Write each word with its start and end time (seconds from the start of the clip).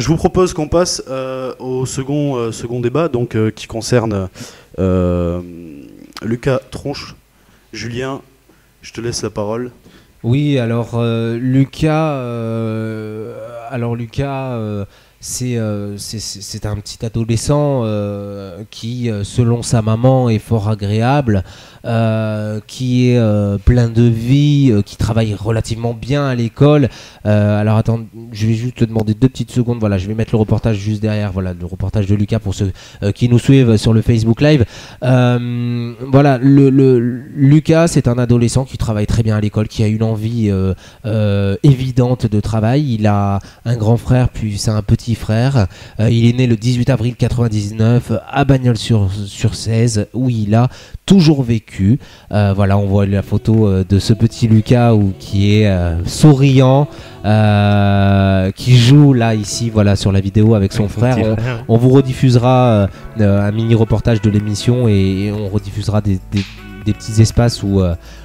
Je 0.00 0.08
vous 0.08 0.16
propose 0.16 0.54
qu'on 0.54 0.66
passe 0.66 1.02
euh, 1.10 1.52
au 1.58 1.84
second, 1.84 2.36
euh, 2.36 2.52
second 2.52 2.80
débat, 2.80 3.08
donc 3.08 3.36
euh, 3.36 3.50
qui 3.50 3.66
concerne 3.66 4.30
Lucas 6.22 6.60
Tronche. 6.70 7.14
Julien, 7.74 8.22
je 8.80 8.94
te 8.94 9.02
laisse 9.02 9.22
la 9.22 9.28
parole. 9.28 9.72
Oui, 10.22 10.58
alors 10.58 10.98
Lucas, 11.34 12.14
alors 13.70 13.94
Lucas, 13.94 14.58
c'est 15.20 15.58
c'est- 15.98 16.66
un 16.66 16.76
petit 16.76 17.04
adolescent 17.04 17.84
qui, 18.70 19.10
selon 19.22 19.62
sa 19.62 19.82
maman, 19.82 20.30
est 20.30 20.38
fort 20.38 20.70
agréable, 20.70 21.44
euh, 21.86 22.60
qui 22.66 23.08
est 23.08 23.16
euh, 23.16 23.56
plein 23.56 23.88
de 23.88 24.02
vie, 24.02 24.68
euh, 24.70 24.82
qui 24.82 24.98
travaille 24.98 25.34
relativement 25.34 25.94
bien 25.94 26.26
à 26.26 26.34
l'école. 26.34 26.88
Alors 27.24 27.76
attends, 27.76 28.00
je 28.32 28.46
vais 28.46 28.54
juste 28.54 28.76
te 28.76 28.84
demander 28.84 29.14
deux 29.14 29.28
petites 29.28 29.50
secondes. 29.50 29.78
Voilà, 29.80 29.98
je 29.98 30.06
vais 30.06 30.14
mettre 30.14 30.32
le 30.32 30.38
reportage 30.38 30.76
juste 30.76 31.00
derrière. 31.00 31.32
Voilà, 31.32 31.54
le 31.54 31.66
reportage 31.66 32.06
de 32.06 32.14
Lucas 32.14 32.38
pour 32.38 32.54
ceux 32.54 32.72
qui 33.14 33.28
nous 33.28 33.38
suivent 33.38 33.76
sur 33.76 33.92
le 33.92 34.02
Facebook 34.02 34.40
Live. 34.40 34.64
Voilà, 35.00 36.38
Lucas, 36.38 37.88
c'est 37.88 38.08
un 38.08 38.18
adolescent 38.18 38.64
qui 38.64 38.78
travaille 38.78 39.06
très 39.06 39.22
bien 39.22 39.36
à 39.36 39.40
l'école, 39.40 39.68
qui 39.68 39.82
a 39.82 39.86
une 39.86 40.02
envie 40.02 40.50
évidente 41.62 42.26
de 42.26 42.40
travail. 42.40 42.94
Il 42.94 43.06
a 43.06 43.38
un 43.64 43.76
grand 43.76 43.96
frère, 43.96 44.28
puis 44.30 44.58
c'est 44.58 44.70
un 44.70 44.82
petit 44.82 45.14
frère. 45.14 45.66
Il 45.98 46.26
est 46.26 46.36
né 46.36 46.46
le 46.46 46.56
18 46.56 46.90
avril 46.90 47.16
99 47.16 48.12
à 48.28 48.44
Bagnols-sur 48.44 49.54
16, 49.54 50.08
où 50.14 50.30
il 50.30 50.54
a 50.54 50.68
toujours 51.10 51.42
vécu. 51.42 51.98
Euh, 52.30 52.52
voilà, 52.54 52.78
on 52.78 52.86
voit 52.86 53.04
la 53.04 53.22
photo 53.22 53.66
euh, 53.66 53.84
de 53.88 53.98
ce 53.98 54.12
petit 54.12 54.46
Lucas 54.46 54.94
où, 54.94 55.12
qui 55.18 55.56
est 55.56 55.66
euh, 55.66 56.04
souriant, 56.06 56.86
euh, 57.24 58.50
qui 58.52 58.76
joue 58.76 59.12
là 59.12 59.34
ici, 59.34 59.70
voilà, 59.70 59.96
sur 59.96 60.12
la 60.12 60.20
vidéo 60.20 60.54
avec 60.54 60.72
son 60.72 60.88
frère. 60.88 61.16
On, 61.68 61.74
on 61.74 61.78
vous 61.78 61.90
rediffusera 61.90 62.88
un 63.18 63.50
mini 63.52 63.74
reportage 63.74 64.20
de 64.22 64.30
l'émission 64.30 64.86
et, 64.88 64.92
et 65.26 65.32
on 65.32 65.48
rediffusera 65.48 66.00
des, 66.00 66.18
des- 66.32 66.44
des 66.86 66.94
petits 66.94 67.20
espaces 67.20 67.62
où, 67.62 67.82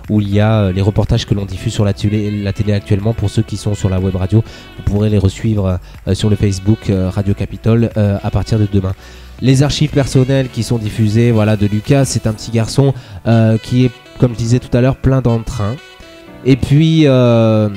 où 0.10 0.22
il 0.22 0.30
y 0.34 0.40
a 0.40 0.72
les 0.72 0.82
reportages 0.82 1.26
que 1.26 1.34
l'on 1.34 1.44
diffuse 1.44 1.74
sur 1.74 1.84
la 1.84 1.92
télé, 1.92 2.32
la 2.42 2.54
télé 2.54 2.72
actuellement. 2.72 3.14
Pour 3.14 3.30
ceux 3.30 3.42
qui 3.42 3.58
sont 3.58 3.76
sur 3.76 3.90
la 3.90 4.00
web 4.00 4.16
radio, 4.16 4.42
vous 4.78 4.84
pourrez 4.86 5.10
les 5.10 5.18
resuivre 5.18 5.78
sur 6.14 6.30
le 6.30 6.38
Facebook 6.38 6.90
Radio 6.90 7.34
Capitole 7.34 7.90
à 7.98 8.32
partir 8.32 8.58
de 8.58 8.66
demain. 8.72 8.94
Les 9.42 9.64
archives 9.64 9.92
personnelles 9.92 10.50
qui 10.50 10.64
sont 10.64 10.78
diffusées 10.78 11.32
voilà, 11.32 11.58
de 11.58 11.68
Lucas, 11.68 12.06
c'est 12.06 12.28
un 12.28 12.34
petit 12.34 12.52
garçon 12.52 12.94
euh, 13.28 13.58
qui 13.58 13.86
est, 13.86 13.92
comme 14.20 14.34
je 14.34 14.38
disais 14.38 14.60
tout 14.60 14.76
à 14.76 14.82
l'heure, 14.82 14.96
plein 14.96 15.22
d'entrain. 15.22 15.76
Et 16.46 16.56
puis, 16.56 17.04
euh, 17.06 17.70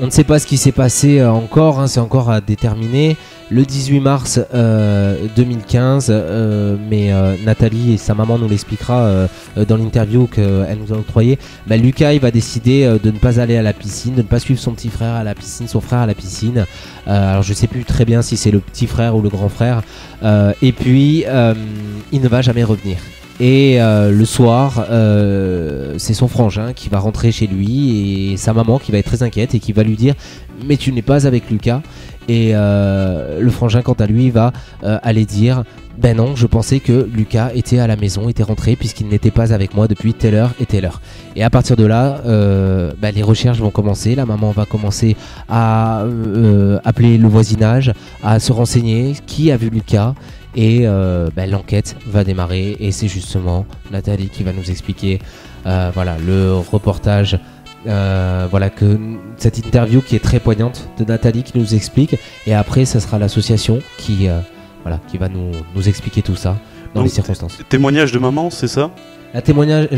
on 0.00 0.06
ne 0.06 0.10
sait 0.10 0.24
pas 0.24 0.38
ce 0.38 0.46
qui 0.46 0.56
s'est 0.56 0.72
passé 0.72 1.20
euh, 1.20 1.30
encore, 1.30 1.80
hein, 1.80 1.86
c'est 1.86 2.00
encore 2.00 2.30
à 2.30 2.40
déterminer. 2.40 3.16
Le 3.50 3.64
18 3.64 4.00
mars 4.00 4.40
euh, 4.54 5.26
2015, 5.36 6.08
euh, 6.10 6.76
mais 6.90 7.12
euh, 7.12 7.36
Nathalie 7.44 7.92
et 7.92 7.98
sa 7.98 8.14
maman 8.14 8.38
nous 8.38 8.48
l'expliquera 8.48 9.28
dans 9.68 9.76
l'interview 9.76 10.26
qu'elle 10.26 10.78
nous 10.80 10.92
a 10.92 10.98
octroyée. 10.98 11.38
Bah, 11.66 11.76
Lucas, 11.76 12.16
va 12.18 12.30
décider 12.30 12.86
de 13.02 13.10
ne 13.10 13.18
pas 13.18 13.40
aller 13.40 13.56
à 13.56 13.62
la 13.62 13.72
piscine, 13.72 14.14
de 14.14 14.22
ne 14.22 14.26
pas 14.26 14.38
suivre 14.38 14.60
son 14.60 14.72
petit 14.72 14.88
frère 14.88 15.14
à 15.14 15.24
la 15.24 15.34
piscine, 15.34 15.68
son 15.68 15.80
frère 15.80 16.00
à 16.00 16.06
la 16.06 16.14
piscine. 16.14 16.66
Alors 17.06 17.42
je 17.42 17.52
sais 17.52 17.66
plus 17.66 17.84
très 17.84 18.04
bien 18.04 18.22
si 18.22 18.36
c'est 18.36 18.50
le 18.50 18.60
petit 18.60 18.86
frère 18.86 19.14
ou 19.16 19.22
le 19.22 19.28
grand 19.28 19.48
frère. 19.48 19.82
Et 20.62 20.72
puis, 20.72 21.24
il 22.12 22.20
ne 22.20 22.28
va 22.28 22.42
jamais 22.42 22.64
revenir. 22.64 22.98
Et 23.40 23.80
euh, 23.80 24.12
le 24.12 24.24
soir, 24.24 24.86
euh, 24.90 25.94
c'est 25.98 26.14
son 26.14 26.28
frangin 26.28 26.72
qui 26.72 26.88
va 26.88 27.00
rentrer 27.00 27.32
chez 27.32 27.48
lui 27.48 28.32
et 28.32 28.36
sa 28.36 28.52
maman 28.52 28.78
qui 28.78 28.92
va 28.92 28.98
être 28.98 29.06
très 29.06 29.24
inquiète 29.24 29.54
et 29.56 29.58
qui 29.58 29.72
va 29.72 29.82
lui 29.82 29.96
dire 29.96 30.14
Mais 30.64 30.76
tu 30.76 30.92
n'es 30.92 31.02
pas 31.02 31.26
avec 31.26 31.50
Lucas. 31.50 31.82
Et 32.28 32.52
euh, 32.54 33.40
le 33.40 33.50
frangin, 33.50 33.82
quant 33.82 33.94
à 33.94 34.06
lui, 34.06 34.30
va 34.30 34.52
aller 34.82 35.26
dire 35.26 35.64
Ben 35.98 36.16
non, 36.16 36.36
je 36.36 36.46
pensais 36.46 36.78
que 36.78 37.08
Lucas 37.12 37.50
était 37.54 37.80
à 37.80 37.88
la 37.88 37.96
maison, 37.96 38.28
était 38.28 38.44
rentré, 38.44 38.76
puisqu'il 38.76 39.08
n'était 39.08 39.32
pas 39.32 39.52
avec 39.52 39.74
moi 39.74 39.88
depuis 39.88 40.14
telle 40.14 40.36
heure 40.36 40.54
et 40.60 40.64
telle 40.64 40.84
heure. 40.84 41.02
Et 41.34 41.42
à 41.42 41.50
partir 41.50 41.74
de 41.74 41.84
là, 41.84 42.22
bah, 43.02 43.10
les 43.10 43.22
recherches 43.22 43.58
vont 43.58 43.70
commencer. 43.70 44.14
La 44.14 44.26
maman 44.26 44.52
va 44.52 44.64
commencer 44.64 45.16
à 45.48 46.06
appeler 46.84 47.18
le 47.18 47.28
voisinage, 47.28 47.92
à 48.22 48.38
se 48.38 48.52
renseigner 48.52 49.16
qui 49.26 49.50
a 49.50 49.56
vu 49.56 49.70
Lucas. 49.70 50.14
Et 50.56 50.82
euh, 50.84 51.28
bah, 51.34 51.46
l'enquête 51.46 51.96
va 52.06 52.24
démarrer. 52.24 52.76
Et 52.80 52.92
c'est 52.92 53.08
justement 53.08 53.66
Nathalie 53.90 54.28
qui 54.28 54.42
va 54.42 54.52
nous 54.52 54.70
expliquer 54.70 55.20
euh, 55.66 55.90
voilà, 55.94 56.16
le 56.18 56.54
reportage 56.56 57.38
euh, 57.86 58.46
voilà 58.50 58.70
que 58.70 58.98
cette 59.36 59.58
interview 59.58 60.00
qui 60.00 60.16
est 60.16 60.22
très 60.22 60.40
poignante 60.40 60.88
de 60.98 61.04
Nathalie 61.04 61.42
qui 61.42 61.58
nous 61.58 61.74
explique 61.74 62.16
et 62.46 62.54
après 62.54 62.86
ça 62.86 62.98
sera 62.98 63.18
l'association 63.18 63.80
qui 63.98 64.26
voilà 64.82 65.00
qui 65.08 65.18
va 65.18 65.28
nous, 65.28 65.52
nous 65.74 65.86
expliquer 65.86 66.22
tout 66.22 66.34
ça 66.34 66.56
dans 66.94 67.00
Donc, 67.00 67.10
les 67.10 67.14
circonstances. 67.14 67.58
Témoignage 67.68 68.10
de 68.10 68.18
maman, 68.18 68.48
c'est 68.48 68.68
ça? 68.68 68.90
Témoignage, 69.42 69.88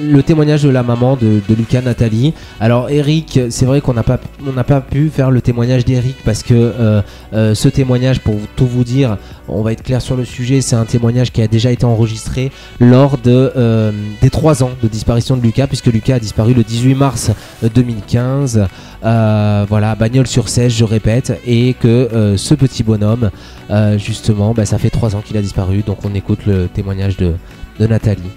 le 0.00 0.22
témoignage 0.22 0.62
de 0.62 0.68
la 0.68 0.82
maman 0.82 1.16
de, 1.16 1.40
Lucas 1.56 1.80
Nathalie. 1.80 2.34
Alors 2.60 2.88
Eric, 2.88 3.40
c'est 3.50 3.66
vrai 3.66 3.80
qu'on 3.80 3.94
n'a 3.94 4.04
pas 4.04 4.80
pu 4.80 5.10
faire 5.10 5.30
le 5.30 5.40
témoignage 5.40 5.84
d'Eric 5.84 6.16
parce 6.24 6.42
que 6.42 6.54
euh, 6.54 7.02
euh, 7.32 7.54
ce 7.54 7.68
témoignage, 7.68 8.20
pour 8.20 8.36
tout 8.54 8.66
vous 8.66 8.84
dire, 8.84 9.18
on 9.48 9.62
va 9.62 9.72
être 9.72 9.82
clair 9.82 10.00
sur 10.00 10.16
le 10.16 10.24
sujet, 10.24 10.60
c'est 10.60 10.76
un 10.76 10.84
témoignage 10.84 11.32
qui 11.32 11.42
a 11.42 11.48
déjà 11.48 11.72
été 11.72 11.84
enregistré 11.84 12.52
lors 12.78 13.18
de 13.18 13.52
euh, 13.56 13.92
des 14.22 14.30
trois 14.30 14.62
ans 14.62 14.70
de 14.82 14.88
disparition 14.88 15.36
de 15.36 15.42
Lucas, 15.42 15.66
puisque 15.66 15.86
Lucas 15.86 16.16
a 16.16 16.20
disparu 16.20 16.54
le 16.54 16.62
18 16.62 16.94
mars 16.94 17.30
2015. 17.62 18.66
Euh, 19.04 19.66
voilà, 19.68 19.94
Bagnole 19.94 20.26
sur 20.26 20.48
16, 20.48 20.72
je 20.72 20.84
répète, 20.84 21.40
et 21.46 21.74
que 21.74 21.88
euh, 21.88 22.36
ce 22.36 22.54
petit 22.54 22.82
bonhomme, 22.82 23.30
euh, 23.70 23.98
justement, 23.98 24.52
bah, 24.54 24.66
ça 24.66 24.78
fait 24.78 24.90
trois 24.90 25.14
ans 25.14 25.22
qu'il 25.24 25.36
a 25.36 25.42
disparu. 25.42 25.82
Donc 25.82 25.98
on 26.04 26.14
écoute 26.14 26.40
le 26.46 26.68
témoignage 26.68 27.16
de, 27.16 27.34
de 27.78 27.86
Nathalie. 27.86 28.30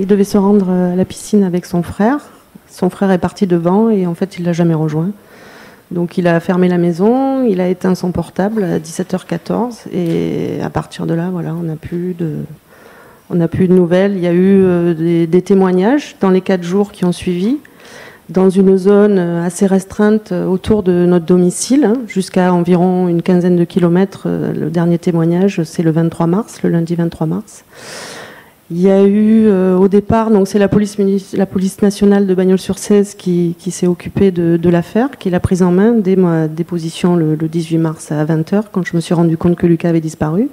Il 0.00 0.06
devait 0.06 0.24
se 0.24 0.38
rendre 0.38 0.66
euh, 0.70 0.92
à 0.92 0.96
la 0.96 1.04
piscine 1.04 1.44
avec 1.44 1.66
son 1.66 1.82
frère. 1.82 2.18
Son 2.70 2.90
frère 2.90 3.10
est 3.10 3.18
parti 3.18 3.46
devant 3.46 3.90
et 3.90 4.06
en 4.06 4.14
fait 4.14 4.38
il 4.38 4.44
l'a 4.44 4.52
jamais 4.52 4.74
rejoint. 4.74 5.10
Donc 5.90 6.16
il 6.16 6.26
a 6.26 6.40
fermé 6.40 6.68
la 6.68 6.78
maison, 6.78 7.44
il 7.44 7.60
a 7.60 7.68
éteint 7.68 7.94
son 7.94 8.12
portable 8.12 8.64
à 8.64 8.78
17h14 8.78 9.88
et 9.92 10.60
à 10.62 10.70
partir 10.70 11.06
de 11.06 11.12
là, 11.12 11.28
voilà, 11.30 11.54
on 11.54 11.64
n'a 11.64 11.76
plus 11.76 12.14
de, 12.14 12.36
on 13.28 13.34
n'a 13.34 13.48
plus 13.48 13.68
de 13.68 13.74
nouvelles. 13.74 14.16
Il 14.16 14.22
y 14.22 14.26
a 14.26 14.32
eu 14.32 14.62
euh, 14.64 15.26
des, 15.26 15.42
témoignages 15.42 16.16
dans 16.20 16.30
les 16.30 16.40
quatre 16.40 16.62
jours 16.62 16.92
qui 16.92 17.04
ont 17.04 17.12
suivi, 17.12 17.58
dans 18.30 18.48
une 18.48 18.78
zone 18.78 19.18
euh, 19.18 19.44
assez 19.44 19.66
restreinte 19.66 20.32
autour 20.32 20.82
de 20.82 21.04
notre 21.04 21.26
domicile, 21.26 21.84
hein, 21.84 21.98
jusqu'à 22.06 22.54
environ 22.54 23.08
une 23.08 23.20
quinzaine 23.20 23.56
de 23.56 23.64
kilomètres. 23.64 24.28
Le 24.28 24.70
dernier 24.70 24.98
témoignage, 24.98 25.62
c'est 25.64 25.82
le 25.82 25.90
23 25.90 26.26
mars, 26.26 26.62
le 26.62 26.70
lundi 26.70 26.94
23 26.94 27.26
mars. 27.26 27.64
Il 28.74 28.80
y 28.80 28.90
a 28.90 29.02
eu 29.04 29.48
euh, 29.48 29.76
au 29.76 29.86
départ, 29.86 30.30
donc 30.30 30.48
c'est 30.48 30.58
la 30.58 30.66
police, 30.66 30.96
la 31.34 31.44
police 31.44 31.82
nationale 31.82 32.26
de 32.26 32.34
Bagnols-sur-Cèze 32.34 33.14
qui, 33.14 33.54
qui 33.58 33.70
s'est 33.70 33.86
occupée 33.86 34.30
de, 34.30 34.56
de 34.56 34.70
l'affaire, 34.70 35.18
qui 35.18 35.28
l'a 35.28 35.40
prise 35.40 35.62
en 35.62 35.70
main 35.70 35.92
dès 35.92 36.16
ma 36.16 36.48
déposition 36.48 37.14
le, 37.14 37.34
le 37.34 37.48
18 37.48 37.76
mars 37.76 38.12
à 38.12 38.24
20h, 38.24 38.62
quand 38.72 38.82
je 38.82 38.96
me 38.96 39.02
suis 39.02 39.12
rendu 39.12 39.36
compte 39.36 39.56
que 39.56 39.66
Lucas 39.66 39.90
avait 39.90 40.00
disparu. 40.00 40.48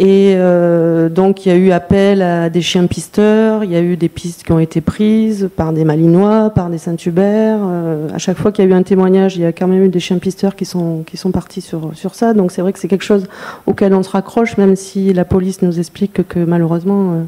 Et 0.00 0.34
euh, 0.36 1.08
donc 1.08 1.44
il 1.44 1.48
y 1.48 1.52
a 1.52 1.56
eu 1.56 1.72
appel 1.72 2.22
à 2.22 2.50
des 2.50 2.60
chiens 2.62 2.86
pisteurs, 2.86 3.64
il 3.64 3.72
y 3.72 3.74
a 3.74 3.80
eu 3.80 3.96
des 3.96 4.08
pistes 4.08 4.44
qui 4.44 4.52
ont 4.52 4.60
été 4.60 4.80
prises 4.80 5.50
par 5.56 5.72
des 5.72 5.84
Malinois, 5.84 6.50
par 6.50 6.70
des 6.70 6.78
Saint-Hubert. 6.78 7.58
Euh, 7.60 8.08
à 8.14 8.18
chaque 8.18 8.38
fois 8.38 8.52
qu'il 8.52 8.64
y 8.64 8.68
a 8.68 8.70
eu 8.70 8.74
un 8.74 8.84
témoignage, 8.84 9.34
il 9.34 9.42
y 9.42 9.44
a 9.44 9.50
quand 9.50 9.66
même 9.66 9.82
eu 9.82 9.88
des 9.88 9.98
chiens 9.98 10.18
pisteurs 10.18 10.54
qui 10.54 10.66
sont, 10.66 11.02
qui 11.04 11.16
sont 11.16 11.32
partis 11.32 11.60
sur, 11.60 11.90
sur 11.94 12.14
ça. 12.14 12.32
Donc 12.32 12.52
c'est 12.52 12.62
vrai 12.62 12.72
que 12.72 12.78
c'est 12.78 12.86
quelque 12.86 13.04
chose 13.04 13.26
auquel 13.66 13.92
on 13.92 14.04
se 14.04 14.10
raccroche, 14.10 14.56
même 14.56 14.76
si 14.76 15.12
la 15.12 15.24
police 15.24 15.62
nous 15.62 15.80
explique 15.80 16.28
que, 16.28 16.38
malheureusement, 16.38 17.14
euh, 17.14 17.22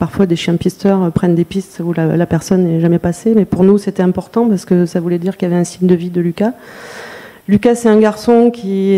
parfois 0.00 0.26
des 0.26 0.34
chiens 0.34 0.56
pisteurs 0.56 1.12
prennent 1.12 1.36
des 1.36 1.44
pistes 1.44 1.80
où 1.84 1.92
la, 1.92 2.16
la 2.16 2.26
personne 2.26 2.64
n'est 2.64 2.80
jamais 2.80 2.98
passée. 2.98 3.34
Mais 3.36 3.44
pour 3.44 3.62
nous, 3.62 3.78
c'était 3.78 4.02
important 4.02 4.48
parce 4.48 4.64
que 4.64 4.84
ça 4.84 4.98
voulait 4.98 5.20
dire 5.20 5.36
qu'il 5.36 5.48
y 5.48 5.52
avait 5.52 5.60
un 5.60 5.64
signe 5.64 5.86
de 5.86 5.94
vie 5.94 6.10
de 6.10 6.20
Lucas. 6.20 6.54
Lucas, 7.50 7.74
c'est 7.74 7.88
un 7.88 7.98
garçon 7.98 8.52
qui 8.52 8.94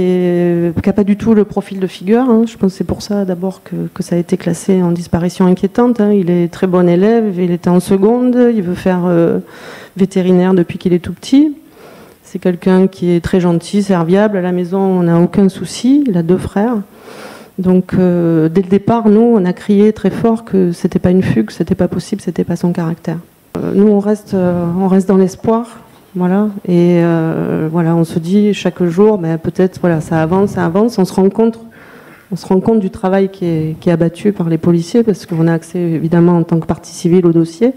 n'a 0.85 0.93
pas 0.93 1.05
du 1.05 1.17
tout 1.17 1.33
le 1.33 1.47
profil 1.47 1.81
de 1.81 1.87
figure. 1.87 2.21
hein. 2.29 2.43
Je 2.47 2.59
pense 2.59 2.73
que 2.73 2.77
c'est 2.77 2.85
pour 2.85 3.01
ça 3.01 3.25
d'abord 3.25 3.63
que, 3.65 4.03
ça 4.03 4.15
a 4.15 4.19
été 4.19 4.37
classé 4.37 4.83
en 4.83 4.93
disparition 4.93 5.47
inquiétante. 5.47 6.03
hein. 6.03 6.13
Il 6.13 6.29
est 6.29 6.53
très 6.53 6.67
bon 6.67 6.87
élève, 6.87 7.41
il 7.41 7.51
était 7.51 7.71
en 7.71 7.81
seconde, 7.81 8.37
il 8.55 8.61
veut 8.61 8.75
faire 8.75 9.05
euh, 9.07 9.39
vétérinaire 9.97 10.53
depuis 10.53 10.77
qu'il 10.77 10.93
est 10.93 10.99
tout 10.99 11.15
petit. 11.15 11.57
C'est 12.25 12.39
quelqu'un 12.39 12.89
qui 12.89 13.13
est 13.13 13.25
très 13.25 13.41
gentil, 13.41 13.83
serviable. 13.83 14.37
À 14.37 14.43
la 14.43 14.53
maison, 14.53 14.81
on 14.81 15.05
n'a 15.05 15.19
aucun 15.19 15.49
souci. 15.49 16.05
Il 16.07 16.19
a 16.19 16.23
deux 16.23 16.37
frères. 16.37 16.77
Donc, 17.59 17.95
euh, 17.95 18.51
dès 18.51 18.61
le 18.61 18.69
départ, 18.69 19.09
nous, 19.09 19.33
on 19.35 19.47
a 19.47 19.55
crié 19.55 19.95
très 19.95 20.11
fort 20.11 20.45
que 20.45 20.73
c'était 20.73 20.99
pas 20.99 21.11
une 21.11 21.23
fugue, 21.23 21.51
c'était 21.51 21.75
pas 21.75 21.89
possible, 21.89 22.21
c'était 22.21 22.45
pas 22.45 22.57
son 22.57 22.75
caractère. 22.75 23.17
Euh, 23.57 23.73
nous, 23.75 23.89
on 23.89 23.99
reste 23.99 24.35
dans 24.35 25.17
l'espoir, 25.17 25.79
voilà. 26.15 26.49
Et 26.67 27.01
euh, 27.03 27.69
voilà, 27.71 27.97
on 27.97 28.05
se 28.05 28.19
dit 28.19 28.53
chaque 28.53 28.83
jour, 28.85 29.17
ben, 29.19 29.39
peut-être, 29.39 29.79
voilà, 29.81 30.01
ça 30.01 30.23
avance, 30.23 30.51
ça 30.53 30.67
avance. 30.67 30.99
On 30.99 31.07
se 31.07 31.15
rend 31.15 31.31
compte, 31.31 31.59
on 32.31 32.37
se 32.37 32.47
rend 32.47 32.61
compte 32.61 32.81
du 32.81 32.91
travail 32.91 33.31
qui 33.31 33.47
est, 33.47 33.89
abattu 33.89 34.33
par 34.33 34.49
les 34.51 34.59
policiers, 34.59 35.03
parce 35.03 35.25
qu'on 35.25 35.49
a 35.49 35.55
accès 35.55 35.79
évidemment 35.79 36.37
en 36.37 36.43
tant 36.43 36.61
que 36.61 36.67
partie 36.67 36.93
civile 36.93 37.27
au 37.27 37.33
dossier. 37.33 37.73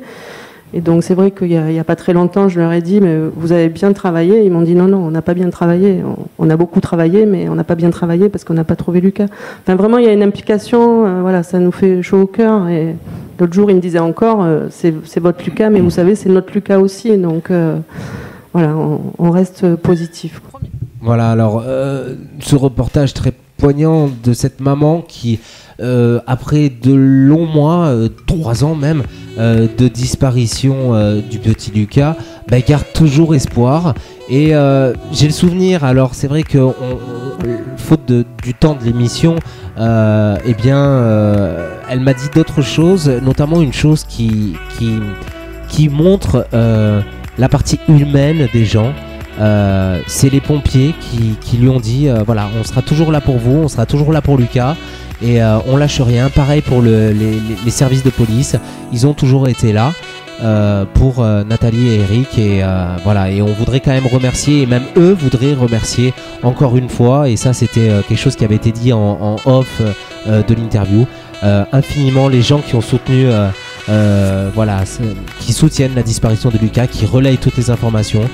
Et 0.73 0.81
donc 0.81 1.03
c'est 1.03 1.13
vrai 1.13 1.31
qu'il 1.31 1.47
n'y 1.47 1.79
a, 1.79 1.83
pas 1.85 1.95
très 1.95 2.11
longtemps, 2.11 2.49
je 2.49 2.59
leur 2.59 2.73
ai 2.73 2.81
dit, 2.81 2.99
mais 2.99 3.17
vous 3.37 3.53
avez 3.53 3.69
bien 3.69 3.93
travaillé. 3.93 4.43
Ils 4.43 4.51
m'ont 4.51 4.63
dit 4.63 4.75
non, 4.75 4.87
non, 4.87 4.97
on 4.97 5.11
n'a 5.11 5.21
pas 5.21 5.33
bien 5.33 5.49
travaillé. 5.49 6.01
On, 6.37 6.49
a 6.49 6.57
beaucoup 6.57 6.81
travaillé, 6.81 7.25
mais 7.25 7.47
on 7.47 7.55
n'a 7.55 7.63
pas 7.63 7.75
bien 7.75 7.91
travaillé 7.91 8.27
parce 8.27 8.43
qu'on 8.43 8.55
n'a 8.55 8.65
pas 8.65 8.75
trouvé 8.75 8.99
Lucas. 8.99 9.27
Enfin 9.61 9.75
vraiment, 9.75 9.99
il 9.99 10.05
y 10.05 10.09
a 10.09 10.13
une 10.13 10.23
implication. 10.23 11.05
Euh, 11.05 11.21
voilà, 11.21 11.43
ça 11.43 11.59
nous 11.59 11.71
fait 11.71 12.01
chaud 12.01 12.23
au 12.23 12.25
cœur. 12.25 12.67
Et 12.67 12.95
l'autre 13.39 13.53
jour, 13.53 13.71
il 13.71 13.77
me 13.77 13.81
disait 13.81 13.99
encore, 13.99 14.43
euh, 14.43 14.67
c'est 14.69 15.19
votre 15.21 15.45
Lucas, 15.45 15.69
mais 15.69 15.79
vous 15.79 15.91
savez, 15.91 16.15
c'est 16.15 16.27
notre 16.27 16.51
Lucas 16.53 16.79
aussi. 16.79 17.15
Donc 17.17 17.49
voilà, 18.55 18.75
on, 18.75 19.31
reste 19.31 19.75
positif. 19.75 20.41
Voilà, 21.01 21.31
alors 21.31 21.63
ce 22.39 22.55
reportage 22.55 23.13
très 23.13 23.33
poignant 23.57 24.09
de 24.23 24.33
cette 24.33 24.61
maman 24.61 25.01
qui 25.01 25.39
euh, 25.81 26.21
après 26.25 26.69
de 26.69 26.93
longs 26.93 27.45
mois, 27.45 27.87
euh, 27.87 28.07
trois 28.27 28.63
ans 28.63 28.75
même, 28.75 29.03
euh, 29.37 29.67
de 29.77 29.89
disparition 29.89 30.93
du 31.29 31.39
petit 31.39 31.71
Lucas, 31.71 32.15
bah, 32.49 32.61
garde 32.61 32.85
toujours 32.93 33.35
espoir. 33.35 33.93
Et 34.29 34.53
j'ai 35.11 35.27
le 35.27 35.33
souvenir, 35.33 35.83
alors 35.83 36.15
c'est 36.15 36.27
vrai 36.27 36.43
que 36.43 36.57
faute 37.77 38.11
du 38.43 38.53
temps 38.55 38.75
de 38.75 38.83
l'émission, 38.83 39.35
eh 39.77 40.53
bien, 40.53 41.01
elle 41.89 41.99
m'a 41.99 42.13
dit 42.13 42.29
d'autres 42.33 42.63
choses, 42.63 43.07
notamment 43.07 43.61
une 43.61 43.73
chose 43.73 44.03
qui, 44.03 44.55
qui 45.69 45.89
montre 45.89 46.47
la 47.37 47.49
partie 47.49 47.79
humaine 47.87 48.47
des 48.53 48.65
gens. 48.65 48.93
c'est 50.07 50.29
les 50.29 50.41
pompiers 50.41 50.93
qui, 51.41 51.57
lui 51.57 51.69
ont 51.69 51.79
dit 51.79 52.07
voilà 52.25 52.49
on 52.59 52.63
sera 52.63 52.81
toujours 52.81 53.11
là 53.11 53.21
pour 53.21 53.37
vous 53.37 53.63
on 53.63 53.67
sera 53.67 53.85
toujours 53.85 54.11
là 54.11 54.21
pour 54.21 54.37
Lucas 54.37 54.75
et 55.21 55.41
euh, 55.41 55.57
on 55.67 55.77
lâche 55.77 56.01
rien. 56.01 56.29
Pareil 56.29 56.61
pour 56.61 56.81
les, 56.81 57.39
services 57.69 58.03
de 58.03 58.09
police, 58.09 58.55
ils 58.91 59.07
ont 59.07 59.13
toujours 59.13 59.47
été 59.47 59.73
là. 59.73 59.93
Euh, 60.43 60.83
pour 60.95 61.23
euh, 61.23 61.45
Nathalie 61.45 61.87
et 61.87 61.99
Eric 62.01 62.37
et 62.37 62.61
voilà 63.05 63.31
et 63.31 63.41
on 63.41 63.53
voudrait 63.53 63.79
quand 63.79 63.93
même 63.93 64.05
remercier 64.05 64.63
et 64.63 64.65
même 64.65 64.83
eux 64.97 65.13
voudraient 65.13 65.53
remercier 65.53 66.13
encore 66.43 66.75
une 66.75 66.89
fois 66.89 67.29
et 67.29 67.37
ça 67.37 67.53
c'était 67.53 67.89
quelque 68.05 68.19
chose 68.19 68.35
qui 68.35 68.43
avait 68.43 68.55
été 68.55 68.73
dit 68.73 68.91
en, 68.91 69.37
off 69.45 69.81
de 70.27 70.53
l'interview 70.53 71.07
infiniment 71.41 72.27
les 72.27 72.41
gens 72.41 72.59
qui 72.59 72.75
ont 72.75 72.81
soutenu 72.81 73.27
voilà 73.87 74.83
qui 75.39 75.53
soutiennent 75.53 75.95
la 75.95 76.03
disparition 76.03 76.49
de 76.49 76.57
Lucas 76.57 76.87
qui 76.87 77.05
relayent 77.05 77.37
toutes 77.37 77.57
les 77.57 77.69
informations 77.69 78.27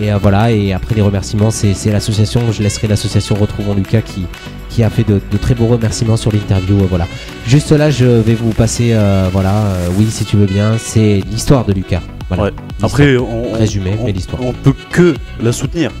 et 0.00 0.12
voilà 0.12 0.50
et 0.50 0.72
après 0.72 0.94
les 0.94 1.02
remerciements 1.02 1.50
c'est 1.50 1.90
l'association 1.90 2.52
je 2.52 2.62
laisserai 2.62 2.88
l'association 2.88 3.34
retrouvons 3.36 3.74
Lucas 3.74 4.02
qui 4.02 4.26
qui 4.74 4.82
a 4.82 4.90
fait 4.90 5.04
de, 5.04 5.20
très 5.40 5.54
beaux 5.54 5.66
remerciements 5.66 6.16
sur 6.16 6.32
l'interview. 6.32 6.80
Euh, 6.80 6.86
voilà. 6.88 7.06
Juste 7.46 7.70
là, 7.70 7.90
je 7.90 8.04
vais 8.06 8.34
vous 8.34 8.50
passer, 8.50 8.90
euh, 8.92 9.28
voilà, 9.32 9.54
euh, 9.54 9.88
oui, 9.96 10.06
si 10.10 10.24
tu 10.24 10.36
veux 10.36 10.46
bien, 10.46 10.76
c'est 10.78 11.22
l'histoire 11.30 11.64
de 11.64 11.72
Lucas. 11.72 12.02
Voilà. 12.28 12.50
Après, 12.82 13.16
on, 13.16 13.52
résumé, 13.52 13.96
mais 14.04 14.10
l'histoire. 14.10 14.42
On 14.42 14.52
peut 14.52 14.74
que 14.90 15.14
la 15.40 15.52
soutenir. 15.52 15.92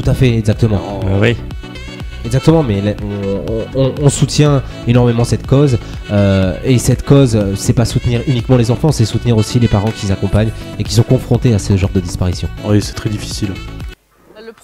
Tout 0.00 0.08
à 0.08 0.14
fait, 0.14 0.32
exactement. 0.36 1.00
oui. 1.20 1.36
Exactement, 2.24 2.62
mais 2.62 2.96
on, 3.74 4.08
soutient 4.08 4.62
énormément 4.86 5.24
cette 5.24 5.46
cause. 5.46 5.78
et 6.64 6.78
cette 6.78 7.04
cause, 7.04 7.38
c'est 7.56 7.72
pas 7.72 7.84
soutenir 7.84 8.22
uniquement 8.26 8.56
les 8.56 8.70
enfants, 8.70 8.92
c'est 8.92 9.04
soutenir 9.04 9.36
aussi 9.36 9.58
les 9.58 9.68
parents 9.68 9.90
qui 9.90 10.10
accompagnent 10.10 10.52
et 10.78 10.84
qui 10.84 10.94
sont 10.94 11.02
confrontés 11.02 11.54
à 11.54 11.58
ce 11.58 11.76
genre 11.76 11.90
de 11.90 12.00
disparition. 12.00 12.48
Oui, 12.64 12.80
c'est 12.80 12.94
très 12.94 13.10
difficile 13.10 13.52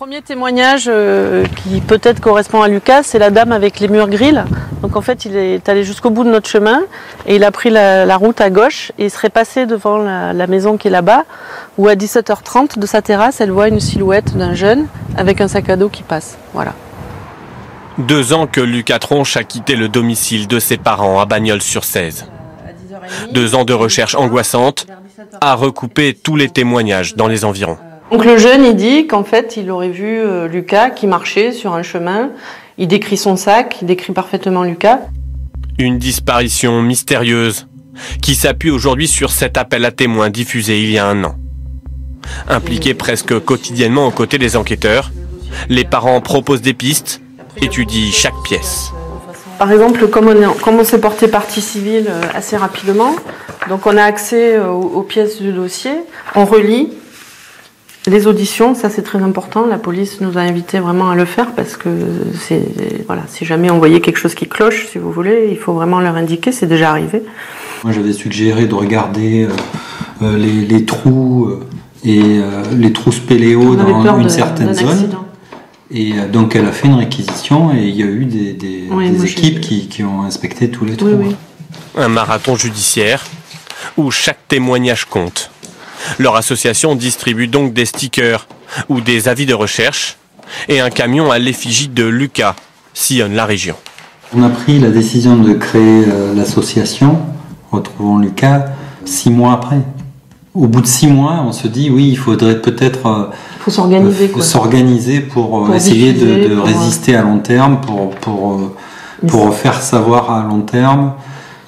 premier 0.01 0.23
témoignage 0.23 0.85
euh, 0.89 1.45
qui 1.57 1.83
peut-être 1.83 2.21
correspond 2.21 2.63
à 2.63 2.69
Lucas, 2.69 3.03
c'est 3.03 3.19
la 3.19 3.29
dame 3.29 3.53
avec 3.53 3.81
les 3.81 3.89
murs 3.89 4.09
grilles. 4.09 4.43
Donc 4.81 4.97
en 4.97 5.03
fait, 5.03 5.27
il 5.27 5.37
est 5.37 5.69
allé 5.69 5.85
jusqu'au 5.85 6.09
bout 6.09 6.25
de 6.25 6.31
notre 6.31 6.49
chemin 6.49 6.81
et 7.27 7.37
il 7.37 7.45
a 7.45 7.51
pris 7.51 7.69
la, 7.69 8.17
route 8.17 8.41
à 8.41 8.49
gauche 8.49 8.93
et 8.99 9.05
il 9.05 9.11
serait 9.11 9.29
passé 9.29 9.67
devant 9.67 9.99
la, 9.99 10.47
maison 10.47 10.79
qui 10.79 10.89
est 10.89 10.91
là-bas 10.91 11.25
où 11.77 11.87
à 11.87 11.97
17h30 11.97 12.79
de 12.79 12.87
sa 12.87 13.03
terrasse, 13.03 13.43
elle 13.43 13.51
voit 13.51 13.69
une 13.69 13.79
silhouette 13.79 14.35
d'un 14.39 14.55
jeune 14.55 14.87
avec 15.19 15.43
un 15.43 15.49
sac 15.49 15.69
à 15.69 15.77
dos 15.77 15.91
qui 15.91 16.03
passe. 16.03 16.39
Voilà. 16.55 16.73
Deux 18.07 18.33
ans 18.33 18.47
que 18.47 18.61
Lucas 18.61 18.99
Tronche 18.99 19.37
a 19.37 19.45
quitté 19.45 19.77
le 19.77 19.89
domicile 19.89 20.47
de 20.47 20.59
ses 20.59 20.79
parents 20.79 21.21
à 21.21 21.27
Bagnols-sur-Cèze. 21.27 22.27
Deux 23.33 23.55
ans 23.55 23.65
de 23.65 23.73
recherche 23.73 24.15
angoissante 24.15 24.87
à 25.41 25.55
recouper 25.55 26.15
tous 26.15 26.37
les 26.37 26.49
témoignages 26.49 27.15
dans 27.15 27.29
les 27.29 27.45
environs. 27.45 27.77
Donc 28.11 28.25
le 28.25 28.39
jeune, 28.39 28.65
il 28.65 28.75
dit 28.75 29.07
qu'en 29.07 29.23
fait, 29.23 29.57
il 29.57 29.71
aurait 29.71 29.91
vu 29.91 30.19
euh, 30.19 30.49
Lucas 30.49 30.91
qui 30.91 31.07
marchait 31.07 31.53
sur 31.53 31.75
un 31.75 31.83
chemin. 31.83 32.31
Il 32.79 32.89
décrit 32.89 33.17
son 33.17 33.37
sac, 33.37 33.77
il 33.83 33.87
décrit 33.87 34.13
parfaitement 34.13 34.65
Lucas. 34.65 35.01
Une 35.79 35.99
disparition 35.99 36.83
mystérieuse 36.83 37.69
qui 38.23 38.35
s'appuie 38.35 38.71
aujourd'hui 38.71 39.09
sur 39.09 39.31
cet 39.31 39.59
appel 39.59 39.85
à 39.85 39.91
témoins 39.91 40.31
diffusé 40.31 40.83
il 40.83 40.91
y 40.91 40.99
a 40.99 41.07
un 41.07 41.23
an. 41.23 41.37
Impliqués 42.49 42.95
presque 42.95 43.39
quotidiennement 43.41 44.07
aux 44.07 44.11
côtés 44.11 44.39
des 44.39 44.57
enquêteurs, 44.57 45.11
les 45.69 45.85
parents 45.85 46.21
proposent 46.21 46.63
des 46.63 46.75
pistes, 46.75 47.21
étudient 47.57 48.11
chaque 48.13 48.41
pièce. 48.45 48.93
Par 49.59 49.71
exemple, 49.71 50.09
comme 50.09 50.29
on, 50.29 50.85
s'est 50.85 51.01
porté 51.01 51.29
partie 51.29 51.61
civile 51.61 52.07
euh, 52.09 52.23
assez 52.35 52.57
rapidement, 52.57 53.15
donc 53.69 53.87
on 53.87 53.97
a 53.97 54.03
accès 54.03 54.55
euh, 54.57 54.71
aux 54.71 55.03
pièces 55.03 55.41
du 55.41 55.53
dossier, 55.53 55.93
on 56.35 56.47
relit, 56.47 56.89
les 58.07 58.27
auditions, 58.27 58.75
ça 58.75 58.89
c'est 58.89 59.03
très 59.03 59.23
important. 59.23 59.67
La 59.67 59.77
police 59.77 60.23
nous 60.23 60.39
a 60.39 60.41
invités 60.41 60.79
vraiment 60.79 61.11
à 61.11 61.15
le 61.15 61.27
faire 61.27 61.53
parce 61.53 61.77
que 61.77 61.91
c'est 62.39 62.63
voilà, 63.07 63.23
si 63.29 63.45
jamais 63.45 63.71
on 63.71 63.79
voyait 63.79 64.01
quelque 64.01 64.17
chose 64.17 64.35
qui 64.35 64.49
cloche, 64.49 64.87
si 64.91 64.99
vous 64.99 65.13
voulez, 65.13 65.49
il 65.51 65.59
faut 65.59 65.75
vraiment 65.75 66.01
leur 66.01 66.17
indiquer. 66.17 66.53
C'est 66.53 66.67
déjà 66.67 66.91
arrivé. 66.91 67.23
Moi, 67.85 67.93
j'avais 67.93 68.15
suggéré 68.15 68.67
de 68.67 68.75
regarder 68.75 69.49
euh, 70.23 70.39
les, 70.39 70.85
trous 70.87 71.49
euh, 71.49 71.67
et 72.05 72.41
les 72.75 72.93
trous 72.93 73.13
spéléo 73.13 73.77
dans 73.77 74.19
une 74.19 74.29
certaine 74.31 74.73
zone. 74.73 75.11
Et 75.93 76.13
donc, 76.33 76.55
elle 76.55 76.67
a 76.67 76.73
fait 76.73 76.87
une 76.87 76.95
réquisition 76.95 77.75
et 77.75 77.83
il 77.83 77.97
y 77.97 78.03
a 78.03 78.07
eu 78.07 78.25
des, 78.25 78.57
équipes 79.25 79.61
qui, 79.61 79.89
qui, 79.89 80.05
ont 80.05 80.23
inspecté 80.23 80.71
tous 80.71 80.85
les 80.85 80.97
trous. 80.97 81.35
Un 81.97 82.09
marathon 82.09 82.55
judiciaire 82.57 83.25
où 83.97 84.11
chaque 84.11 84.47
témoignage 84.47 85.05
compte. 85.05 85.51
Leur 86.19 86.37
association 86.37 86.95
distribue 86.95 87.49
donc 87.49 87.73
des 87.73 87.87
stickers 87.87 88.47
ou 88.89 89.01
des 89.01 89.29
avis 89.29 89.47
de 89.47 89.55
recherche 89.55 90.17
et 90.69 90.81
un 90.81 90.91
camion 90.91 91.31
à 91.31 91.39
l'effigie 91.39 91.89
de 91.89 92.05
Lucas 92.05 92.57
sillonne 92.95 93.35
la 93.35 93.47
région. 93.47 93.77
On 94.35 94.43
a 94.43 94.49
pris 94.49 94.79
la 94.79 94.91
décision 94.91 95.37
de 95.37 95.55
créer 95.55 96.05
euh, 96.09 96.35
l'association 96.35 97.19
Retrouvons 97.71 98.19
Lucas 98.19 98.67
six 99.05 99.31
mois 99.31 99.53
après. 99.55 99.81
Au 100.55 100.67
bout 100.67 100.81
de 100.81 100.87
six 100.87 101.07
mois, 101.07 101.43
on 101.45 101.53
se 101.53 101.69
dit 101.69 101.91
oui, 101.91 102.09
il 102.11 102.19
faudrait 102.19 102.61
peut-être 102.61 103.31
euh, 103.69 104.41
s'organiser 104.41 105.21
pour, 105.21 105.75
essayer 105.75 106.13
de, 106.13 106.59
résister 106.59 107.17
à 107.17 107.23
long 107.23 107.39
terme, 107.39 107.81
pour, 107.81 108.11
pour, 108.11 108.75
pour 109.27 109.55
faire 109.55 109.81
savoir 109.81 110.31
à 110.31 110.43
long 110.43 110.63
terme 110.63 111.15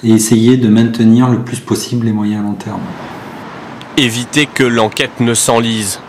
et 0.03 0.11
essayer 0.11 0.57
de 0.57 0.69
maintenir 0.69 1.29
le 1.29 1.41
plus 1.41 1.61
possible 1.61 2.07
les 2.07 2.13
moyens 2.13 2.41
à 2.41 2.45
long 2.45 2.55
terme. 2.55 2.81
Éviter 3.97 4.47
que 4.47 4.65
l'enquête 4.65 5.21
ne 5.21 5.35
s'enlise. 5.35 6.01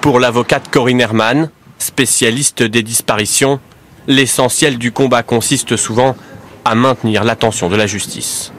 Pour 0.00 0.20
l'avocate 0.20 0.68
Corinne 0.70 1.00
Herman, 1.00 1.48
spécialiste 1.78 2.62
des 2.62 2.82
disparitions, 2.82 3.60
l'essentiel 4.06 4.78
du 4.78 4.92
combat 4.92 5.22
consiste 5.22 5.76
souvent 5.76 6.16
à 6.64 6.74
maintenir 6.74 7.24
l'attention 7.24 7.70
de 7.70 7.76
la 7.76 7.86
justice 7.86 8.52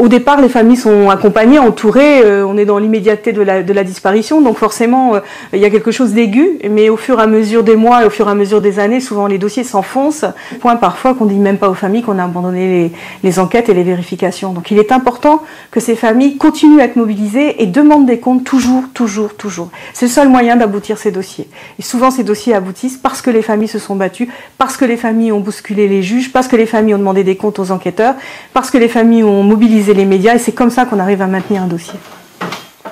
au 0.00 0.08
départ, 0.08 0.40
les 0.40 0.48
familles 0.48 0.78
sont 0.78 1.10
accompagnées, 1.10 1.58
entourées, 1.58 2.22
euh, 2.24 2.46
on 2.46 2.56
est 2.56 2.64
dans 2.64 2.78
l'immédiateté 2.78 3.32
de 3.32 3.42
la, 3.42 3.84
disparition, 3.84 4.40
donc 4.40 4.56
forcément, 4.56 5.14
euh, 5.14 5.20
il 5.52 5.58
y 5.58 5.66
a 5.66 5.70
quelque 5.70 5.90
chose 5.90 6.12
d'aigu, 6.14 6.58
mais 6.70 6.88
au 6.88 6.96
fur 6.96 7.20
et 7.20 7.22
à 7.22 7.26
mesure 7.26 7.62
des 7.62 7.76
mois 7.76 8.02
et 8.02 8.06
au 8.06 8.10
fur 8.10 8.26
et 8.26 8.30
à 8.30 8.34
mesure 8.34 8.62
des 8.62 8.78
années, 8.78 9.00
souvent 9.00 9.26
les 9.26 9.36
dossiers 9.36 9.62
s'enfoncent, 9.62 10.24
point 10.60 10.76
parfois 10.76 11.12
qu'on 11.12 11.26
dit 11.26 11.34
même 11.34 11.58
pas 11.58 11.68
aux 11.68 11.74
familles 11.74 12.00
qu'on 12.00 12.18
a 12.18 12.24
abandonné 12.24 12.66
les, 12.66 12.92
les, 13.28 13.38
enquêtes 13.38 13.68
et 13.68 13.74
les 13.74 13.82
vérifications. 13.82 14.54
Donc 14.54 14.70
il 14.70 14.78
est 14.78 14.90
important 14.90 15.42
que 15.70 15.80
ces 15.80 15.96
familles 15.96 16.38
continuent 16.38 16.80
à 16.80 16.84
être 16.84 16.96
mobilisées 16.96 17.62
et 17.62 17.66
demandent 17.66 18.06
des 18.06 18.20
comptes 18.20 18.44
toujours, 18.44 18.84
toujours, 18.94 19.34
toujours. 19.34 19.68
C'est 19.92 20.06
le 20.06 20.10
seul 20.10 20.30
moyen 20.30 20.56
d'aboutir 20.56 20.96
ces 20.96 21.10
dossiers. 21.10 21.46
Et 21.78 21.82
souvent, 21.82 22.10
ces 22.10 22.24
dossiers 22.24 22.54
aboutissent 22.54 22.96
parce 22.96 23.20
que 23.20 23.30
les 23.30 23.42
familles 23.42 23.68
se 23.68 23.78
sont 23.78 23.96
battues, 23.96 24.30
parce 24.56 24.78
que 24.78 24.86
les 24.86 24.96
familles 24.96 25.32
ont 25.32 25.40
bousculé 25.40 25.88
les 25.88 26.02
juges, 26.02 26.32
parce 26.32 26.48
que 26.48 26.56
les 26.56 26.66
familles 26.66 26.94
ont 26.94 26.98
demandé 26.98 27.22
des 27.22 27.36
comptes 27.36 27.58
aux 27.58 27.70
enquêteurs, 27.70 28.14
parce 28.54 28.70
que 28.70 28.78
les 28.78 28.88
familles 28.88 29.24
ont 29.24 29.42
mobilisé 29.42 29.89
les 29.94 30.04
médias 30.04 30.34
et 30.34 30.38
c'est 30.38 30.52
comme 30.52 30.70
ça 30.70 30.84
qu'on 30.84 30.98
arrive 30.98 31.22
à 31.22 31.26
maintenir 31.26 31.62
un 31.62 31.66
dossier. 31.66 31.98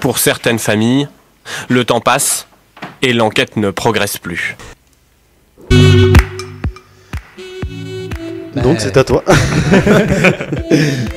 Pour 0.01 0.19
certaines 0.19 0.59
familles, 0.59 1.09
le 1.69 1.85
temps 1.85 2.01
passe 2.01 2.47
et 3.03 3.13
l'enquête 3.13 3.57
ne 3.57 3.71
progresse 3.71 4.19
plus. 4.19 4.57
Donc 8.63 8.81
c'est 8.81 8.97
à 8.97 9.05
toi. 9.05 9.23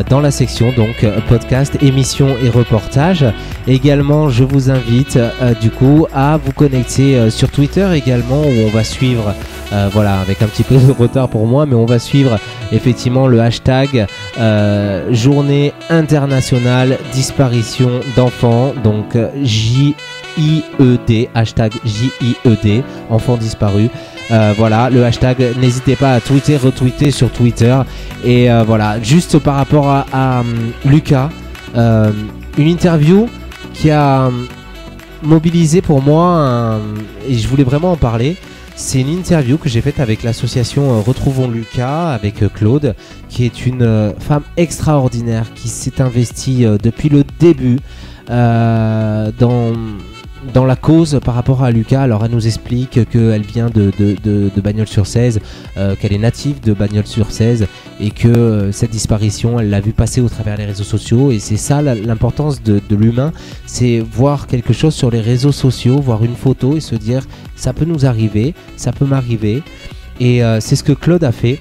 dans 0.09 0.21
la 0.21 0.31
section 0.31 0.73
donc 0.77 1.05
podcast, 1.29 1.77
émissions 1.83 2.37
et 2.43 2.49
reportages. 2.49 3.27
Également, 3.67 4.29
je 4.29 4.45
vous 4.45 4.71
invite 4.71 5.19
du 5.61 5.71
coup 5.71 6.07
à 6.15 6.37
vous 6.37 6.53
connecter 6.53 7.29
sur 7.31 7.51
Twitter 7.51 7.89
également 7.95 8.43
où 8.43 8.53
on 8.67 8.71
va 8.71 8.85
suivre 8.85 9.35
euh, 9.73 9.89
voilà, 9.93 10.21
avec 10.21 10.43
un 10.43 10.47
petit 10.47 10.63
peu 10.63 10.77
de 10.77 10.93
retard 10.93 11.29
pour 11.29 11.47
moi, 11.47 11.67
mais 11.67 11.75
on 11.75 11.87
va 11.87 11.99
suivre 11.99 12.39
effectivement 12.73 13.27
le 13.27 13.41
hashtag 13.41 14.07
euh, 14.39 15.13
Journée 15.13 15.73
internationale 15.91 16.99
disparition 17.13 18.01
d'enfants, 18.17 18.73
donc 18.83 19.17
J-I-E-D, 19.43 21.29
hashtag 21.35 21.73
J-I-E-D, 21.85 22.83
enfants 23.11 23.37
disparus. 23.37 23.89
Euh, 24.31 24.55
voilà, 24.57 24.91
le 24.91 25.05
hashtag, 25.05 25.57
n'hésitez 25.61 25.97
pas 25.97 26.15
à 26.15 26.21
tweeter, 26.21 26.57
retweeter 26.57 27.11
sur 27.11 27.31
Twitter. 27.31 27.77
Et 28.25 28.49
voilà, 28.67 29.01
juste 29.03 29.39
par 29.39 29.57
rapport 29.57 29.89
à, 29.89 30.43
Lucas, 30.85 31.31
une 31.75 32.69
interview 32.69 33.29
qui 33.73 33.91
a 33.91 34.31
mobilisé 35.23 35.83
pour 35.83 36.03
moi, 36.03 36.79
et 37.29 37.35
je 37.35 37.49
voulais 37.49 37.65
vraiment 37.65 37.93
en 37.93 37.97
parler, 37.97 38.37
c'est 38.77 39.01
une 39.01 39.09
interview 39.09 39.57
que 39.57 39.69
j'ai 39.69 39.81
faite 39.81 40.01
avec 40.01 40.23
l'association 40.23 40.95
euh, 40.95 41.01
Retrouvons 41.01 41.49
Lucas, 41.49 42.11
avec 42.11 42.43
euh, 42.43 42.49
Claude, 42.49 42.95
qui 43.29 43.45
est 43.45 43.67
une 43.67 43.83
euh, 43.83 44.13
femme 44.19 44.43
extraordinaire 44.57 45.53
qui 45.55 45.69
s'est 45.69 46.01
investie 46.01 46.65
depuis 46.83 47.09
le 47.09 47.25
début 47.39 47.79
dans 48.29 49.73
dans 50.53 50.65
la 50.65 50.77
cause 50.77 51.19
par 51.25 51.35
rapport 51.35 51.63
à 51.63 51.71
Lucas, 51.71 52.03
alors 52.03 52.25
elle 52.25 52.31
nous 52.31 52.47
explique 52.47 53.09
qu'elle 53.09 53.43
vient 53.43 53.71
de, 53.71 53.91
de, 53.99 54.17
de, 54.23 54.61
Bagnols-sur-Cèze, 54.61 55.41
euh, 55.77 55.95
qu'elle 55.97 56.13
est 56.13 56.19
native 56.19 56.61
de 56.61 56.73
Bagnols-sur-Cèze 56.73 57.67
et 58.01 58.11
que 58.11 58.29
euh, 58.29 58.73
cette 58.73 58.91
disparition, 58.91 59.59
elle 59.59 59.71
l'a 59.71 59.81
vu 59.81 59.93
passer 59.93 60.21
au 60.21 60.29
travers 60.29 60.57
des 60.57 60.65
réseaux 60.65 60.85
sociaux. 60.85 61.31
Et 61.31 61.39
c'est 61.39 61.57
ça 61.57 61.83
l'importance 61.83 62.63
de, 62.63 62.81
l'humain, 62.95 63.33
c'est 63.67 64.01
voir 64.01 64.47
quelque 64.47 64.73
chose 64.73 64.95
sur 64.95 65.11
les 65.11 65.21
réseaux 65.21 65.53
sociaux, 65.53 66.01
voir 66.01 66.25
une 66.25 66.37
photo 66.37 66.77
et 66.77 66.81
se 66.81 66.95
dire 66.95 67.23
ça 67.57 67.73
peut 67.73 67.85
nous 67.85 68.07
arriver, 68.07 68.55
ça 68.77 68.93
peut 68.93 69.07
m'arriver. 69.07 69.63
Et 70.21 70.45
euh, 70.45 70.61
c'est 70.61 70.77
ce 70.77 70.85
que 70.85 70.93
Claude 70.93 71.25
a 71.25 71.33
fait. 71.33 71.59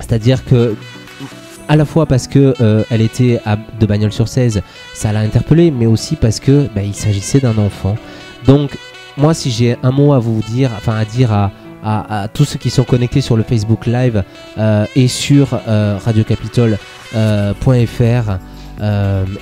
C'est-à-dire 0.00 0.44
que 0.44 0.74
à 1.68 1.76
la 1.76 1.84
fois 1.84 2.06
parce 2.06 2.26
que 2.26 2.54
euh, 2.60 2.84
elle 2.90 3.00
était 3.00 3.40
de 3.78 3.86
bagnols 3.86 4.12
sur 4.12 4.28
16, 4.28 4.62
ça 4.94 5.12
l'a 5.12 5.20
interpellé, 5.20 5.70
mais 5.70 5.86
aussi 5.86 6.16
parce 6.16 6.40
que 6.40 6.68
bah, 6.74 6.82
il 6.82 6.94
s'agissait 6.94 7.40
d'un 7.40 7.58
enfant. 7.58 7.96
Donc 8.46 8.78
moi, 9.16 9.34
si 9.34 9.50
j'ai 9.50 9.76
un 9.82 9.90
mot 9.90 10.12
à 10.12 10.18
vous 10.18 10.42
dire, 10.42 10.70
enfin 10.76 10.96
à 10.96 11.04
dire 11.04 11.32
à, 11.32 11.50
tous 12.34 12.44
ceux 12.44 12.58
qui 12.58 12.70
sont 12.70 12.82
connectés 12.82 13.20
sur 13.20 13.36
le 13.36 13.44
Facebook 13.44 13.86
Live 13.86 14.24
euh, 14.58 14.86
et 14.96 15.06
sur 15.06 15.60
euh, 15.68 15.96
radiocapitole.fr 16.04 18.38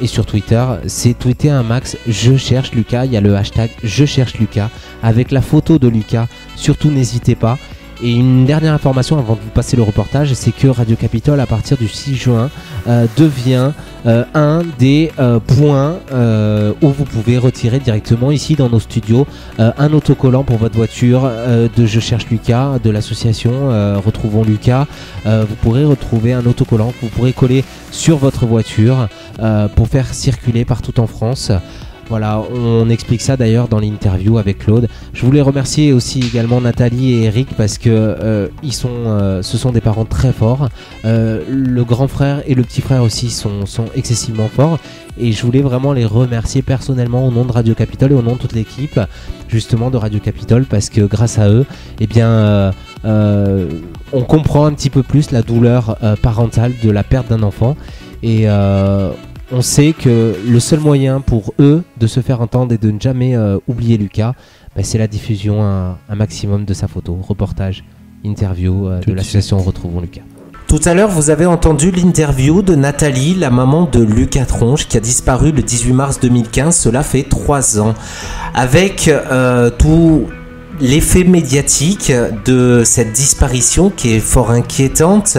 et 0.00 0.07
sur 0.07 0.26
Twitter, 0.26 0.64
c'est 0.87 1.19
tweeter 1.19 1.50
un 1.50 1.62
max 1.62 1.97
je 2.07 2.37
cherche 2.37 2.73
Lucas, 2.73 3.07
il 3.07 3.12
y 3.12 3.16
a 3.16 3.21
le 3.21 3.35
hashtag 3.35 3.71
je 3.83 4.04
cherche 4.04 4.35
Lucas 4.35 4.69
avec 5.02 5.33
la 5.33 5.40
photo 5.40 5.78
de 5.78 5.88
Lucas, 5.88 6.26
surtout 6.54 6.90
n'hésitez 6.90 7.35
pas. 7.35 7.59
Et 8.04 8.12
une 8.12 8.44
dernière 8.44 8.75
information 8.75 9.18
avant 9.18 9.34
de 9.34 9.40
vous 9.40 9.49
passer 9.49 9.78
le 9.78 9.82
reportage, 9.82 10.34
c'est 10.34 10.52
que 10.52 10.68
Radio 10.68 10.94
Capitole, 10.94 11.40
à 11.40 11.46
partir 11.46 11.78
du 11.78 11.88
6 11.88 12.14
juin, 12.14 12.50
euh, 12.87 13.06
devient 13.16 13.73
euh, 14.04 14.25
un 14.34 14.62
des 14.78 15.11
euh, 15.18 15.40
points 15.40 15.96
où 16.82 16.88
vous 16.90 17.04
pouvez 17.06 17.38
retirer 17.38 17.78
directement 17.78 18.30
ici 18.30 18.56
dans 18.56 18.68
nos 18.68 18.78
studios 18.78 19.26
un 19.58 19.92
autocollant 19.94 20.44
pour 20.44 20.58
votre 20.58 20.76
voiture 20.76 21.23
de 21.25 21.87
Je 21.87 22.00
cherche 22.00 22.26
Lucas, 22.30 22.78
de 22.82 22.90
l'association 22.90 23.68
Retrouvons 24.04 24.44
Lucas. 24.44 24.87
vous 25.25 25.54
pourrez 25.62 25.84
retrouver 25.84 26.32
un 26.32 26.44
autocollant 26.46 26.90
que 26.90 27.06
vous 27.06 27.08
pourrez 27.08 27.32
coller 27.32 27.64
sur 27.90 28.18
votre 28.18 28.46
voiture 28.46 29.08
pour 29.75 29.88
faire 29.88 30.12
circuler 30.12 30.64
partout 30.64 31.00
en 31.00 31.06
France. 31.06 31.50
Voilà, 32.08 32.42
on 32.54 32.90
explique 32.90 33.23
ça 33.23 33.37
d'ailleurs 33.37 33.68
dans 33.68 33.80
l'interview 33.80 34.37
avec 34.38 34.58
Claude. 34.58 34.88
Je 35.14 35.25
voulais 35.25 35.40
remercier 35.40 35.92
aussi 35.92 36.20
également 36.20 36.61
Nathalie 36.61 37.12
et 37.12 37.23
Eric 37.25 37.49
parce 37.56 37.78
que 37.78 37.88
euh, 37.88 38.49
euh, 38.84 39.42
ce 39.42 39.58
sont 39.58 39.73
des 39.73 39.80
parents 39.80 40.04
très 40.04 40.32
forts. 40.32 40.68
Euh, 41.04 41.42
le 41.49 41.84
grand 41.84 42.08
frère 42.08 42.42
et 42.46 42.54
le 42.54 42.62
petit 42.62 42.82
frère 42.82 43.02
aussi 43.02 43.30
sont, 43.30 43.64
excessivement 43.94 44.49
forts. 44.49 44.78
Et 45.18 45.32
je 45.32 45.42
voulais 45.46 45.62
vraiment 45.62 45.92
les 45.92 46.04
remercier 46.04 46.61
personnellement 46.61 47.26
au 47.26 47.30
nom 47.30 47.44
de 47.44 47.52
Radio 47.52 47.75
Capitole 47.75 48.12
et 48.12 48.14
au 48.14 48.23
nom 48.23 48.32
de 48.32 48.38
toute 48.38 48.52
l'équipe 48.52 49.00
justement 49.49 49.90
de 49.90 49.96
Radio 49.96 50.18
Capitole 50.18 50.64
parce 50.64 50.90
que 50.90 51.02
grâce 51.02 51.38
à 51.38 51.49
eux, 51.49 51.64
eh 52.00 52.06
bien, 52.06 52.73
on 53.04 54.23
comprend 54.23 54.66
un 54.66 54.73
petit 54.73 54.90
peu 54.90 55.02
plus 55.04 55.30
la 55.30 55.42
douleur 55.42 55.96
parentale 56.20 56.73
de 56.82 56.90
la 56.90 57.04
perte 57.04 57.28
d'un 57.28 57.44
enfant. 57.44 57.76
On 59.53 59.63
sait 59.63 59.93
que 59.93 60.35
le 60.47 60.61
seul 60.61 60.81
moyen 60.81 61.21
pour 61.21 61.55
eux 61.59 61.83
de 61.99 62.07
se 62.07 62.21
faire 62.21 62.41
entendre 62.41 62.73
et 62.73 62.79
de 62.79 62.91
ne 62.91 63.01
jamais 63.01 63.37
euh, 63.37 63.59
oublier 63.69 63.97
Lucas, 63.97 64.35
bah, 64.75 64.83
c'est 64.83 64.99
la 64.99 65.07
diffusion 65.07 65.63
un, 65.63 65.97
maximum 66.15 66.65
de 66.65 66.75
sa 66.75 66.89
photo, 66.89 67.19
reportage, 67.21 67.85
interview 68.25 68.89
euh, 68.89 69.01
de 69.01 69.13
l'association 69.13 69.59
Retrouvons 69.59 70.01
Lucas. 70.01 70.23
Tout 70.67 70.81
à 70.87 70.95
l'heure, 70.95 71.11
vous 71.11 71.31
avez 71.31 71.47
entendu 71.47 71.91
l'interview 71.91 72.63
de 72.63 72.75
Nathalie, 72.75 73.35
la 73.35 73.51
maman 73.51 73.85
de 73.85 74.03
Lucas 74.03 74.47
Tronche, 74.47 74.89
qui 74.89 74.97
a 74.97 75.01
disparu 75.01 75.53
le 75.53 75.63
18 75.63 75.93
mars 75.93 76.21
2015. 76.21 76.75
Cela 76.75 77.03
fait 77.03 77.23
trois 77.23 77.79
ans. 77.79 77.95
Avec 78.55 79.09
euh, 79.09 79.71
tout 79.71 80.27
l'effet 80.81 81.25
médiatique 81.25 82.12
de 82.45 82.83
cette 82.85 83.12
disparition 83.12 83.90
qui 83.90 84.14
est 84.14 84.21
fort 84.21 84.50
inquiétante. 84.50 85.38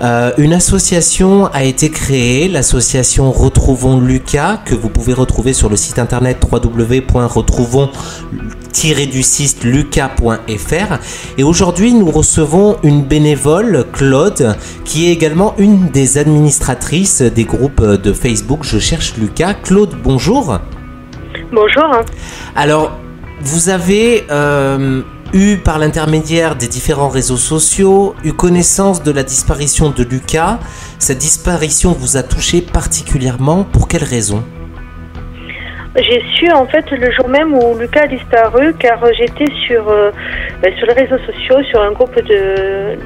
Euh, 0.00 0.32
une 0.38 0.52
association 0.52 1.46
a 1.46 1.64
été 1.64 1.90
créée, 1.90 2.48
l'association 2.48 3.30
Retrouvons 3.30 4.00
Lucas, 4.00 4.58
que 4.64 4.74
vous 4.74 4.88
pouvez 4.88 5.12
retrouver 5.12 5.52
sur 5.52 5.68
le 5.68 5.76
site 5.76 5.98
internet 5.98 6.38
www.retrouvons 6.50 7.90
du 8.82 9.22
lucas.fr 9.62 10.98
et 11.38 11.44
aujourd'hui 11.44 11.92
nous 11.92 12.10
recevons 12.10 12.78
une 12.82 13.04
bénévole 13.04 13.84
Claude 13.92 14.56
qui 14.84 15.06
est 15.06 15.12
également 15.12 15.54
une 15.58 15.88
des 15.90 16.18
administratrices 16.18 17.22
des 17.22 17.44
groupes 17.44 17.82
de 17.84 18.12
Facebook 18.12 18.60
Je 18.62 18.78
cherche 18.78 19.14
Lucas. 19.18 19.54
Claude, 19.54 19.94
bonjour. 20.02 20.58
Bonjour. 21.52 22.00
Alors 22.56 22.98
vous 23.42 23.68
avez 23.68 24.24
euh, 24.30 25.02
eu, 25.32 25.56
par 25.56 25.78
l'intermédiaire 25.78 26.56
des 26.56 26.68
différents 26.68 27.08
réseaux 27.08 27.36
sociaux, 27.36 28.14
eu 28.24 28.32
connaissance 28.32 29.02
de 29.02 29.10
la 29.10 29.22
disparition 29.22 29.90
de 29.90 30.02
Lucas. 30.04 30.60
Cette 30.98 31.18
disparition 31.18 31.92
vous 31.92 32.16
a 32.16 32.22
touché 32.22 32.60
particulièrement. 32.60 33.64
Pour 33.64 33.88
quelles 33.88 34.04
raisons 34.04 34.44
j'ai 35.96 36.22
su 36.34 36.50
en 36.50 36.66
fait 36.66 36.90
le 36.90 37.10
jour 37.12 37.28
même 37.28 37.52
où 37.54 37.78
Lucas 37.78 38.04
a 38.04 38.06
disparu 38.06 38.72
car 38.78 38.98
j'étais 39.12 39.52
sur, 39.66 39.88
euh, 39.88 40.10
ben, 40.62 40.74
sur 40.78 40.86
les 40.86 40.94
réseaux 40.94 41.18
sociaux, 41.18 41.62
sur 41.70 41.82
un 41.82 41.92
groupe 41.92 42.14
de, 42.16 42.96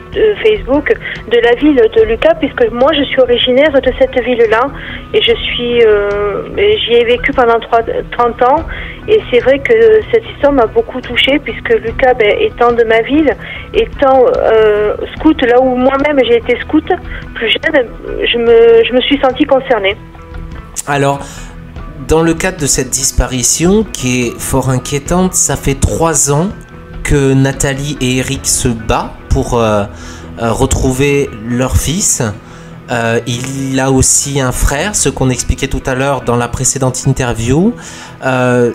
Facebook 0.42 0.94
de 1.28 1.38
la 1.40 1.52
ville 1.56 1.76
de 1.76 2.02
Lucas 2.02 2.34
puisque 2.38 2.70
moi 2.70 2.92
je 2.96 3.02
suis 3.04 3.20
originaire 3.20 3.72
de 3.72 3.92
cette 3.98 4.18
ville-là 4.22 4.68
et 5.12 5.20
je 5.20 5.34
suis 5.34 5.82
euh, 5.84 6.42
j'y 6.56 6.94
ai 6.94 7.04
vécu 7.04 7.32
pendant 7.32 7.58
30 7.58 8.42
ans 8.42 8.62
et 9.08 9.20
c'est 9.30 9.40
vrai 9.40 9.58
que 9.58 9.74
cette 10.12 10.24
histoire 10.34 10.52
m'a 10.52 10.66
beaucoup 10.66 11.00
touchée 11.00 11.38
puisque 11.40 11.70
Lucas 11.80 12.14
ben, 12.14 12.36
étant 12.40 12.72
de 12.72 12.84
ma 12.84 13.02
ville, 13.02 13.30
étant 13.74 14.26
euh, 14.36 14.96
scout 15.16 15.40
là 15.42 15.60
où 15.60 15.76
moi-même 15.76 16.18
j'ai 16.24 16.36
été 16.36 16.56
scout 16.60 16.86
plus 17.34 17.48
jeune, 17.48 17.86
je 18.24 18.38
me, 18.38 18.84
je 18.84 18.92
me 18.92 19.00
suis 19.00 19.18
sentie 19.18 19.44
concernée. 19.44 19.96
Alors, 20.86 21.20
dans 22.08 22.22
le 22.22 22.34
cadre 22.34 22.58
de 22.58 22.66
cette 22.66 22.90
disparition 22.90 23.84
qui 23.92 24.22
est 24.22 24.38
fort 24.38 24.70
inquiétante, 24.70 25.34
ça 25.34 25.56
fait 25.56 25.74
trois 25.74 26.30
ans 26.30 26.48
que 27.02 27.32
Nathalie 27.32 27.96
et 28.00 28.18
Eric 28.18 28.46
se 28.46 28.68
battent 28.68 29.12
pour 29.28 29.54
euh, 29.54 29.84
euh, 30.40 30.52
retrouver 30.52 31.30
leur 31.48 31.76
fils. 31.76 32.22
Euh, 32.90 33.20
il 33.26 33.80
a 33.80 33.90
aussi 33.90 34.40
un 34.40 34.52
frère, 34.52 34.94
ce 34.94 35.08
qu'on 35.08 35.30
expliquait 35.30 35.66
tout 35.66 35.82
à 35.86 35.94
l'heure 35.94 36.22
dans 36.22 36.36
la 36.36 36.48
précédente 36.48 37.06
interview. 37.06 37.74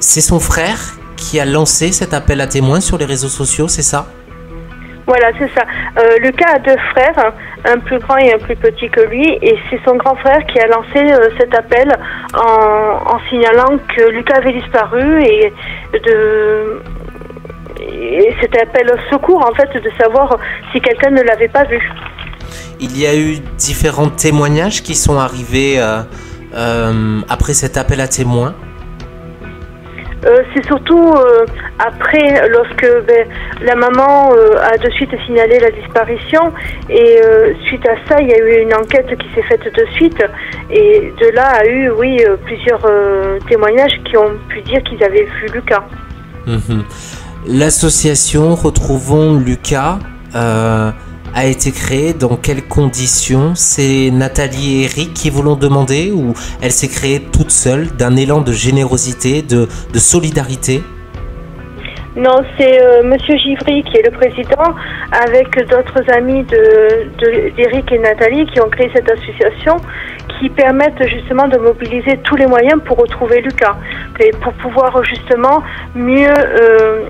c'est 0.02 0.22
son 0.22 0.40
frère 0.40 0.96
qui 1.16 1.40
a 1.40 1.46
lancé 1.46 1.92
cet 1.92 2.14
appel 2.14 2.42
à 2.42 2.48
témoins 2.48 2.82
sur 2.82 2.98
les 2.98 3.06
réseaux 3.06 3.30
sociaux, 3.30 3.68
c'est 3.68 3.84
ça? 3.84 4.08
Voilà, 5.08 5.32
c'est 5.38 5.50
ça. 5.54 5.64
Euh, 6.00 6.18
Lucas 6.20 6.54
a 6.56 6.60
deux 6.60 6.78
frères, 6.92 7.34
un 7.66 7.80
plus 7.80 8.00
grand 8.00 8.18
et 8.18 8.34
un 8.34 8.38
plus 8.38 8.56
petit 8.56 8.90
que 8.90 9.02
lui, 9.02 9.28
et 9.42 9.58
c'est 9.70 9.80
son 9.86 9.96
grand 9.96 10.16
frère 10.16 10.46
qui 10.48 10.60
a 10.60 10.68
lancé 10.68 10.98
euh, 10.98 11.30
cet 11.40 11.54
appel 11.56 11.92
en, 12.34 13.20
signalant 13.30 13.78
que 13.96 14.10
Lucas 14.10 14.36
avait 14.38 14.54
disparu 14.54 15.24
et 15.24 15.54
de 15.94 16.82
et 17.80 18.36
cet 18.42 18.56
appel 18.62 18.92
au 18.92 19.12
secours 19.12 19.44
en 19.50 19.56
fait 19.56 19.74
de 19.82 19.90
savoir 20.00 20.38
si 20.72 20.80
quelqu'un 20.82 21.10
ne 21.10 21.22
l'avait 21.22 21.48
pas 21.48 21.64
vu. 21.64 21.80
il 22.80 22.98
y 23.00 23.08
a 23.08 23.16
eu 23.16 23.40
différents 23.58 24.10
témoignages 24.10 24.84
qui 24.84 24.94
sont 24.94 25.18
arrivés 25.18 25.80
après 27.30 27.54
cet 27.54 27.78
appel 27.78 28.02
à 28.02 28.08
témoins 28.08 28.54
euh, 30.26 30.38
c'est 30.54 30.66
surtout 30.66 31.14
euh, 31.16 31.46
après, 31.80 32.48
lorsque 32.50 32.88
ben, 33.08 33.28
la 33.62 33.76
maman 33.76 34.32
euh, 34.34 34.56
a 34.62 34.78
de 34.78 34.90
suite 34.92 35.10
signalé 35.26 35.60
la 35.60 35.72
disparition, 35.72 36.52
et 36.90 37.20
suite 37.66 37.88
à 37.88 37.96
ça, 38.08 38.22
il 38.22 38.28
y 38.30 38.34
a 38.34 38.38
eu 38.38 38.62
une 38.64 38.74
enquête 38.74 39.08
qui 39.18 39.28
s'est 39.34 39.44
faite 39.44 39.64
de 39.64 39.86
suite, 39.94 40.24
et 40.70 41.12
de 41.20 41.28
là 41.34 41.48
a 41.48 41.66
eu, 41.66 41.90
oui, 41.92 42.18
plusieurs 42.46 42.86
témoignages 43.50 44.00
qui 44.06 44.18
ont 44.18 44.32
pu 44.50 44.62
dire 44.62 44.82
qu'ils 44.84 45.04
avaient 45.04 45.26
vu 45.26 45.48
Lucas. 45.54 45.84
Mhm. 46.46 46.84
L'association 47.48 48.56
Retrouvons 48.56 49.40
Lucas 49.40 49.98
a 51.34 51.46
été 51.46 51.72
créée 51.72 52.14
Dans 52.14 52.36
quelles 52.36 52.64
conditions? 52.64 53.54
C'est 53.56 54.10
Nathalie 54.12 54.82
et 54.82 54.84
Eric 54.86 55.14
qui 55.14 55.30
vous 55.30 55.42
l'ont 55.42 55.56
demandé 55.56 56.12
ou 56.12 56.34
elle 56.62 56.72
s'est 56.72 56.88
créée 56.88 57.22
toute 57.22 57.52
seule 57.52 57.88
d'un 57.98 58.16
élan 58.16 58.42
de 58.42 58.52
générosité, 58.52 59.42
de, 59.42 59.68
solidarité? 59.96 60.82
Non, 62.16 62.42
c'est 62.58 62.82
euh, 62.82 63.04
Monsieur 63.04 63.38
Givry 63.38 63.84
qui 63.84 63.98
est 63.98 64.04
le 64.04 64.12
président, 64.12 64.76
avec 65.12 65.56
d'autres 65.70 66.04
amis 66.14 66.44
d'Eric 66.44 67.86
de, 67.86 67.96
et 67.96 68.00
Nathalie 68.00 68.46
qui 68.48 68.60
ont 68.60 68.70
créé 68.70 68.92
cette 68.94 69.10
association 69.10 69.78
qui 70.40 70.50
permettent 70.50 71.08
justement 71.08 71.48
de 71.48 71.58
mobiliser 71.58 72.18
tous 72.24 72.36
les 72.36 72.48
moyens 72.48 72.82
pour 72.84 72.98
retrouver 72.98 73.42
Lucas. 73.42 73.78
Et 74.20 74.32
pour 74.42 74.54
pouvoir 74.54 75.04
justement 75.06 75.64
mieux 75.96 76.28
euh, 76.30 77.06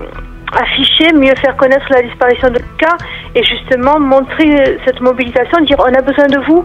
afficher, 0.52 1.12
mieux 1.14 1.34
faire 1.40 1.56
connaître 1.56 1.86
la 1.90 2.02
disparition 2.02 2.48
de 2.48 2.58
Lucas 2.58 2.96
et 3.34 3.42
justement 3.42 3.98
montrer 3.98 4.78
cette 4.86 5.00
mobilisation, 5.00 5.64
dire 5.64 5.78
on 5.78 5.94
a 5.94 6.02
besoin 6.02 6.26
de 6.26 6.38
vous, 6.46 6.64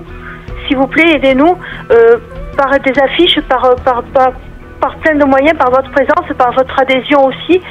s'il 0.68 0.78
vous 0.78 0.88
plaît, 0.88 1.16
aidez-nous 1.16 1.56
euh, 1.92 2.18
par 2.58 2.72
des 2.80 3.00
affiches, 3.02 3.40
par, 3.48 3.76
par, 3.84 4.04
par, 4.14 4.96
plein 5.00 5.16
de 5.16 5.26
moyens, 5.26 5.58
par 5.58 5.72
votre 5.72 5.90
présence, 5.92 6.36
par 6.38 6.54
votre 6.54 6.80
adhésion 6.80 7.26
aussi, 7.26 7.62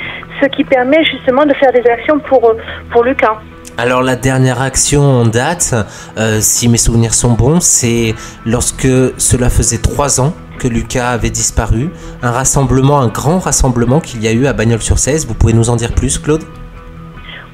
ce 0.41 0.49
qui 0.49 0.65
permet 0.65 1.05
justement 1.05 1.45
de 1.45 1.55
faire 1.55 1.73
des 1.73 1.89
actions 1.89 2.19
pour, 2.21 2.55
pour 2.91 3.05
Lucas. 3.05 3.39
Alors 3.79 4.03
la 4.03 4.17
dernière 4.17 4.63
action 4.63 5.03
en 5.03 5.27
date, 5.27 5.75
euh, 6.17 6.39
si 6.41 6.69
mes 6.69 6.79
souvenirs 6.79 7.13
sont 7.13 7.33
bons, 7.33 7.61
c'est 7.61 8.15
lorsque 8.47 8.89
cela 9.19 9.51
faisait 9.51 9.79
trois 9.79 10.21
ans 10.21 10.33
que 10.57 10.69
Lucas 10.69 11.11
avait 11.11 11.31
disparu. 11.31 11.91
Un 12.23 12.31
rassemblement, 12.31 13.01
un 13.01 13.09
grand 13.09 13.39
rassemblement 13.39 14.01
qu'il 14.01 14.23
y 14.23 14.29
a 14.29 14.33
eu 14.33 14.47
à 14.47 14.53
Bagnols-sur-Cèze. 14.53 15.27
Vous 15.27 15.35
pouvez 15.35 15.53
nous 15.53 15.71
en 15.71 15.77
dire 15.77 15.93
plus, 15.95 16.19
Claude? 16.19 16.43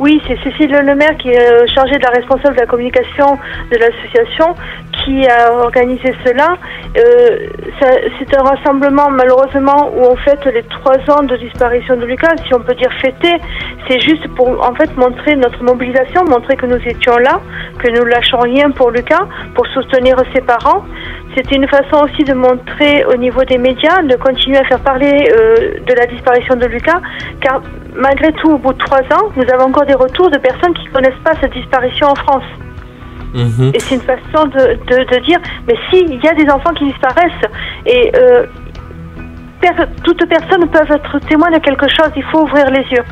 Oui, 0.02 0.20
c'est 0.26 0.36
Cécile 0.42 0.72
Lemaire 0.72 1.16
qui 1.16 1.28
est 1.28 1.38
euh, 1.38 1.64
chargée 1.72 1.94
de 1.94 2.02
la 2.02 2.10
responsable 2.10 2.56
de 2.56 2.60
la 2.60 2.66
communication 2.66 3.38
de 3.70 3.76
l'association 3.76 4.56
qui 5.04 5.24
a 5.28 5.52
organisé 5.52 6.12
cela. 6.24 6.56
Euh, 6.96 7.46
c'est 8.18 8.36
un 8.36 8.42
rassemblement 8.42 9.10
malheureusement 9.10 9.92
où 9.94 10.00
on 10.04 10.16
fête 10.16 10.44
les 10.46 10.64
trois 10.64 10.98
ans 11.14 11.22
de 11.22 11.36
disparition 11.36 11.96
de 11.96 12.04
Lucas, 12.04 12.34
si 12.44 12.52
on 12.52 12.58
peut 12.60 12.74
dire 12.74 12.92
fêter. 13.00 13.36
C'est 13.88 14.00
juste 14.00 14.26
pour 14.34 14.48
en 14.48 14.74
fait 14.74 14.90
montrer 14.96 15.36
notre 15.36 15.62
mobilisation, 15.62 16.24
montrer 16.24 16.56
que 16.56 16.66
nous 16.66 16.82
étions 16.84 17.16
là, 17.18 17.40
que 17.78 17.88
nous 17.90 18.04
lâchons 18.04 18.40
rien 18.40 18.72
pour 18.72 18.90
Lucas, 18.90 19.26
pour 19.54 19.66
soutenir 19.68 20.16
ses 20.34 20.40
parents. 20.40 20.84
C'était 21.34 21.56
une 21.56 21.68
façon 21.68 22.04
aussi 22.04 22.24
de 22.24 22.34
montrer 22.34 23.04
au 23.06 23.16
niveau 23.16 23.42
des 23.44 23.58
médias, 23.58 24.02
de 24.02 24.16
continuer 24.16 24.58
à 24.58 24.64
faire 24.64 24.80
parler 24.80 25.12
euh, 25.32 25.80
de 25.86 25.94
la 25.94 26.06
disparition 26.06 26.56
de 26.56 26.66
Lucas, 26.66 27.00
car 27.40 27.62
malgré 27.96 28.32
tout, 28.34 28.50
au 28.50 28.58
bout 28.58 28.72
de 28.72 28.78
trois 28.78 29.00
ans, 29.00 29.30
nous 29.36 29.44
avons 29.52 29.66
encore 29.66 29.86
des 29.86 29.94
retours 29.94 30.30
de 30.30 30.38
personnes 30.38 30.74
qui 30.74 30.86
ne 30.88 30.92
connaissent 30.92 31.22
pas 31.24 31.32
cette 31.40 31.52
disparition 31.52 32.08
en 32.08 32.14
France. 32.14 32.44
Mhm. 33.34 33.72
Et 33.74 33.80
c'est 33.80 33.94
une 33.94 34.02
façon 34.02 34.46
de, 34.46 34.76
de, 34.84 35.20
dire, 35.24 35.38
mais 35.66 35.74
si, 35.90 36.04
il 36.06 36.22
y 36.22 36.28
a 36.28 36.34
des 36.34 36.50
enfants 36.50 36.74
qui 36.74 36.84
disparaissent, 36.84 37.48
et 37.86 38.12
euh, 38.16 38.46
toutes 40.04 40.26
personnes 40.28 40.68
peuvent 40.68 40.90
être 40.90 41.18
témoins 41.28 41.50
de 41.50 41.58
quelque 41.58 41.88
chose, 41.88 42.10
il 42.16 42.24
faut 42.24 42.42
ouvrir 42.42 42.66
les 42.70 42.84
yeux. 42.90 43.04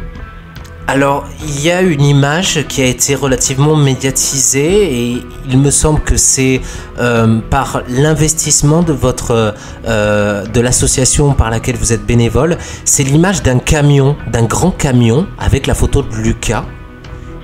Alors, 0.93 1.25
il 1.45 1.65
y 1.65 1.71
a 1.71 1.83
une 1.83 2.03
image 2.03 2.67
qui 2.67 2.83
a 2.83 2.87
été 2.87 3.15
relativement 3.15 3.77
médiatisée 3.77 4.93
et 4.93 5.23
il 5.49 5.59
me 5.59 5.71
semble 5.71 6.01
que 6.01 6.17
c'est 6.17 6.61
euh, 6.99 7.39
par 7.49 7.83
l'investissement 7.89 8.83
de 8.83 8.93
votre 8.93 9.55
euh, 9.87 10.45
de 10.47 10.61
l'association 10.61 11.33
par 11.33 11.49
laquelle 11.49 11.77
vous 11.77 11.93
êtes 11.93 12.05
bénévole. 12.05 12.57
C'est 12.85 13.05
l'image 13.05 13.45
d'un 13.45 13.61
camion, 13.61 14.17
d'un 14.27 14.43
grand 14.43 14.73
camion 14.73 15.29
avec 15.39 15.69
la 15.69 15.75
photo 15.75 16.03
de 16.03 16.13
Lucas 16.17 16.65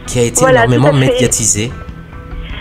qui 0.08 0.18
a 0.18 0.22
été 0.22 0.44
énormément 0.44 0.92
médiatisée. 0.92 1.70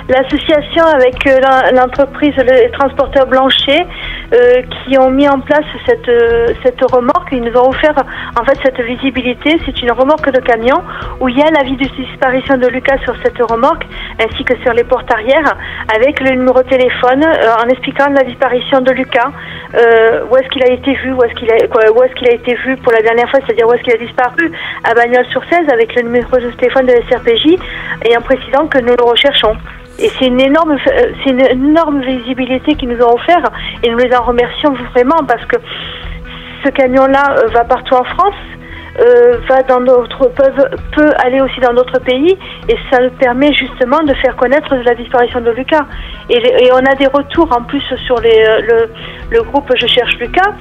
L'association 0.07 0.83
avec 0.83 1.25
euh, 1.25 1.39
l'entreprise 1.73 2.35
Les 2.37 2.69
Transporteurs 2.73 3.25
Blanchet 3.25 3.87
euh, 4.33 4.61
qui 4.63 4.97
ont 4.97 5.09
mis 5.09 5.27
en 5.27 5.39
place 5.39 5.65
cette, 5.85 6.09
euh, 6.09 6.47
cette 6.63 6.81
remorque, 6.91 7.29
ils 7.31 7.43
nous 7.43 7.55
ont 7.57 7.69
offert 7.69 7.95
en 8.39 8.43
fait 8.43 8.57
cette 8.63 8.81
visibilité. 8.81 9.59
C'est 9.65 9.81
une 9.81 9.91
remorque 9.91 10.31
de 10.31 10.39
camion 10.39 10.81
où 11.19 11.29
il 11.29 11.37
y 11.37 11.41
a 11.41 11.49
l'avis 11.51 11.77
de 11.77 11.85
disparition 11.85 12.57
de 12.57 12.67
Lucas 12.67 12.97
sur 13.03 13.15
cette 13.23 13.37
remorque 13.41 13.85
ainsi 14.19 14.43
que 14.43 14.57
sur 14.63 14.73
les 14.73 14.83
portes 14.83 15.11
arrière 15.11 15.55
avec 15.95 16.19
le 16.21 16.31
numéro 16.31 16.61
de 16.63 16.69
téléphone 16.69 17.23
en 17.23 17.67
expliquant 17.69 18.09
la 18.09 18.23
disparition 18.23 18.81
de 18.81 18.91
Lucas, 18.91 19.29
où 19.73 20.37
est-ce 20.37 20.49
qu'il 20.49 20.63
a 20.63 20.71
été 20.71 20.93
vu, 20.93 21.13
où 21.13 21.23
est-ce 21.23 21.33
qu'il 21.35 21.51
a, 21.51 21.91
où 21.91 22.03
est-ce 22.03 22.15
qu'il 22.15 22.29
a 22.29 22.33
été 22.33 22.55
vu 22.55 22.77
pour 22.77 22.93
la 22.93 23.01
dernière 23.01 23.29
fois, 23.29 23.39
c'est-à-dire 23.45 23.67
où 23.67 23.73
est-ce 23.73 23.83
qu'il 23.83 23.93
a 23.93 23.97
disparu 23.97 24.51
à 24.83 24.93
Bagnols-sur-Cèze 24.93 25.69
avec 25.71 25.95
le 25.95 26.03
numéro 26.03 26.37
de 26.37 26.49
téléphone 26.51 26.85
de 26.85 26.93
la 26.93 27.01
SRPJ 27.09 27.57
et 28.05 28.17
en 28.17 28.21
précisant 28.21 28.67
que 28.67 28.79
nous 28.79 28.95
le 28.97 29.03
recherchons. 29.03 29.55
Et 29.99 30.11
c'est 30.19 30.27
une 30.27 30.41
énorme, 30.41 30.71
euh, 30.71 31.11
c'est 31.23 31.31
une 31.31 31.45
énorme 31.45 32.01
visibilité 32.01 32.75
qu'ils 32.75 32.89
nous 32.89 33.01
ont 33.01 33.13
offert. 33.13 33.43
Et 33.83 33.89
nous 33.89 33.97
les 33.97 34.13
en 34.15 34.23
remercions 34.23 34.73
vraiment 34.93 35.23
parce 35.27 35.45
que 35.45 35.57
ce 36.65 36.69
camion-là 36.69 37.37
euh, 37.37 37.47
va 37.53 37.63
partout 37.63 37.95
en 37.95 38.03
France, 38.03 38.35
euh, 38.99 39.37
va 39.49 39.61
dans 39.63 39.81
d'autres, 39.81 40.31
peut 40.95 41.11
aller 41.23 41.41
aussi 41.41 41.59
dans 41.59 41.73
d'autres 41.73 41.99
pays 41.99 42.37
et 42.69 42.75
ça 42.89 42.99
permet 43.19 43.53
justement 43.53 44.01
de 44.03 44.13
faire 44.15 44.35
connaître 44.35 44.73
la 44.75 44.95
disparition 44.95 45.41
de 45.41 45.51
Lucas. 45.51 45.85
Et, 46.29 46.71
on 46.71 46.77
a 46.77 46.95
des 46.95 47.07
retours 47.07 47.49
en 47.55 47.63
plus 47.63 47.83
sur 48.05 48.19
les, 48.19 48.43
le, 48.67 48.89
le, 49.31 49.43
groupe 49.43 49.71
Je 49.79 49.87
cherche 49.87 50.17
Lucas 50.19 50.53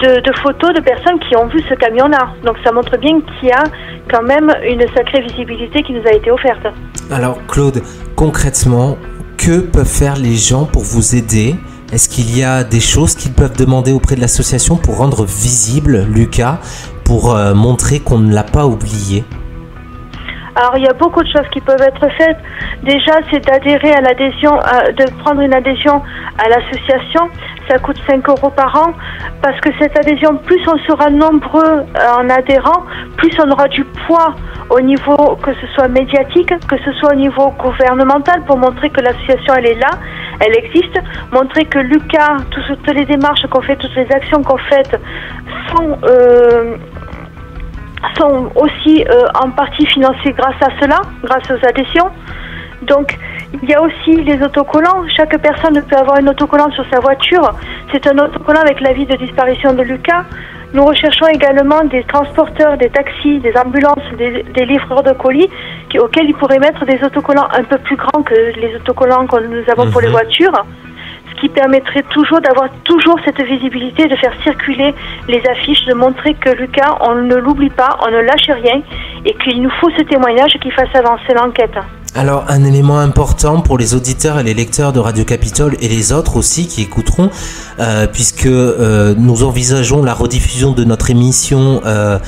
de, 0.00 0.20
de, 0.20 0.32
photos 0.42 0.74
de 0.74 0.80
personnes 0.80 1.18
qui 1.20 1.36
ont 1.36 1.46
vu 1.46 1.60
ce 1.68 1.74
camion-là. 1.74 2.30
Donc 2.44 2.56
ça 2.64 2.72
montre 2.72 2.96
bien 2.98 3.20
qu'il 3.20 3.48
y 3.48 3.52
a 3.52 3.64
quand 4.10 4.22
même 4.22 4.52
une 4.64 4.84
sacrée 4.94 5.20
visibilité 5.22 5.82
qui 5.82 5.92
nous 5.92 6.06
a 6.06 6.12
été 6.12 6.30
offerte. 6.30 6.66
Alors 7.10 7.38
Claude, 7.46 7.82
concrètement, 8.16 8.96
que 9.36 9.60
peuvent 9.60 9.86
faire 9.86 10.16
les 10.16 10.36
gens 10.36 10.64
pour 10.64 10.82
vous 10.82 11.16
aider? 11.16 11.54
Est-ce 11.92 12.08
qu'il 12.08 12.36
y 12.36 12.42
a 12.42 12.64
des 12.64 12.80
choses 12.80 13.14
qu'ils 13.14 13.32
peuvent 13.32 13.56
demander 13.56 13.92
auprès 13.92 14.16
de 14.16 14.20
l'association 14.20 14.76
pour 14.76 14.96
rendre 14.98 15.24
visible 15.24 16.06
Lucas, 16.08 16.58
pour 17.04 17.34
euh, 17.34 17.54
montrer 17.54 18.00
qu'on 18.00 18.18
ne 18.18 18.32
l'a 18.32 18.42
pas 18.42 18.66
oublié 18.66 19.24
alors 20.56 20.76
il 20.76 20.84
y 20.84 20.88
a 20.88 20.92
beaucoup 20.92 21.22
de 21.22 21.28
choses 21.28 21.48
qui 21.52 21.60
peuvent 21.60 21.82
être 21.82 22.06
faites. 22.16 22.38
Déjà, 22.82 23.12
c'est 23.30 23.44
d'adhérer 23.44 23.92
à 23.92 24.00
l'adhésion, 24.00 24.54
euh, 24.54 24.92
de 24.92 25.10
prendre 25.22 25.40
une 25.40 25.54
adhésion 25.54 26.02
à 26.38 26.48
l'association. 26.48 27.28
Ça 27.68 27.78
coûte 27.78 27.96
5 28.08 28.28
euros 28.28 28.50
par 28.50 28.74
an 28.76 28.92
parce 29.42 29.58
que 29.60 29.70
cette 29.80 29.98
adhésion, 29.98 30.36
plus 30.36 30.60
on 30.68 30.78
sera 30.88 31.10
nombreux 31.10 31.62
euh, 31.64 32.18
en 32.18 32.28
adhérant, 32.28 32.84
plus 33.16 33.32
on 33.44 33.50
aura 33.50 33.68
du 33.68 33.84
poids 34.06 34.34
au 34.70 34.80
niveau 34.80 35.36
que 35.42 35.52
ce 35.54 35.66
soit 35.74 35.88
médiatique, 35.88 36.52
que 36.68 36.76
ce 36.84 36.92
soit 36.94 37.12
au 37.12 37.16
niveau 37.16 37.50
gouvernemental 37.58 38.42
pour 38.46 38.56
montrer 38.56 38.90
que 38.90 39.00
l'association 39.00 39.54
elle 39.58 39.66
est 39.66 39.80
là, 39.80 39.90
elle 40.40 40.56
existe, 40.56 40.98
montrer 41.32 41.64
que 41.64 41.78
Lucas, 41.78 42.36
toutes 42.50 42.94
les 42.94 43.04
démarches 43.04 43.46
qu'on 43.50 43.62
fait, 43.62 43.76
toutes 43.76 43.94
les 43.96 44.10
actions 44.10 44.42
qu'on 44.42 44.58
fait 44.58 44.98
sont 45.70 45.98
euh, 46.04 46.76
sont 48.16 48.50
aussi 48.56 49.04
euh, 49.04 49.26
en 49.34 49.50
partie 49.50 49.86
financés 49.86 50.32
grâce 50.32 50.60
à 50.62 50.68
cela, 50.80 51.00
grâce 51.22 51.50
aux 51.50 51.66
adhésions. 51.66 52.10
Donc, 52.82 53.18
il 53.62 53.68
y 53.68 53.74
a 53.74 53.80
aussi 53.80 54.22
les 54.22 54.42
autocollants. 54.42 55.04
Chaque 55.16 55.36
personne 55.40 55.82
peut 55.82 55.96
avoir 55.96 56.18
un 56.18 56.26
autocollant 56.26 56.70
sur 56.72 56.84
sa 56.92 57.00
voiture. 57.00 57.54
C'est 57.92 58.06
un 58.06 58.18
autocollant 58.18 58.60
avec 58.60 58.80
l'avis 58.80 59.06
de 59.06 59.16
disparition 59.16 59.72
de 59.72 59.82
Lucas. 59.82 60.24
Nous 60.74 60.84
recherchons 60.84 61.28
également 61.28 61.84
des 61.84 62.02
transporteurs, 62.04 62.76
des 62.76 62.90
taxis, 62.90 63.38
des 63.38 63.52
ambulances, 63.56 64.02
des, 64.18 64.64
livreurs 64.66 65.04
de 65.04 65.12
colis 65.12 65.48
auxquels 65.96 66.28
ils 66.28 66.34
pourraient 66.34 66.58
mettre 66.58 66.84
des 66.84 66.98
autocollants 67.04 67.46
un 67.56 67.62
peu 67.62 67.78
plus 67.78 67.94
grands 67.94 68.22
que 68.22 68.34
les 68.34 68.74
autocollants 68.74 69.26
que 69.28 69.36
nous 69.46 69.62
avons 69.70 69.88
pour 69.92 70.00
les 70.00 70.08
mhm. 70.08 70.12
voitures 70.12 70.64
qui 71.44 71.50
permettrait 71.50 72.04
toujours 72.08 72.40
d'avoir 72.40 72.70
toujours 72.84 73.18
cette 73.22 73.42
visibilité, 73.42 74.06
de 74.06 74.16
faire 74.16 74.32
circuler 74.42 74.94
les 75.28 75.42
affiches, 75.46 75.84
de 75.84 75.92
montrer 75.92 76.32
que 76.34 76.48
Lucas, 76.48 76.96
on 77.00 77.16
ne 77.16 77.34
l'oublie 77.34 77.68
pas, 77.68 77.98
on 78.02 78.10
ne 78.10 78.20
lâche 78.20 78.48
rien 78.48 78.80
et 79.26 79.34
qu'il 79.34 79.60
nous 79.60 79.70
faut 79.78 79.90
ce 79.90 80.04
témoignage 80.04 80.52
qui 80.62 80.70
fasse 80.70 80.88
avancer 80.94 81.34
l'enquête. 81.34 81.76
Alors 82.14 82.44
un 82.48 82.64
élément 82.64 82.98
important 82.98 83.60
pour 83.60 83.76
les 83.76 83.94
auditeurs 83.94 84.38
et 84.38 84.42
les 84.42 84.54
lecteurs 84.54 84.92
de 84.94 85.00
Radio 85.00 85.24
Capitole 85.24 85.76
et 85.82 85.88
les 85.88 86.12
autres 86.12 86.36
aussi 86.36 86.66
qui 86.66 86.80
écouteront, 86.80 87.28
euh, 87.78 88.06
puisque 88.06 88.46
euh, 88.46 89.14
nous 89.18 89.42
envisageons 89.42 90.02
la 90.02 90.14
rediffusion 90.14 90.72
de 90.72 90.84
notre 90.84 91.10
émission 91.10 91.82
euh, 91.84 92.18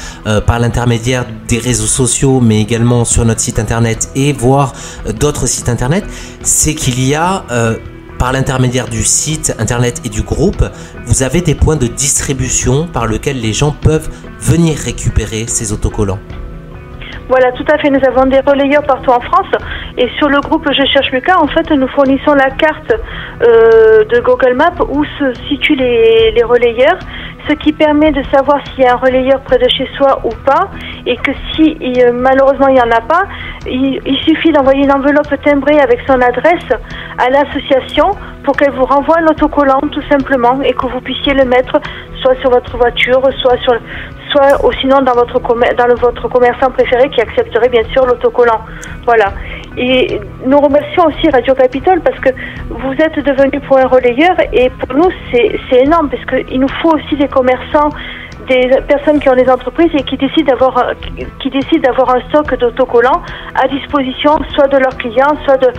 par 0.47 0.59
l'intermédiaire 0.59 1.25
des 1.49 1.59
réseaux 1.59 1.87
sociaux, 1.87 2.41
mais 2.41 2.61
également 2.61 3.07
sur 3.07 3.25
notre 3.25 3.41
site 3.41 3.59
internet 3.59 4.11
et 4.15 4.35
voir 4.35 4.75
d'autres 5.21 5.47
sites 5.47 5.71
internet, 5.71 6.05
c'est 6.43 6.75
qu'il 6.75 7.03
y 7.03 7.15
a 7.15 7.45
par 8.19 8.33
l'intermédiaire 8.33 8.89
du 8.89 9.03
site 9.03 9.55
internet 9.59 10.03
et 10.05 10.09
du 10.09 10.23
groupe, 10.23 10.65
vous 11.05 11.23
avez 11.23 11.41
des 11.41 11.55
points 11.55 11.77
de 11.77 11.87
distribution 11.87 12.87
par 12.87 13.07
lesquels 13.07 13.41
les 13.41 13.53
gens 13.53 13.73
peuvent 13.73 14.09
venir 14.39 14.77
récupérer 14.77 15.47
ces 15.47 15.73
autocollants. 15.73 16.19
Voilà, 17.29 17.51
tout 17.53 17.65
à 17.73 17.79
fait. 17.79 17.91
Nous 17.91 18.05
avons 18.07 18.27
des 18.27 18.41
relayeurs 18.41 18.85
partout 18.85 19.11
en 19.11 19.21
France. 19.21 19.51
Et 19.99 20.09
sur 20.19 20.29
le 20.29 20.41
groupe 20.41 20.67
Je 20.71 20.87
cherche 20.93 21.11
Lucas, 21.11 21.37
en 21.39 21.49
fait, 21.49 21.69
nous 21.71 21.89
fournissons 21.89 22.35
la 22.35 22.51
carte 22.51 22.93
euh, 23.43 24.05
de 24.05 24.21
Google 24.21 24.55
Maps 24.55 24.85
où 24.89 25.05
se 25.19 25.35
situent 25.49 25.75
les, 25.75 26.33
les 26.33 26.43
relayeurs, 26.45 26.99
ce 27.49 27.55
qui 27.55 27.73
permet 27.73 28.13
de 28.13 28.23
savoir 28.35 28.61
s'il 28.67 28.85
y 28.85 28.87
a 28.87 28.95
un 28.95 28.97
relayeur 28.97 29.41
près 29.43 29.59
de 29.59 29.69
chez 29.69 29.89
soi 29.97 30.21
ou 30.25 30.31
pas. 30.45 30.71
Et 31.07 31.17
que 31.17 31.33
si 31.53 31.77
malheureusement 32.13 32.69
il 32.69 32.75
n'y 32.75 32.81
en 32.81 32.91
a 32.91 33.01
pas, 33.01 33.25
il, 33.67 34.01
il 34.05 34.19
suffit 34.23 34.53
d'envoyer 34.53 34.85
une 34.85 34.93
enveloppe 34.93 35.35
timbrée 35.45 35.79
avec 35.79 36.01
son 36.07 36.21
adresse 36.21 36.69
à 37.19 37.31
l'association 37.31 38.11
pour 38.45 38.57
qu'elle 38.57 38.73
vous 38.73 38.85
renvoie 38.85 39.19
un 39.19 39.27
autocollant 39.27 39.81
tout 39.93 40.03
simplement 40.11 40.61
et 40.63 40.73
que 40.73 40.87
vous 40.87 41.01
puissiez 41.01 41.35
le 41.35 41.45
mettre 41.45 41.81
soit 42.23 42.35
sur 42.41 42.51
votre 42.51 42.77
voiture, 42.77 43.23
soit 43.41 43.57
sur, 43.59 43.75
soit 44.31 44.65
ou 44.65 44.73
sinon 44.81 45.01
dans 45.03 45.15
votre 45.15 45.41
dans 45.41 45.95
votre 45.95 46.29
commerçant 46.29 46.71
préféré 46.71 47.09
qui 47.11 47.21
accepterait 47.21 47.69
bien 47.69 47.85
sûr 47.93 48.07
l'autocollant. 48.07 48.61
Voilà. 49.05 49.33
Et 49.77 50.21
nous 50.47 50.59
remercions 50.59 51.05
aussi 51.07 51.29
Radio 51.31 51.55
Capitole 51.55 52.01
parce 52.01 52.19
que 52.21 52.31
vous 52.71 52.93
êtes 52.93 53.19
devenu 53.19 53.61
pour 53.61 53.79
un 53.79 53.87
relayeur 53.87 54.35
et 54.53 54.71
pour 54.71 54.97
nous 54.97 55.11
c'est 55.31 55.83
énorme 55.83 56.09
parce 56.09 56.25
qu'il 56.25 56.61
nous 56.61 56.69
faut 56.83 56.95
aussi 56.97 57.17
des 57.17 57.29
commerçants 57.29 57.91
des 58.49 58.71
personnes 58.89 59.19
qui 59.19 59.29
ont 59.29 59.35
des 59.35 59.49
entreprises 59.51 59.91
et 59.95 60.03
qui 60.05 60.17
décident 60.17 60.53
d'avoir 60.53 60.93
qui 61.41 61.51
décident 61.51 61.83
d'avoir 61.83 62.17
un 62.17 62.21
stock 62.29 62.55
d'autocollants 62.59 63.23
à 63.55 63.67
disposition 63.69 64.39
soit 64.55 64.69
de 64.69 64.79
leurs 64.79 64.97
clients, 64.97 65.37
soit 65.45 65.57
de 65.59 65.73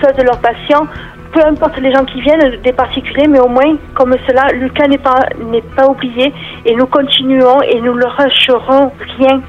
soit 0.00 0.12
de 0.12 0.22
leurs 0.22 0.38
patients 0.40 0.86
peu 1.32 1.40
importe 1.44 1.78
les 1.78 1.92
gens 1.92 2.04
qui 2.04 2.20
viennent, 2.20 2.60
des 2.62 2.72
particuliers, 2.72 3.26
mais 3.26 3.40
au 3.40 3.48
moins, 3.48 3.76
comme 3.94 4.14
cela, 4.26 4.52
Lucas 4.52 4.86
n'est 4.86 4.98
pas, 4.98 5.18
n'est 5.50 5.62
pas 5.62 5.88
oublié 5.88 6.32
et 6.66 6.74
nous 6.74 6.86
continuons 6.86 7.62
et 7.62 7.80
nous 7.80 7.94
ne 7.94 8.02
lâcherons 8.02 8.92
rien. 9.18 9.40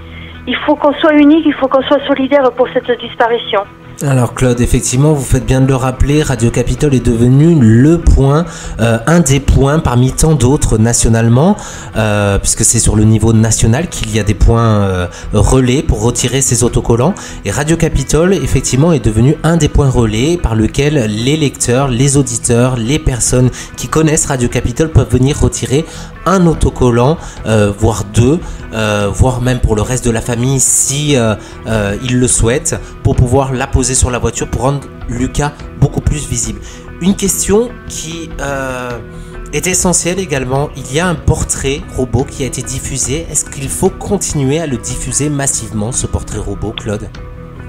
Il 0.47 0.55
faut 0.65 0.75
qu'on 0.75 0.93
soit 0.93 1.13
unique, 1.13 1.45
il 1.45 1.53
faut 1.53 1.67
qu'on 1.67 1.83
soit 1.83 2.05
solidaire 2.07 2.49
pour 2.55 2.67
cette 2.69 2.89
disparition. 2.99 3.61
Alors 4.05 4.33
Claude, 4.33 4.59
effectivement, 4.59 5.13
vous 5.13 5.23
faites 5.23 5.45
bien 5.45 5.61
de 5.61 5.65
le 5.65 5.77
rappeler, 5.77 6.23
Radio 6.23 6.51
Capitole 6.51 6.93
est 6.93 7.05
devenu 7.05 7.55
le 7.57 7.99
point, 7.99 8.43
euh, 8.81 8.97
un 9.07 9.21
des 9.21 9.39
points 9.39 9.79
parmi 9.79 10.11
tant 10.11 10.33
d'autres 10.33 10.77
nationalement, 10.77 11.55
euh, 11.95 12.37
puisque 12.37 12.65
c'est 12.65 12.79
sur 12.79 12.97
le 12.97 13.05
niveau 13.05 13.31
national 13.31 13.87
qu'il 13.87 14.13
y 14.13 14.19
a 14.19 14.23
des 14.23 14.33
points 14.33 14.81
euh, 14.81 15.07
relais 15.31 15.83
pour 15.83 16.01
retirer 16.01 16.41
ces 16.41 16.65
autocollants. 16.65 17.13
Et 17.45 17.51
Radio 17.51 17.77
Capitole, 17.77 18.33
effectivement, 18.33 18.91
est 18.91 18.99
devenu 18.99 19.37
un 19.41 19.55
des 19.55 19.69
points 19.69 19.89
relais 19.89 20.35
par 20.35 20.55
lequel 20.55 20.95
les 21.05 21.37
lecteurs, 21.37 21.87
les 21.87 22.17
auditeurs, 22.17 22.75
les 22.75 22.99
personnes 22.99 23.51
qui 23.77 23.87
connaissent 23.87 24.25
Radio 24.25 24.49
Capitole 24.49 24.89
peuvent 24.89 25.11
venir 25.11 25.39
retirer 25.39 25.85
un 26.25 26.45
autocollant, 26.47 27.17
voire 27.77 28.03
deux, 28.13 28.39
voire 29.13 29.41
même 29.41 29.59
pour 29.59 29.75
le 29.75 29.81
reste 29.81 30.05
de 30.05 30.11
la 30.11 30.21
famille 30.21 30.59
si 30.59 31.15
ils 31.15 32.19
le 32.19 32.27
souhaitent, 32.27 32.75
pour 33.03 33.15
pouvoir 33.15 33.53
la 33.53 33.67
poser 33.67 33.95
sur 33.95 34.11
la 34.11 34.19
voiture 34.19 34.47
pour 34.47 34.61
rendre 34.61 34.81
Lucas 35.09 35.53
beaucoup 35.79 36.01
plus 36.01 36.27
visible. 36.27 36.59
Une 37.01 37.15
question 37.15 37.69
qui 37.89 38.29
euh, 38.39 38.97
est 39.51 39.67
essentielle 39.67 40.19
également, 40.19 40.69
il 40.77 40.93
y 40.93 41.01
a 41.01 41.07
un 41.07 41.15
portrait 41.15 41.81
robot 41.97 42.23
qui 42.23 42.43
a 42.43 42.45
été 42.45 42.61
diffusé. 42.61 43.27
Est-ce 43.29 43.43
qu'il 43.43 43.67
faut 43.67 43.89
continuer 43.89 44.59
à 44.59 44.67
le 44.67 44.77
diffuser 44.77 45.29
massivement, 45.29 45.91
ce 45.91 46.07
portrait 46.07 46.39
robot, 46.39 46.71
Claude? 46.71 47.09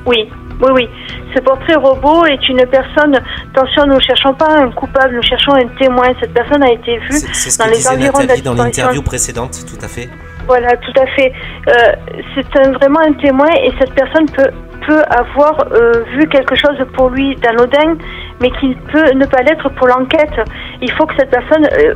Oui, 0.06 0.28
oui, 0.60 0.70
oui. 0.74 0.88
Ce 1.34 1.40
portrait 1.40 1.74
robot 1.74 2.24
est 2.26 2.48
une 2.48 2.64
personne. 2.66 3.16
Attention, 3.52 3.86
nous 3.86 3.96
ne 3.96 4.00
cherchons 4.00 4.34
pas 4.34 4.50
un 4.50 4.70
coupable, 4.70 5.16
nous 5.16 5.22
cherchons 5.22 5.52
un 5.54 5.66
témoin. 5.78 6.06
Cette 6.20 6.32
personne 6.32 6.62
a 6.62 6.72
été 6.72 6.98
vue 6.98 7.20
dans 7.58 7.66
les 7.66 7.88
environs 7.88 8.20
de 8.20 8.42
dans 8.42 8.54
l'interview 8.54 9.02
précédente, 9.02 9.64
tout 9.66 9.84
à 9.84 9.88
fait. 9.88 10.08
Voilà, 10.46 10.76
tout 10.76 10.92
à 11.00 11.06
fait. 11.06 11.32
Euh, 11.68 11.92
c'est 12.34 12.68
vraiment 12.74 13.00
un 13.00 13.14
témoin 13.14 13.48
et 13.62 13.72
cette 13.80 13.94
personne 13.94 14.26
peut 14.26 14.50
peut 14.86 15.02
avoir 15.08 15.56
euh, 15.72 16.04
vu 16.14 16.28
quelque 16.28 16.54
chose 16.54 16.76
pour 16.94 17.10
lui 17.10 17.34
d'anodin, 17.36 17.96
mais 18.40 18.50
qui 18.60 18.76
peut 18.92 19.12
ne 19.12 19.26
pas 19.26 19.42
l'être 19.42 19.68
pour 19.70 19.88
l'enquête. 19.88 20.34
Il 20.82 20.90
faut 20.92 21.06
que 21.06 21.14
cette 21.18 21.30
personne 21.30 21.66
euh, 21.78 21.94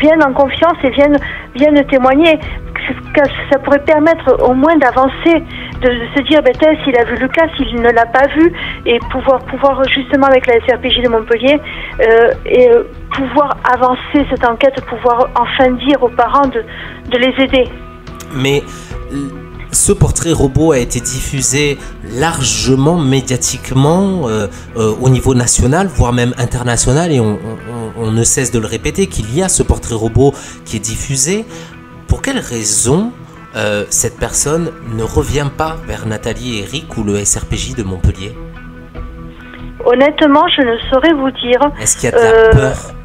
vienne 0.00 0.22
en 0.24 0.32
confiance 0.32 0.76
et 0.84 0.90
vienne, 0.90 1.16
vienne 1.54 1.86
témoigner. 1.86 2.38
Ça 3.50 3.58
pourrait 3.58 3.84
permettre 3.84 4.42
au 4.48 4.54
moins 4.54 4.76
d'avancer, 4.76 5.42
de, 5.80 5.88
se 6.14 6.22
dire, 6.22 6.40
ben, 6.42 6.54
s'il 6.84 6.96
a 6.96 7.04
vu 7.04 7.16
Lucas, 7.16 7.48
s'il 7.56 7.74
ne 7.76 7.90
l'a 7.90 8.06
pas 8.06 8.26
vu, 8.36 8.52
et 8.84 8.98
pouvoir, 9.10 9.40
pouvoir 9.46 9.82
justement 9.88 10.26
avec 10.26 10.46
la 10.46 10.54
SRPJ 10.60 11.02
de 11.02 11.08
Montpellier, 11.08 11.60
euh, 12.00 12.30
et 12.44 12.68
pouvoir 13.12 13.56
avancer 13.72 14.26
cette 14.30 14.46
enquête, 14.48 14.80
pouvoir 14.84 15.28
enfin 15.34 15.72
dire 15.72 16.02
aux 16.02 16.10
parents 16.10 16.46
de, 16.48 16.64
de 17.10 17.18
les 17.18 17.44
aider. 17.44 17.64
Mais 18.34 18.62
ce 19.76 19.92
portrait 19.92 20.32
robot 20.32 20.72
a 20.72 20.78
été 20.78 21.00
diffusé 21.00 21.78
largement 22.14 22.96
médiatiquement 22.96 24.28
euh, 24.28 24.48
euh, 24.76 24.94
au 25.00 25.08
niveau 25.08 25.34
national, 25.34 25.86
voire 25.86 26.12
même 26.12 26.34
international, 26.38 27.12
et 27.12 27.20
on, 27.20 27.36
ne 28.10 28.24
cesse 28.24 28.50
de 28.50 28.58
le 28.58 28.66
répéter 28.66 29.06
qu'il 29.06 29.34
y 29.36 29.42
a 29.42 29.48
ce 29.48 29.62
portrait 29.62 29.94
robot 29.94 30.32
qui 30.64 30.76
est 30.76 30.80
diffusé. 30.80 31.44
Pour 32.08 32.22
quelle 32.22 32.38
raison 32.38 33.12
euh, 33.54 33.84
cette 33.90 34.16
personne 34.18 34.70
ne 34.96 35.02
revient 35.02 35.48
pas 35.56 35.76
vers 35.86 36.06
Nathalie 36.06 36.58
et 36.58 36.62
Eric 36.62 36.96
ou 36.96 37.04
le 37.04 37.22
SRPJ 37.24 37.74
de 37.74 37.82
Montpellier? 37.82 38.32
Honnêtement, 39.84 40.46
je 40.48 40.62
ne 40.62 40.76
saurais 40.90 41.12
vous 41.12 41.30
dire. 41.30 41.60
Est-ce 41.80 41.96
qu'il 41.96 42.10
y 42.10 42.12
a 42.12 42.18
de 42.18 42.56
la 42.56 42.70
peur? 42.70 42.95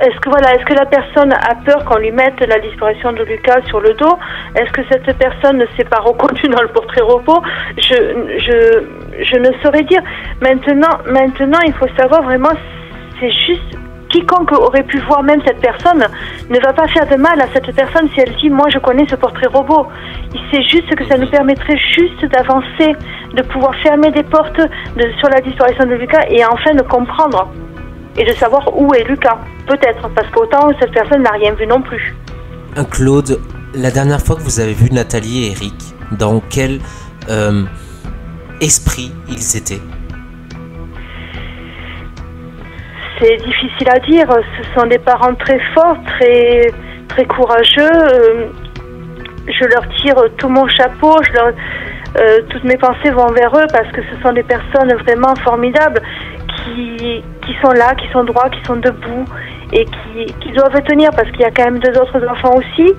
Est-ce 0.00 0.18
que 0.20 0.30
voilà, 0.30 0.54
est-ce 0.54 0.64
que 0.64 0.74
la 0.74 0.86
personne 0.86 1.32
a 1.32 1.54
peur 1.64 1.84
qu'on 1.84 1.98
lui 1.98 2.10
mette 2.10 2.40
la 2.40 2.58
disparition 2.58 3.12
de 3.12 3.22
Lucas 3.24 3.60
sur 3.66 3.80
le 3.80 3.92
dos? 3.94 4.18
Est-ce 4.54 4.72
que 4.72 4.82
cette 4.90 5.16
personne 5.18 5.58
ne 5.58 5.66
s'est 5.76 5.84
pas 5.84 6.00
reconnue 6.00 6.48
dans 6.48 6.62
le 6.62 6.68
portrait 6.68 7.02
repos 7.02 7.42
je, 7.78 9.38
ne 9.38 9.62
saurais 9.62 9.82
dire. 9.82 10.00
Maintenant, 10.40 10.98
maintenant, 11.06 11.58
il 11.66 11.72
faut 11.74 11.88
savoir 11.98 12.22
vraiment, 12.22 12.50
c'est 13.20 13.30
juste 13.46 13.76
quiconque 14.08 14.50
aurait 14.52 14.82
pu 14.82 14.98
voir 15.00 15.22
même 15.22 15.40
cette 15.46 15.60
personne 15.60 16.04
ne 16.48 16.58
va 16.58 16.72
pas 16.72 16.88
faire 16.88 17.06
de 17.06 17.14
mal 17.14 17.40
à 17.40 17.46
cette 17.54 17.72
personne 17.76 18.08
si 18.12 18.20
elle 18.20 18.34
dit 18.36 18.50
moi 18.50 18.66
je 18.72 18.78
connais 18.78 19.06
ce 19.08 19.14
portrait 19.14 19.46
robot. 19.46 19.86
C'est 20.52 20.62
juste 20.62 20.92
que 20.96 21.04
ça 21.06 21.16
nous 21.16 21.28
permettrait 21.28 21.78
juste 21.96 22.24
d'avancer, 22.24 22.96
de 23.34 23.42
pouvoir 23.42 23.74
fermer 23.76 24.10
des 24.10 24.24
portes 24.24 24.60
sur 25.20 25.28
la 25.28 25.40
disparition 25.40 25.84
de 25.84 25.94
Lucas 25.94 26.24
et 26.28 26.44
enfin 26.44 26.74
de 26.74 26.82
comprendre 26.82 27.48
et 28.16 28.24
de 28.24 28.32
savoir 28.34 28.76
où 28.76 28.92
est 28.94 29.04
Lucas. 29.04 29.38
Peut-être, 29.66 30.08
parce 30.14 30.28
qu'autant 30.30 30.70
cette 30.80 30.92
personne 30.92 31.22
n'a 31.22 31.30
rien 31.30 31.52
vu 31.52 31.66
non 31.66 31.80
plus. 31.82 32.14
Claude, 32.90 33.38
la 33.74 33.90
dernière 33.90 34.20
fois 34.20 34.36
que 34.36 34.42
vous 34.42 34.60
avez 34.60 34.72
vu 34.72 34.90
Nathalie 34.90 35.46
et 35.46 35.50
Eric, 35.52 35.74
dans 36.12 36.40
quel 36.50 36.80
euh, 37.28 37.64
esprit 38.60 39.12
ils 39.28 39.56
étaient? 39.56 39.80
C'est 43.20 43.36
difficile 43.36 43.88
à 43.90 43.98
dire. 43.98 44.26
Ce 44.56 44.80
sont 44.80 44.86
des 44.86 44.98
parents 44.98 45.34
très 45.34 45.60
forts, 45.74 45.98
très, 46.06 46.72
très 47.08 47.26
courageux. 47.26 47.92
Euh, 47.92 48.48
je 49.46 49.64
leur 49.66 49.86
tire 49.96 50.16
tout 50.38 50.48
mon 50.48 50.66
chapeau. 50.68 51.16
Je 51.28 51.32
leur, 51.32 51.52
euh, 52.16 52.40
toutes 52.48 52.64
mes 52.64 52.78
pensées 52.78 53.10
vont 53.10 53.28
vers 53.32 53.54
eux 53.54 53.66
parce 53.72 53.88
que 53.92 54.00
ce 54.02 54.22
sont 54.22 54.32
des 54.32 54.42
personnes 54.42 54.92
vraiment 55.04 55.34
formidables 55.44 56.00
qui, 56.56 57.22
qui 57.50 57.60
sont 57.60 57.72
là, 57.72 57.94
qui 57.94 58.08
sont 58.12 58.24
droits, 58.24 58.48
qui 58.48 58.62
sont 58.64 58.76
debout 58.76 59.24
et 59.72 59.84
qui, 59.84 60.26
qui 60.40 60.52
doivent 60.52 60.82
tenir 60.82 61.10
parce 61.10 61.30
qu'il 61.30 61.40
y 61.40 61.44
a 61.44 61.50
quand 61.50 61.64
même 61.64 61.78
deux 61.78 61.98
autres 61.98 62.24
enfants 62.28 62.56
aussi 62.56 62.94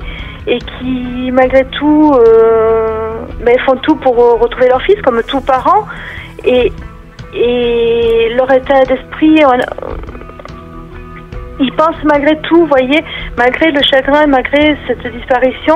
et 0.47 0.57
qui 0.57 1.31
malgré 1.31 1.65
tout 1.65 2.13
euh, 2.13 3.25
ben, 3.45 3.57
font 3.65 3.75
tout 3.77 3.95
pour 3.95 4.15
retrouver 4.39 4.67
leur 4.67 4.81
fils 4.81 5.01
comme 5.03 5.21
tous 5.27 5.41
parents 5.41 5.85
et, 6.45 6.71
et 7.33 8.33
leur 8.35 8.51
état 8.51 8.83
d'esprit 8.85 9.43
ils 11.61 11.71
pensent 11.73 12.03
malgré 12.03 12.37
tout, 12.41 12.61
vous 12.61 12.67
voyez, 12.67 13.03
malgré 13.37 13.71
le 13.71 13.81
chagrin, 13.83 14.25
malgré 14.27 14.75
cette 14.87 15.05
disparition, 15.13 15.75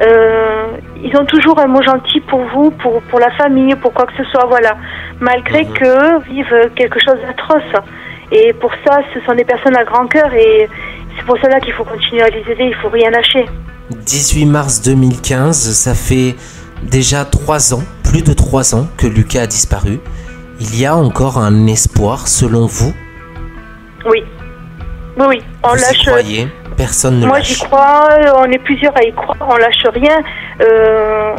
euh, 0.00 0.76
ils 1.02 1.16
ont 1.16 1.24
toujours 1.26 1.58
un 1.58 1.66
mot 1.66 1.82
gentil 1.82 2.20
pour 2.20 2.40
vous, 2.54 2.70
pour, 2.70 3.02
pour 3.02 3.18
la 3.18 3.30
famille, 3.32 3.74
pour 3.76 3.92
quoi 3.92 4.06
que 4.06 4.12
ce 4.16 4.24
soit, 4.30 4.46
voilà. 4.46 4.76
Malgré 5.20 5.64
mhm. 5.64 5.72
qu'eux 5.72 6.18
vivent 6.30 6.70
quelque 6.76 7.00
chose 7.00 7.20
d'atroce. 7.26 7.82
Et 8.32 8.52
pour 8.54 8.70
ça, 8.86 9.00
ce 9.12 9.20
sont 9.26 9.34
des 9.34 9.44
personnes 9.44 9.76
à 9.76 9.84
grand 9.84 10.06
cœur 10.06 10.32
et 10.34 10.68
c'est 11.16 11.24
pour 11.26 11.36
cela 11.38 11.60
qu'il 11.60 11.72
faut 11.72 11.84
continuer 11.84 12.22
à 12.22 12.28
les 12.28 12.40
aider, 12.50 12.64
il 12.64 12.74
faut 12.76 12.88
rien 12.88 13.10
lâcher. 13.10 13.46
18 13.90 14.46
mars 14.46 14.82
2015, 14.82 15.56
ça 15.56 15.94
fait 15.94 16.34
déjà 16.82 17.24
trois 17.24 17.74
ans, 17.74 17.82
plus 18.02 18.22
de 18.22 18.32
trois 18.32 18.74
ans 18.74 18.86
que 18.96 19.06
Lucas 19.06 19.42
a 19.42 19.46
disparu. 19.46 20.00
il 20.60 20.80
y 20.80 20.86
a 20.86 20.96
encore 20.96 21.38
un 21.38 21.66
espoir 21.66 22.28
selon 22.28 22.66
vous? 22.66 22.94
Oui. 24.06 24.24
Oui, 25.16 25.26
oui. 25.28 25.42
On 25.62 25.68
vous 25.68 25.74
lâche. 25.76 26.02
Y 26.02 26.06
croyez? 26.06 26.48
Personne 26.76 27.20
ne 27.20 27.26
Moi, 27.26 27.40
j'y 27.40 27.58
crois. 27.60 28.08
On 28.36 28.50
est 28.50 28.58
plusieurs 28.58 28.96
à 28.96 29.02
y 29.04 29.12
croire. 29.12 29.36
On 29.48 29.56
lâche 29.56 29.84
rien. 29.92 30.20
Euh, 30.60 31.34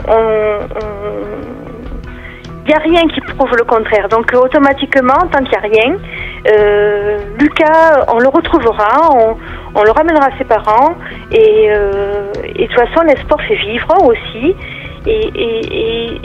il 2.65 2.69
n'y 2.69 2.73
a 2.73 2.79
rien 2.79 3.07
qui 3.09 3.21
prouve 3.21 3.55
le 3.57 3.63
contraire. 3.63 4.09
Donc 4.09 4.31
automatiquement, 4.33 5.19
tant 5.31 5.43
qu'il 5.43 5.49
n'y 5.49 5.55
a 5.55 5.81
rien, 5.81 5.97
euh, 6.47 7.17
Lucas, 7.39 8.05
on 8.13 8.19
le 8.19 8.27
retrouvera, 8.27 9.09
on, 9.75 9.83
le 9.83 9.91
ramènera 9.91 10.27
à 10.27 10.37
ses 10.37 10.45
parents. 10.45 10.95
Et, 11.31 11.69
euh, 11.69 12.31
et 12.43 12.63
de 12.63 12.67
toute 12.67 12.79
façon, 12.79 13.01
l'espoir 13.07 13.39
fait 13.47 13.55
vivre 13.55 13.87
aussi. 14.03 14.55
Et, 15.07 16.19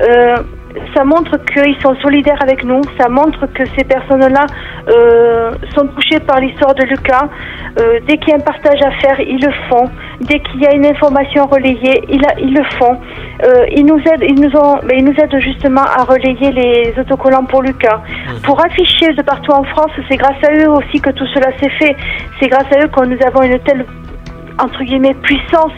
euh, 0.00 0.36
ça 0.94 1.04
montre 1.04 1.36
qu'ils 1.52 1.76
sont 1.82 1.94
solidaires 2.02 2.38
avec 2.42 2.64
nous, 2.64 2.80
ça 2.98 3.08
montre 3.08 3.46
que 3.46 3.64
ces 3.76 3.84
personnes-là 3.84 4.46
euh, 4.88 5.52
sont 5.76 5.86
touchées 5.88 6.20
par 6.20 6.40
l'histoire 6.40 6.74
de 6.74 6.84
Lucas. 6.84 7.28
Euh, 7.80 8.00
dès 8.06 8.16
qu'il 8.18 8.30
y 8.30 8.32
a 8.32 8.36
un 8.36 8.40
partage 8.40 8.80
à 8.82 8.90
faire, 9.00 9.20
ils 9.20 9.40
le 9.40 9.52
font. 9.68 9.88
Dès 10.20 10.40
qu'il 10.40 10.60
y 10.60 10.66
a 10.66 10.74
une 10.74 10.86
information 10.86 11.46
relayée, 11.46 12.02
ils, 12.08 12.22
ils 12.40 12.54
le 12.54 12.64
font. 12.78 12.98
Euh, 13.44 13.66
ils 13.76 13.86
nous 13.86 13.98
aident, 13.98 14.24
ils 14.28 14.40
nous 14.40 14.56
ont, 14.56 14.80
ils 14.92 15.04
nous 15.04 15.12
aident 15.12 15.40
justement 15.40 15.82
à 15.82 16.04
relayer 16.04 16.50
les 16.50 16.94
autocollants 16.98 17.44
pour 17.44 17.62
Lucas, 17.62 17.98
mmh. 17.98 18.42
pour 18.42 18.64
afficher 18.64 19.12
de 19.12 19.22
partout 19.22 19.52
en 19.52 19.62
France. 19.64 19.92
C'est 20.10 20.16
grâce 20.16 20.42
à 20.48 20.52
eux 20.54 20.70
aussi 20.70 21.00
que 21.00 21.10
tout 21.10 21.26
cela 21.34 21.48
s'est 21.60 21.70
fait. 21.78 21.96
C'est 22.40 22.48
grâce 22.48 22.66
à 22.74 22.84
eux 22.84 22.88
que 22.88 23.04
nous 23.04 23.18
avons 23.26 23.42
une 23.42 23.58
telle 23.60 23.86
entre 24.58 24.82
guillemets 24.82 25.14
puissance 25.22 25.72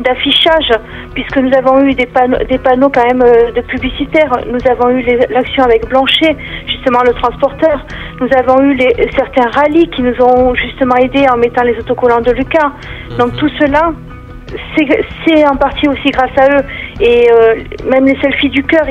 d'affichage 0.00 0.70
puisque 1.14 1.36
nous 1.38 1.52
avons 1.56 1.82
eu 1.84 1.94
des 1.94 2.06
panneaux, 2.06 2.38
des 2.48 2.58
panneaux 2.58 2.90
quand 2.90 3.04
même 3.06 3.22
euh, 3.22 3.52
de 3.52 3.60
publicitaires. 3.62 4.32
Nous 4.46 4.70
avons 4.70 4.90
eu 4.90 5.02
l'action 5.30 5.64
avec 5.64 5.88
Blanchet, 5.88 6.36
justement 6.66 7.00
le 7.04 7.12
transporteur. 7.12 7.84
Nous 8.20 8.28
avons 8.36 8.62
eu 8.62 8.74
les, 8.74 9.10
certains 9.16 9.48
rallyes 9.50 9.88
qui 9.90 10.02
nous 10.02 10.14
ont 10.22 10.54
justement 10.54 10.96
aidés 10.96 11.26
en 11.32 11.36
mettant 11.36 11.62
les 11.62 11.76
autocollants 11.78 12.20
de 12.20 12.32
Lucas. 12.32 12.72
Donc 13.18 13.36
tout 13.36 13.50
cela, 13.60 13.92
c'est 15.26 15.46
en 15.46 15.56
partie 15.56 15.88
aussi 15.88 16.10
grâce 16.10 16.36
à 16.38 16.56
eux. 16.56 16.64
Et 17.00 17.30
euh, 17.30 17.56
même 17.90 18.06
les 18.06 18.18
selfies 18.20 18.50
du 18.50 18.62
cœur, 18.62 18.86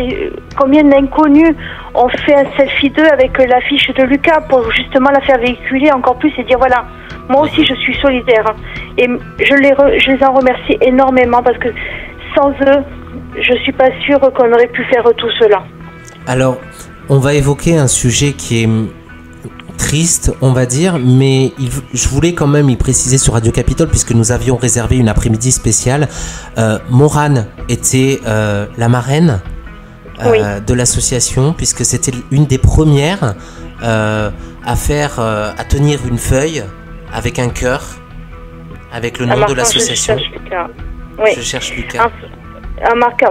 combien 0.58 0.84
d'inconnus 0.84 1.56
ont 1.93 2.10
fait 2.10 2.36
un 2.36 2.45
selfie 2.58 2.89
d'eux 2.89 3.08
avec 3.12 3.38
l'affiche 3.38 3.88
de 3.93 4.04
Lucas 4.04 4.41
pour 4.49 4.69
justement 4.71 5.10
la 5.12 5.21
faire 5.21 5.38
véhiculer 5.38 5.91
encore 5.91 6.17
plus 6.17 6.32
et 6.38 6.43
dire 6.43 6.58
voilà, 6.58 6.86
moi 7.29 7.41
aussi 7.41 7.65
je 7.65 7.73
suis 7.75 7.95
solidaire. 8.01 8.45
Et 8.97 9.07
je 9.07 9.55
les, 9.55 9.73
je 9.99 10.12
les 10.12 10.23
en 10.23 10.34
remercie 10.34 10.77
énormément 10.81 11.41
parce 11.41 11.57
que 11.57 11.69
sans 12.36 12.51
eux, 12.51 12.84
je 13.36 13.53
suis 13.63 13.71
pas 13.71 13.89
sûre 14.05 14.19
qu'on 14.19 14.51
aurait 14.51 14.67
pu 14.67 14.84
faire 14.86 15.03
tout 15.17 15.29
cela. 15.39 15.63
Alors, 16.27 16.57
on 17.10 17.19
va 17.19 17.34
évoquer 17.34 17.77
un 17.77 17.88
sujet 17.88 18.34
qui 18.34 18.63
est 18.63 18.69
triste, 19.77 20.31
on 20.41 20.53
va 20.53 20.65
dire, 20.65 20.99
mais 20.99 21.53
je 21.93 22.07
voulais 22.07 22.34
quand 22.34 22.47
même 22.47 22.69
y 22.69 22.75
préciser 22.75 23.17
sur 23.17 23.34
Radio 23.34 23.51
Capitole, 23.51 23.89
puisque 23.89 24.12
nous 24.12 24.31
avions 24.31 24.55
réservé 24.55 24.97
une 24.97 25.10
après-midi 25.10 25.51
spéciale. 25.51 26.07
Euh, 26.57 26.77
Morane 26.89 27.47
était 27.67 28.21
euh, 28.27 28.67
la 28.77 28.89
marraine 28.89 29.41
euh, 30.23 30.60
de 30.60 30.73
l'association, 30.73 31.53
puisque 31.53 31.84
c'était 31.84 32.13
une 32.29 32.45
des 32.45 32.60
premières 32.60 33.36
à 33.84 34.75
faire, 34.75 35.19
à 35.19 35.63
tenir 35.67 35.99
une 36.07 36.19
feuille 36.19 36.63
avec 37.13 37.39
un 37.39 37.50
cœur, 37.50 37.82
avec 38.93 39.19
le 39.19 39.26
nom 39.26 39.45
de 39.45 39.54
l'association. 39.54 40.17
Je 40.17 40.24
cherche 40.24 40.32
Lucas. 40.43 40.67
Oui. 41.19 41.32
Je 41.36 41.41
cherche 41.41 41.76
Lucas. 41.76 42.10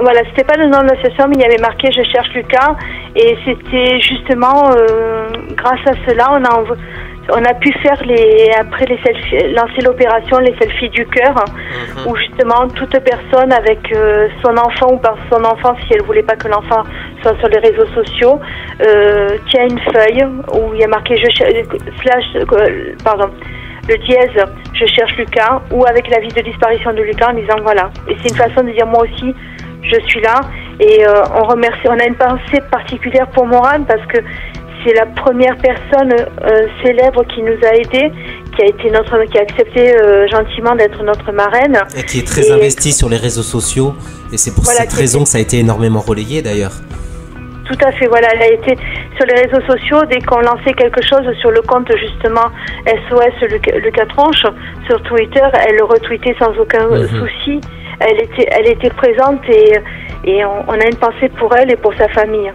voilà, 0.03 0.21
c'était 0.31 0.45
pas 0.45 0.57
le 0.57 0.67
nom 0.67 0.81
de 0.81 0.89
l'association, 0.89 1.29
mais 1.29 1.37
il 1.37 1.41
y 1.41 1.45
avait 1.45 1.61
marqué 1.61 1.91
Je 1.93 2.03
cherche 2.11 2.33
Lucas. 2.35 2.77
Et 3.17 3.37
c'était 3.45 4.01
justement 4.01 4.71
euh, 4.71 5.29
grâce 5.57 5.81
à 5.87 5.93
cela, 6.07 6.31
on 6.31 6.45
a, 6.45 6.65
on 7.33 7.45
a 7.45 7.55
pu 7.55 7.73
faire 7.83 8.01
les, 8.05 8.51
après 8.57 8.85
les 8.87 8.99
selfies, 9.05 9.53
lancer 9.53 9.81
l'opération 9.83 10.39
Les 10.39 10.57
selfies 10.61 10.91
du 10.91 11.05
cœur, 11.07 11.35
mhm. 11.35 12.07
où 12.07 12.17
justement 12.17 12.69
toute 12.69 12.97
personne 13.01 13.53
avec 13.53 13.81
euh, 13.93 14.29
son 14.45 14.57
enfant 14.57 14.93
ou 14.93 14.99
par 14.99 15.17
son 15.31 15.43
enfant, 15.45 15.75
si 15.83 15.95
elle 15.95 16.03
voulait 16.03 16.23
pas 16.23 16.37
que 16.37 16.49
l'enfant 16.49 16.85
soit 17.23 17.37
sur 17.39 17.49
les 17.49 17.59
réseaux 17.59 17.87
sociaux, 17.95 18.39
euh, 18.83 19.37
tient 19.49 19.65
une 19.65 19.81
feuille 19.93 20.25
où 20.55 20.73
il 20.75 20.81
y 20.81 20.85
a 20.85 20.89
marqué 20.89 21.17
Je 21.17 21.29
cherche, 21.35 21.67
slash, 22.03 22.47
pardon, 23.03 23.31
le 23.89 23.97
dièse 24.07 24.45
Je 24.75 24.87
cherche 24.87 25.17
Lucas, 25.17 25.63
ou 25.71 25.85
avec 25.87 26.09
la 26.09 26.21
vie 26.21 26.29
de 26.29 26.41
disparition 26.43 26.93
de 26.93 27.03
Lucas 27.03 27.31
en 27.31 27.35
disant 27.35 27.57
voilà. 27.63 27.91
Et 28.09 28.17
c'est 28.23 28.31
une 28.31 28.37
façon 28.37 28.65
de 28.65 28.73
dire 28.73 28.87
moi 28.87 29.03
aussi, 29.03 29.35
je 29.83 30.01
suis 30.07 30.21
là. 30.21 30.41
Et 30.79 31.07
euh, 31.07 31.23
on 31.35 31.45
remercie, 31.45 31.87
on 31.87 31.99
a 31.99 32.07
une 32.07 32.17
pensée 32.17 32.61
particulière 32.71 33.29
pour 33.31 33.47
Morane 33.47 33.85
parce 33.87 34.05
que 34.07 34.19
c'est 34.85 34.95
la 34.95 35.07
première 35.07 35.57
personne 35.59 36.13
euh, 36.13 36.67
célèbre 36.83 37.25
qui 37.27 37.43
nous 37.43 37.57
a 37.67 37.75
aidés, 37.75 38.11
qui 38.57 38.63
a 38.63 38.67
été 38.67 38.91
notre, 38.91 39.23
qui 39.25 39.39
a 39.39 39.43
accepté 39.43 39.95
euh, 39.95 40.27
gentiment 40.29 40.75
d'être 40.75 41.03
notre 41.03 41.33
marraine. 41.33 41.79
Et 41.97 42.03
qui 42.03 42.21
est 42.21 42.27
très 42.27 42.51
investie 42.51 42.93
sur 42.93 43.09
les 43.09 43.19
réseaux 43.19 43.43
sociaux. 43.43 43.95
Et 44.33 44.39
c'est 44.39 44.55
pour 44.55 44.65
cette 44.65 44.93
raison 44.93 45.25
que 45.25 45.29
ça 45.29 45.39
a 45.39 45.41
été 45.41 45.59
énormément 45.59 46.01
relayé 46.01 46.41
d'ailleurs. 46.41 46.73
Tout 47.71 47.87
à 47.87 47.93
fait, 47.93 48.07
voilà, 48.09 48.27
elle 48.35 48.43
a 48.43 48.53
été 48.53 48.77
sur 49.17 49.27
les 49.27 49.43
réseaux 49.43 49.65
sociaux 49.65 50.01
dès 50.11 50.21
qu'on 50.23 50.41
lançait 50.41 50.73
quelque 50.73 51.01
chose 51.07 51.23
sur 51.41 51.53
le 51.53 51.63
compte 51.63 51.89
justement 51.97 52.47
SOS 52.85 53.49
Lucas 53.85 54.07
Tronche 54.07 54.43
sur 54.89 55.01
Twitter, 55.05 55.47
elle 55.69 55.77
le 55.77 55.85
retweetait 55.85 56.35
sans 56.41 56.51
aucun 56.59 56.89
mhm. 56.89 57.07
souci. 57.07 57.61
Elle 58.01 58.23
était, 58.23 58.49
elle 58.51 58.67
était 58.67 58.91
présente 58.91 59.41
et, 59.49 59.75
et 60.25 60.45
on, 60.45 60.73
a 60.73 60.85
une 60.85 60.97
pensée 60.97 61.29
pour 61.39 61.55
elle 61.55 61.71
et 61.71 61.77
pour 61.77 61.95
sa 61.95 62.09
famille. 62.09 62.51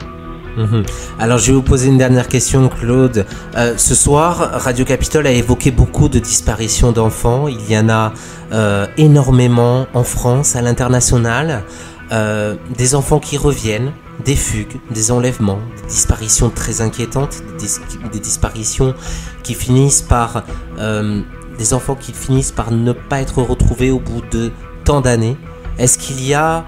Mhm. 0.57 0.83
Alors 1.17 1.37
je 1.37 1.47
vais 1.47 1.53
vous 1.53 1.61
poser 1.61 1.87
une 1.87 1.97
dernière 1.97 2.27
question, 2.27 2.67
Claude. 2.67 3.25
Euh, 3.55 3.75
ce 3.77 3.95
soir, 3.95 4.49
Radio 4.51 4.83
Capitole 4.83 5.27
a 5.27 5.31
évoqué 5.31 5.71
beaucoup 5.71 6.09
de 6.09 6.19
disparitions 6.19 6.91
d'enfants. 6.91 7.47
Il 7.47 7.71
y 7.71 7.77
en 7.77 7.87
a 7.87 8.11
euh, 8.51 8.85
énormément 8.97 9.87
en 9.93 10.03
France, 10.03 10.57
à 10.57 10.61
l'international. 10.61 11.63
Euh, 12.11 12.53
des 12.77 12.93
enfants 12.93 13.19
qui 13.19 13.35
reviennent, 13.35 13.91
des 14.23 14.35
fugues, 14.35 14.79
des 14.91 15.11
enlèvements, 15.11 15.59
des 15.81 15.87
disparitions 15.87 16.49
très 16.49 16.81
inquiétantes, 16.81 17.43
des, 17.59 18.19
disparitions 18.19 18.93
qui 19.43 19.53
finissent 19.53 20.01
par... 20.01 20.43
Euh, 20.79 21.21
des 21.57 21.73
enfants 21.73 21.95
qui 21.95 22.13
finissent 22.13 22.51
par 22.51 22.71
ne 22.71 22.91
pas 22.91 23.21
être 23.21 23.41
retrouvés 23.41 23.91
au 23.91 23.99
bout 23.99 24.21
de 24.31 24.51
tant 24.83 25.01
d'années. 25.01 25.37
Est-ce 25.79 25.97
qu'il 25.97 26.25
y 26.25 26.33
a 26.33 26.65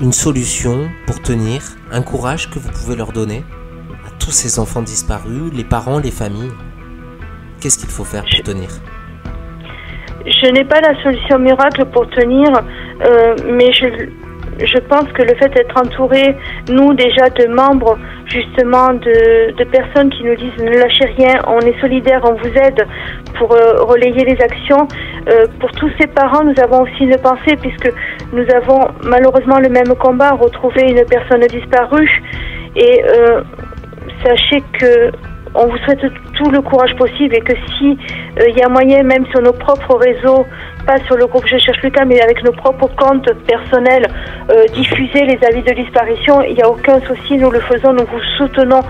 une 0.00 0.12
solution 0.12 0.88
pour 1.06 1.20
tenir, 1.22 1.62
un 1.92 2.02
courage 2.02 2.50
que 2.50 2.58
vous 2.58 2.70
pouvez 2.70 2.96
leur 2.96 3.12
donner 3.12 3.44
à 4.06 4.10
tous 4.18 4.30
ces 4.30 4.58
enfants 4.58 4.82
disparus, 4.82 5.52
les 5.52 5.64
parents, 5.64 5.98
les 5.98 6.10
familles? 6.10 6.52
Qu'est-ce 7.60 7.78
qu'il 7.78 7.88
faut 7.88 8.04
faire 8.04 8.24
pour 8.24 8.42
tenir? 8.42 8.68
Je 10.26 10.50
n'ai 10.50 10.64
pas 10.64 10.80
la 10.80 11.00
solution 11.02 11.38
miracle 11.38 11.84
pour 11.86 12.08
tenir, 12.08 12.48
euh, 13.02 13.36
mais 13.52 13.72
je, 13.72 14.08
je 14.58 14.78
pense 14.88 15.10
que 15.12 15.22
le 15.22 15.34
fait 15.36 15.48
d'être 15.48 15.76
entouré, 15.76 16.36
nous 16.68 16.94
déjà, 16.94 17.28
de 17.30 17.46
membres, 17.52 17.98
justement, 18.26 18.92
de, 18.94 19.64
personnes 19.64 20.10
qui 20.10 20.24
nous 20.24 20.36
disent 20.36 20.56
ne 20.58 20.78
lâchez 20.78 21.06
rien, 21.16 21.34
on 21.48 21.58
est 21.60 21.78
solidaires, 21.80 22.22
on 22.24 22.34
vous 22.34 22.54
aide 22.54 22.86
pour 23.38 23.52
euh, 23.52 23.82
relayer 23.82 24.24
les 24.24 24.40
actions. 24.40 24.86
Euh, 25.28 25.46
pour 25.58 25.70
tous 25.72 25.90
ces 25.98 26.06
parents, 26.06 26.44
nous 26.44 26.54
avons 26.62 26.82
aussi 26.82 27.04
une 27.04 27.16
pensée 27.18 27.56
puisque 27.60 27.90
nous 28.32 28.46
avons 28.54 28.80
malheureusement 29.04 29.58
le 29.58 29.68
même 29.68 29.94
combat, 29.98 30.30
retrouver 30.30 30.82
une 30.90 31.04
personne 31.06 31.40
disparue. 31.48 32.22
Et 32.76 33.02
euh, 33.04 33.42
sachez 34.24 34.62
que 34.78 35.10
on 35.56 35.66
vous 35.66 35.78
souhaite 35.78 36.00
tout 36.34 36.50
le 36.50 36.60
courage 36.62 36.94
possible 36.96 37.34
et 37.36 37.40
que 37.40 37.54
si 37.78 37.96
il 38.48 38.58
y 38.58 38.62
a 38.62 38.68
moyen, 38.68 39.04
même 39.04 39.24
sur 39.26 39.40
nos 39.40 39.52
propres 39.52 39.96
réseaux, 39.96 40.44
pas 40.84 40.98
sur 41.06 41.16
le 41.16 41.26
groupe 41.26 41.44
Je 41.46 41.58
cherche 41.58 41.80
Lucas, 41.82 42.04
mais 42.04 42.20
avec 42.20 42.42
nos 42.44 42.52
propres 42.52 42.88
comptes 42.96 43.30
personnels, 43.46 44.06
euh, 44.50 44.64
diffuser 44.74 45.24
les 45.24 45.38
avis 45.46 45.62
de 45.62 45.72
disparition. 45.72 46.42
Il 46.42 46.54
n'y 46.54 46.62
a 46.62 46.68
aucun 46.68 47.00
souci, 47.00 47.36
nous 47.36 47.50
le 47.50 47.60
faisons, 47.60 47.92
nous 47.92 48.04
vous 48.04 48.20
soutenons. 48.38 48.80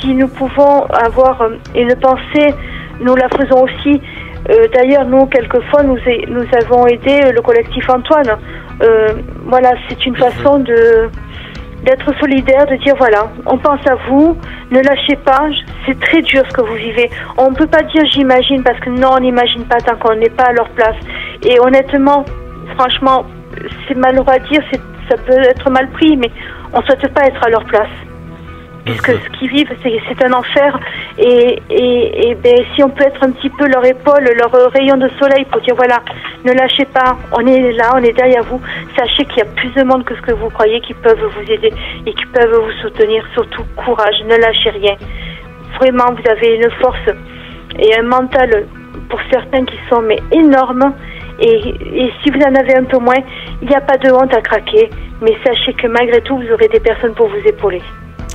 Si 0.00 0.14
nous 0.14 0.28
pouvons 0.28 0.84
avoir 0.86 1.42
euh, 1.42 1.56
une 1.74 1.94
pensée, 1.96 2.54
nous 3.00 3.14
la 3.14 3.28
faisons 3.28 3.64
aussi. 3.64 4.00
Euh, 4.50 4.66
d'ailleurs, 4.74 5.04
nous, 5.06 5.26
quelquefois, 5.26 5.82
nous, 5.82 5.98
nous 6.28 6.46
avons 6.60 6.86
aidé 6.86 7.20
le 7.32 7.40
collectif 7.40 7.88
Antoine. 7.88 8.36
voilà, 9.46 9.72
c'est 9.88 10.04
une 10.06 10.16
façon 10.16 10.58
de 10.58 11.08
d'être 11.84 12.12
solidaire, 12.20 12.66
de 12.66 12.76
dire 12.76 12.94
voilà, 12.96 13.30
on 13.46 13.58
pense 13.58 13.80
à 13.86 13.94
vous, 14.08 14.36
ne 14.70 14.80
lâchez 14.80 15.16
pas, 15.24 15.48
c'est 15.86 15.98
très 15.98 16.22
dur 16.22 16.42
ce 16.48 16.54
que 16.54 16.62
vous 16.62 16.74
vivez. 16.74 17.10
On 17.36 17.50
ne 17.50 17.56
peut 17.56 17.66
pas 17.66 17.82
dire 17.82 18.04
j'imagine 18.12 18.62
parce 18.62 18.78
que 18.80 18.90
non, 18.90 19.10
on 19.16 19.20
n'imagine 19.20 19.64
pas 19.64 19.78
tant 19.78 19.96
qu'on 19.96 20.14
n'est 20.16 20.30
pas 20.30 20.44
à 20.44 20.52
leur 20.52 20.68
place. 20.70 20.96
Et 21.44 21.58
honnêtement, 21.60 22.24
franchement, 22.78 23.24
c'est 23.88 23.96
malheureux 23.96 24.32
à 24.32 24.38
dire, 24.38 24.60
ça 25.10 25.16
peut 25.16 25.42
être 25.42 25.70
mal 25.70 25.88
pris, 25.90 26.16
mais 26.16 26.30
on 26.72 26.78
ne 26.78 26.84
souhaite 26.84 27.12
pas 27.12 27.26
être 27.26 27.44
à 27.44 27.50
leur 27.50 27.64
place 27.64 27.90
puisque 28.84 29.12
ce 29.12 29.38
qu'ils 29.38 29.50
vivent, 29.50 29.72
c'est 29.82 30.24
un 30.24 30.32
enfer. 30.32 30.78
Et, 31.18 31.58
et, 31.70 32.30
et 32.30 32.34
ben, 32.34 32.56
si 32.74 32.82
on 32.82 32.90
peut 32.90 33.04
être 33.04 33.22
un 33.22 33.30
petit 33.30 33.50
peu 33.50 33.66
leur 33.68 33.84
épaule, 33.84 34.24
leur 34.36 34.52
rayon 34.72 34.96
de 34.96 35.08
soleil 35.20 35.44
pour 35.50 35.60
dire 35.60 35.74
voilà, 35.74 36.00
ne 36.44 36.52
lâchez 36.52 36.84
pas, 36.86 37.16
on 37.32 37.46
est 37.46 37.72
là, 37.72 37.90
on 37.94 38.02
est 38.02 38.12
derrière 38.12 38.42
vous. 38.44 38.60
Sachez 38.96 39.24
qu'il 39.26 39.38
y 39.38 39.42
a 39.42 39.50
plus 39.56 39.70
de 39.70 39.82
monde 39.84 40.04
que 40.04 40.14
ce 40.16 40.22
que 40.22 40.32
vous 40.32 40.50
croyez 40.50 40.80
qui 40.80 40.94
peuvent 40.94 41.22
vous 41.22 41.52
aider 41.52 41.72
et 42.06 42.12
qui 42.12 42.26
peuvent 42.26 42.54
vous 42.54 42.72
soutenir. 42.82 43.24
Surtout, 43.34 43.64
courage, 43.76 44.22
ne 44.24 44.36
lâchez 44.36 44.70
rien. 44.70 44.96
Vraiment, 45.78 46.12
vous 46.12 46.30
avez 46.30 46.56
une 46.56 46.70
force 46.80 47.08
et 47.78 47.96
un 47.98 48.02
mental 48.02 48.66
pour 49.08 49.20
certains 49.30 49.64
qui 49.64 49.78
sont 49.88 50.02
mais 50.02 50.18
énormes. 50.32 50.92
Et, 51.40 51.74
et 51.94 52.12
si 52.22 52.30
vous 52.30 52.40
en 52.40 52.54
avez 52.54 52.76
un 52.76 52.84
peu 52.84 52.98
moins, 52.98 53.22
il 53.62 53.68
n'y 53.68 53.74
a 53.74 53.80
pas 53.80 53.96
de 53.96 54.10
honte 54.12 54.34
à 54.34 54.40
craquer. 54.40 54.90
Mais 55.20 55.36
sachez 55.44 55.72
que 55.72 55.86
malgré 55.86 56.20
tout, 56.22 56.36
vous 56.36 56.52
aurez 56.52 56.68
des 56.68 56.80
personnes 56.80 57.14
pour 57.14 57.28
vous 57.28 57.46
épauler. 57.46 57.80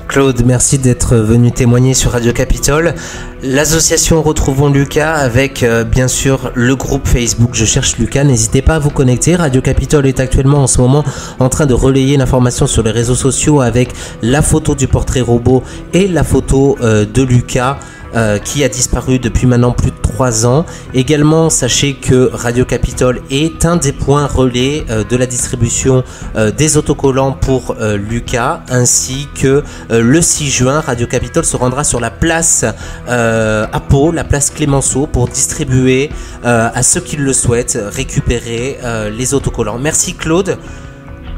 Claude, 0.08 0.44
merci 0.46 0.78
d'être 0.78 1.18
venu 1.18 1.52
témoigner 1.52 1.94
sur 1.94 2.12
Radio 2.12 2.32
Capitole. 2.32 2.96
L'association 3.44 4.22
Retrouvons 4.22 4.70
Lucas 4.70 5.14
avec 5.14 5.64
euh, 5.64 5.84
bien 5.84 6.08
sûr 6.08 6.52
le 6.56 6.76
groupe 6.76 7.06
Facebook 7.06 7.50
Je 7.54 7.66
cherche 7.66 7.98
Lucas. 7.98 8.24
N'hésitez 8.24 8.62
pas 8.62 8.76
à 8.76 8.80
vous 8.80 8.90
connecter. 8.90 9.36
Radio 9.36 9.62
Capitole 9.62 10.08
est 10.08 10.20
actuellement 10.20 10.64
en 10.64 10.68
ce 10.68 10.80
moment 10.80 11.04
en 11.40 11.50
train 11.50 11.66
de 11.66 11.74
relayer 11.74 12.16
l'information 12.16 12.68
sur 12.68 12.84
les 12.84 12.92
réseaux 12.92 13.16
sociaux 13.16 13.60
avec 13.60 13.90
la 14.22 14.42
photo 14.42 14.76
du 14.76 14.88
portrait 14.88 15.22
robot 15.22 15.62
et 15.94 16.08
la 16.08 16.24
photo 16.24 16.78
euh, 16.82 17.06
de 17.06 17.22
Lucas. 17.22 17.78
Euh, 18.18 18.40
qui 18.40 18.64
a 18.64 18.68
disparu 18.68 19.20
depuis 19.20 19.46
maintenant 19.46 19.74
plus 19.74 19.92
de 19.92 20.02
3 20.02 20.48
ans. 20.48 20.66
Également, 20.96 21.52
sachez 21.52 21.94
que 21.94 22.32
Radio 22.34 22.66
Capitole 22.66 23.22
est 23.30 23.64
un 23.64 23.76
des 23.76 23.92
points 23.92 24.26
relais 24.26 24.86
euh, 24.90 25.04
de 25.04 25.16
la 25.16 25.28
distribution 25.28 26.04
euh, 26.36 26.50
des 26.50 26.78
autocollants 26.78 27.34
pour 27.34 27.76
Lucas, 27.78 28.62
ainsi 28.70 29.28
que 29.40 29.64
le 29.90 30.22
6 30.22 30.50
juin, 30.50 30.80
Radio 30.80 31.06
Capitole 31.06 31.46
se 31.46 31.56
rendra 31.56 31.84
sur 31.84 32.00
la 32.00 32.10
place 32.10 32.66
à 33.08 33.80
Pau, 33.88 34.12
la 34.12 34.24
place 34.24 34.50
Clémenceau, 34.50 35.06
pour 35.06 35.28
distribuer 35.28 36.10
à 36.44 36.82
ceux 36.82 37.02
qui 37.02 37.18
le 37.18 37.34
souhaitent 37.34 37.78
récupérer 37.94 38.78
les 39.16 39.34
autocollants. 39.34 39.78
Merci 39.78 40.16
Claude. 40.16 40.58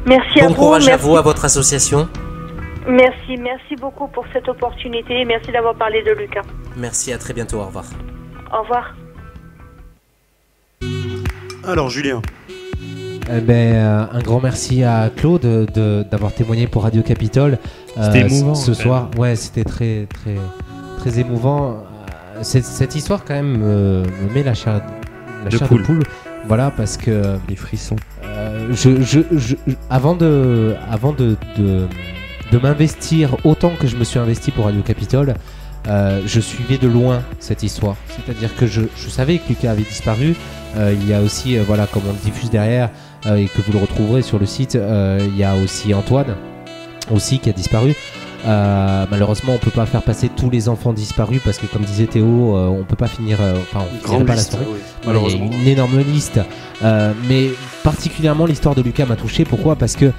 Merci 0.06 0.40
à 0.40 0.44
vous. 0.44 0.50
Bon 0.50 0.56
courage 0.56 0.88
à 0.88 0.98
vous, 0.98 1.18
à 1.18 1.22
votre 1.22 1.46
association. 1.46 2.08
Merci, 2.88 3.38
merci 3.38 3.76
beaucoup 3.76 4.08
pour 4.08 4.26
cette 4.34 4.48
opportunité 4.48 5.22
et 5.22 5.26
merci 5.26 5.52
d'avoir 5.52 5.76
parlé 5.76 6.02
de 6.04 6.12
Lucas. 6.12 6.42
Merci, 6.78 7.12
à 7.12 7.18
très 7.18 7.34
bientôt, 7.34 7.60
au 7.60 7.66
revoir. 7.66 7.86
Au 8.52 8.62
revoir. 8.62 8.96
Alors, 11.68 11.90
Julien. 11.90 12.22
Eh 13.32 13.42
ben, 13.42 13.76
euh, 13.76 14.06
un 14.12 14.22
grand 14.22 14.42
merci 14.42 14.84
à 14.84 15.12
Claude 15.16 15.46
d'avoir 16.10 16.34
témoigné 16.34 16.68
pour 16.68 16.84
Radio 16.84 17.04
Capitole. 17.04 17.60
Euh, 17.98 18.06
c'était 18.06 18.22
émouvant. 18.22 18.56
Ce 18.56 18.74
soir, 18.74 19.10
ouais, 19.18 19.36
c'était 19.36 19.64
très, 19.64 20.08
très, 20.08 20.36
très 20.98 21.20
émouvant. 21.20 21.84
Euh, 22.38 22.44
cette, 22.44 22.96
histoire, 22.96 23.24
quand 23.24 23.36
même, 23.36 23.58
me, 23.58 24.04
met 24.34 24.42
la 24.42 24.56
chair, 24.56 24.82
la 25.44 25.50
de, 25.50 25.58
poule. 25.58 26.04
Voilà, 26.48 26.72
parce 26.72 26.98
que. 26.98 27.38
Les 27.48 27.56
frissons. 27.56 27.98
je, 28.72 29.02
je, 29.02 29.56
avant 29.90 30.16
de. 30.16 30.76
Avant 30.90 31.14
de 31.14 31.36
de 32.52 32.58
m'investir 32.58 33.38
autant 33.46 33.72
que 33.80 33.88
je 33.88 33.96
me 33.96 34.04
suis 34.04 34.20
investi 34.20 34.52
pour 34.52 34.66
Radio 34.66 34.82
Capitole, 34.82 35.36
euh, 35.88 36.22
je 36.26 36.40
suivais 36.40 36.78
de 36.78 36.88
loin 36.88 37.24
cette 37.40 37.64
histoire. 37.64 37.96
C'est-à-dire 38.08 38.56
que 38.56 38.68
je, 38.68 38.82
savais 39.08 39.38
que 39.38 39.50
Lucas 39.50 39.72
avait 39.72 39.84
disparu. 39.84 40.36
Euh, 40.78 40.94
il 40.94 41.08
y 41.08 41.14
a 41.14 41.22
aussi, 41.22 41.58
euh, 41.58 41.64
voilà, 41.66 41.88
comme 41.88 42.04
on 42.08 42.12
le 42.12 42.20
diffuse 42.20 42.50
derrière 42.50 42.90
et 43.26 43.48
que 43.48 43.62
vous 43.62 43.74
le 43.74 43.80
retrouverez 43.80 44.22
sur 44.22 44.40
le 44.40 44.46
site, 44.46 44.76
il 44.76 45.38
y 45.38 45.44
a 45.44 45.54
aussi 45.56 45.94
Antoine 45.94 46.38
aussi 47.12 47.40
qui 47.40 47.50
a 47.50 47.54
disparu. 47.54 47.94
malheureusement, 48.46 49.56
on 49.56 49.58
peut 49.58 49.72
pas 49.72 49.86
faire 49.86 50.04
passer 50.04 50.30
tous 50.30 50.50
les 50.50 50.70
enfants 50.70 50.94
disparus 50.94 51.42
parce 51.44 51.58
que, 51.58 51.66
comme 51.66 51.82
disait 51.82 52.06
Théo, 52.06 52.56
on 52.56 52.86
peut 52.86 52.96
pas 52.96 53.10
finir. 53.10 53.40
Enfin, 53.42 53.86
on 54.08 54.24
pas 54.24 54.36
la 54.36 54.42
soirée. 54.42 54.66
y 55.06 55.10
a 55.10 55.46
une 55.46 55.68
énorme 55.68 56.00
liste. 56.00 56.40
mais 56.82 57.50
particulièrement 57.84 58.46
l'histoire 58.46 58.74
de 58.74 58.82
Lucas 58.82 59.06
m'a 59.06 59.18
touché. 59.18 59.44
Pourquoi? 59.44 59.76
Parce 59.76 59.98
que 59.98 60.14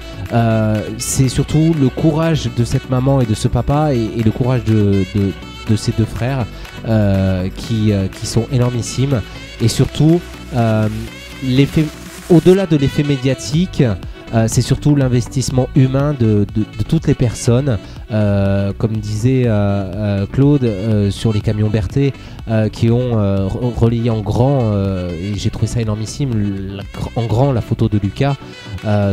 c'est 0.99 1.29
surtout 1.29 1.73
le 1.81 1.89
courage 1.89 2.51
de 2.55 2.63
cette 2.63 2.87
maman 2.91 3.19
et 3.19 3.25
de 3.25 3.33
ce 3.33 3.47
papa 3.47 3.95
et, 3.95 4.21
le 4.23 4.29
courage 4.29 4.63
de, 4.63 5.05
de, 5.15 5.31
ces 5.75 5.91
deux 5.91 6.05
frères 6.05 6.45
euh, 6.87 7.49
qui, 7.55 7.91
euh, 7.91 8.07
qui, 8.07 8.27
sont 8.27 8.47
énormissimes. 8.51 9.21
Et 9.61 9.67
surtout, 9.67 10.21
l'effet, 11.43 11.85
au-delà 12.29 12.65
de 12.65 12.77
l'effet 12.77 13.03
médiatique, 13.03 13.83
c'est 14.47 14.61
surtout 14.61 14.95
l'investissement 14.95 15.67
humain 15.75 16.15
de, 16.17 16.47
de, 16.55 16.83
toutes 16.87 17.07
les 17.07 17.13
personnes 17.13 17.77
euh, 18.11 18.73
comme 18.77 18.97
disait 18.97 19.43
euh, 19.45 19.51
euh, 19.51 20.25
Claude 20.25 20.69
sur 21.11 21.31
les 21.31 21.41
camions 21.41 21.69
Berthet, 21.69 22.13
qui 22.73 22.89
ont 22.89 23.47
relayé 23.47 24.09
en 24.09 24.21
grand, 24.21 24.73
et 25.09 25.35
j'ai 25.35 25.49
trouvé 25.49 25.67
ça 25.67 25.79
énormissime, 25.79 26.81
en 27.15 27.25
grand 27.25 27.53
la 27.53 27.61
photo 27.61 27.87
de 27.87 27.97
Lucas 27.97 28.35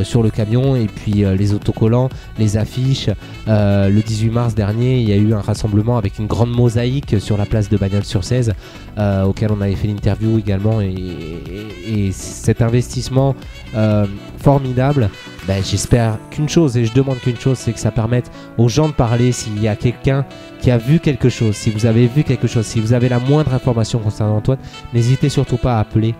sur 0.02 0.22
le 0.22 0.30
camion, 0.30 0.74
et 0.74 0.86
puis 0.86 1.24
les 1.36 1.54
autocollants, 1.54 2.08
les 2.38 2.56
affiches. 2.56 3.10
le 3.46 4.00
18 4.00 4.30
mars 4.30 4.54
dernier, 4.54 4.98
il 4.98 5.08
y 5.08 5.12
a 5.12 5.16
eu 5.16 5.34
un 5.34 5.40
rassemblement 5.40 5.98
avec 5.98 6.18
une 6.18 6.26
grande 6.26 6.50
mosaïque 6.50 7.20
sur 7.20 7.36
la 7.36 7.46
place 7.46 7.68
de 7.68 7.76
Bagnols 7.76 8.04
sur 8.04 8.24
16, 8.24 8.54
auquel 9.24 9.52
on 9.52 9.60
avait 9.60 9.76
fait 9.76 9.88
l'interview 9.88 10.38
également, 10.38 10.80
et 10.80 12.10
cet 12.10 12.60
investissement 12.60 13.36
formidable 14.38 15.10
ben, 15.48 15.64
j'espère 15.64 16.18
qu'une 16.30 16.48
chose, 16.48 16.76
et 16.76 16.84
je 16.84 16.92
demande 16.92 17.18
qu'une 17.20 17.38
chose, 17.38 17.56
c'est 17.56 17.72
que 17.72 17.80
ça 17.80 17.90
permette 17.90 18.30
aux 18.58 18.68
gens 18.68 18.86
de 18.88 18.92
parler 18.92 19.32
s'il 19.32 19.58
y 19.62 19.66
a 19.66 19.76
quelqu'un 19.76 20.26
qui 20.60 20.70
a 20.70 20.76
vu 20.76 21.00
quelque 21.00 21.30
chose, 21.30 21.56
si 21.56 21.70
vous 21.70 21.86
avez 21.86 22.06
vu 22.06 22.22
quelque 22.22 22.46
chose, 22.46 22.66
si 22.66 22.80
vous 22.80 22.92
avez 22.92 23.08
la 23.08 23.18
moindre 23.18 23.54
information 23.54 23.98
concernant 23.98 24.36
Antoine, 24.36 24.58
n'hésitez 24.92 25.30
surtout 25.30 25.56
pas 25.56 25.78
à 25.78 25.80
appeler 25.80 26.14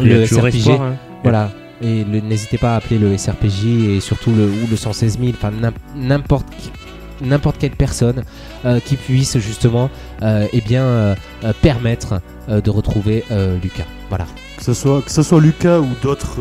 le 0.00 0.24
SRPG. 0.24 0.70
Hein. 0.70 0.94
Voilà. 1.22 1.50
Et 1.82 2.06
n'hésitez 2.06 2.56
pas 2.56 2.72
à 2.72 2.76
appeler 2.76 2.98
le 2.98 3.18
SRPJ 3.18 3.66
et 3.66 4.00
surtout 4.00 4.32
le, 4.32 4.46
ou 4.46 4.66
le 4.70 4.76
116 4.76 5.18
000, 5.18 5.32
enfin 5.34 5.52
n'importe 5.94 6.46
n'importe 7.20 7.58
quelle 7.58 7.76
personne 7.76 8.24
euh, 8.64 8.80
qui 8.80 8.96
puisse 8.96 9.38
justement 9.38 9.90
euh, 10.22 10.46
eh 10.52 10.60
bien, 10.60 10.84
euh, 10.84 11.14
permettre 11.62 12.20
de 12.48 12.70
retrouver 12.70 13.24
Lucas. 13.62 13.84
Voilà. 14.08 14.26
Que 14.56 14.64
ce 14.64 14.74
soit, 14.74 15.02
que 15.02 15.10
ce 15.10 15.22
soit 15.22 15.40
Lucas 15.40 15.80
ou 15.80 15.88
d'autres 16.02 16.38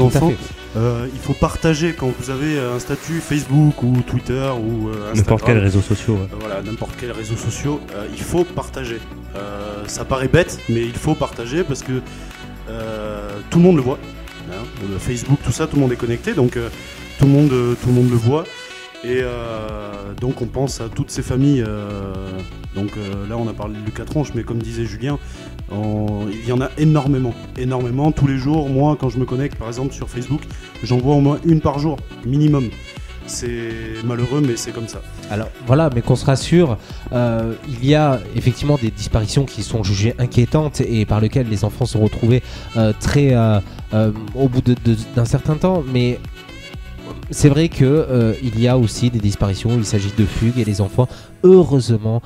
enfants. 0.00 0.32
Euh, 0.76 1.08
il 1.12 1.18
faut 1.18 1.32
partager 1.32 1.94
quand 1.94 2.12
vous 2.18 2.30
avez 2.30 2.58
un 2.58 2.78
statut 2.78 3.20
Facebook 3.20 3.82
ou 3.82 4.02
Twitter 4.06 4.50
ou 4.60 4.88
euh, 4.88 5.14
N'importe 5.14 5.44
quel 5.44 5.58
réseau 5.58 5.80
social. 5.80 6.16
Euh, 6.16 6.36
voilà, 6.38 6.62
n'importe 6.62 6.94
quel 6.98 7.10
réseau 7.10 7.36
social, 7.36 7.74
il 8.12 8.22
faut 8.22 8.44
partager. 8.44 9.00
ça 9.86 10.04
paraît 10.04 10.28
bête, 10.28 10.58
mais 10.68 10.82
il 10.82 10.94
faut 10.94 11.14
partager 11.14 11.64
parce 11.64 11.82
que 11.82 12.02
tout 13.50 13.58
le 13.58 13.64
monde 13.64 13.76
le 13.76 13.82
voit. 13.82 13.98
Hein, 14.50 14.64
Facebook, 14.98 15.38
tout 15.44 15.52
ça, 15.52 15.66
tout 15.66 15.76
le 15.76 15.82
monde 15.82 15.92
est 15.92 15.96
connecté. 15.96 16.34
Donc 16.34 16.58
tout 17.18 17.24
le 17.24 17.32
monde, 17.32 17.48
tout 17.48 17.88
le 17.88 17.94
monde 17.94 18.10
le 18.10 18.16
voit. 18.16 18.44
Et 19.04 19.22
donc 20.20 20.42
on 20.42 20.46
pense 20.46 20.80
à 20.80 20.88
toutes 20.88 21.10
ces 21.10 21.22
familles. 21.22 21.64
donc 22.74 22.92
là 23.28 23.36
on 23.38 23.48
a 23.48 23.54
parlé 23.54 23.74
de 23.74 23.84
Lucas 23.84 24.04
Tronche, 24.04 24.32
mais 24.34 24.42
comme 24.42 24.58
disait 24.58 24.84
Julien, 24.84 25.18
il 25.70 26.46
y 26.46 26.52
en 26.52 26.60
a 26.60 26.70
énormément, 26.78 27.34
énormément. 27.56 28.12
Tous 28.12 28.26
les 28.26 28.38
jours, 28.38 28.68
moi 28.68 28.96
quand 28.98 29.08
je 29.08 29.18
me 29.18 29.24
connecte 29.24 29.56
par 29.56 29.68
exemple 29.68 29.92
sur 29.94 30.08
Facebook, 30.08 30.40
j'en 30.82 30.98
vois 30.98 31.14
au 31.16 31.20
moins 31.20 31.38
une 31.44 31.60
par 31.60 31.78
jour, 31.78 31.98
minimum. 32.24 32.70
C'est 33.28 34.02
malheureux, 34.04 34.40
mais 34.40 34.56
c'est 34.56 34.72
comme 34.72 34.88
ça. 34.88 35.02
Alors 35.30 35.48
voilà, 35.66 35.90
mais 35.94 36.00
qu'on 36.00 36.16
se 36.16 36.24
rassure, 36.24 36.78
euh, 37.12 37.52
il 37.68 37.84
y 37.84 37.94
a 37.94 38.20
effectivement 38.34 38.78
des 38.80 38.90
disparitions 38.90 39.44
qui 39.44 39.62
sont 39.62 39.82
jugées 39.84 40.14
inquiétantes 40.18 40.80
et 40.80 41.04
par 41.04 41.20
lesquelles 41.20 41.48
les 41.48 41.64
enfants 41.64 41.84
sont 41.84 42.00
retrouvés 42.00 42.42
euh, 42.78 42.94
très 42.98 43.34
euh, 43.34 43.60
au 44.34 44.48
bout 44.48 44.62
d'un 45.14 45.24
certain 45.26 45.56
temps, 45.56 45.84
mais 45.92 46.18
c'est 47.30 47.48
vrai 47.48 47.68
que 47.68 48.36
il 48.42 48.58
y 48.60 48.68
a 48.68 48.78
aussi 48.78 49.10
des 49.10 49.18
disparitions 49.18 49.70
où 49.70 49.78
il 49.78 49.84
s'agit 49.84 50.12
de 50.16 50.24
fugues 50.24 50.58
et 50.58 50.64
les 50.64 50.80
enfants, 50.80 51.08
heureusement, 51.42 52.22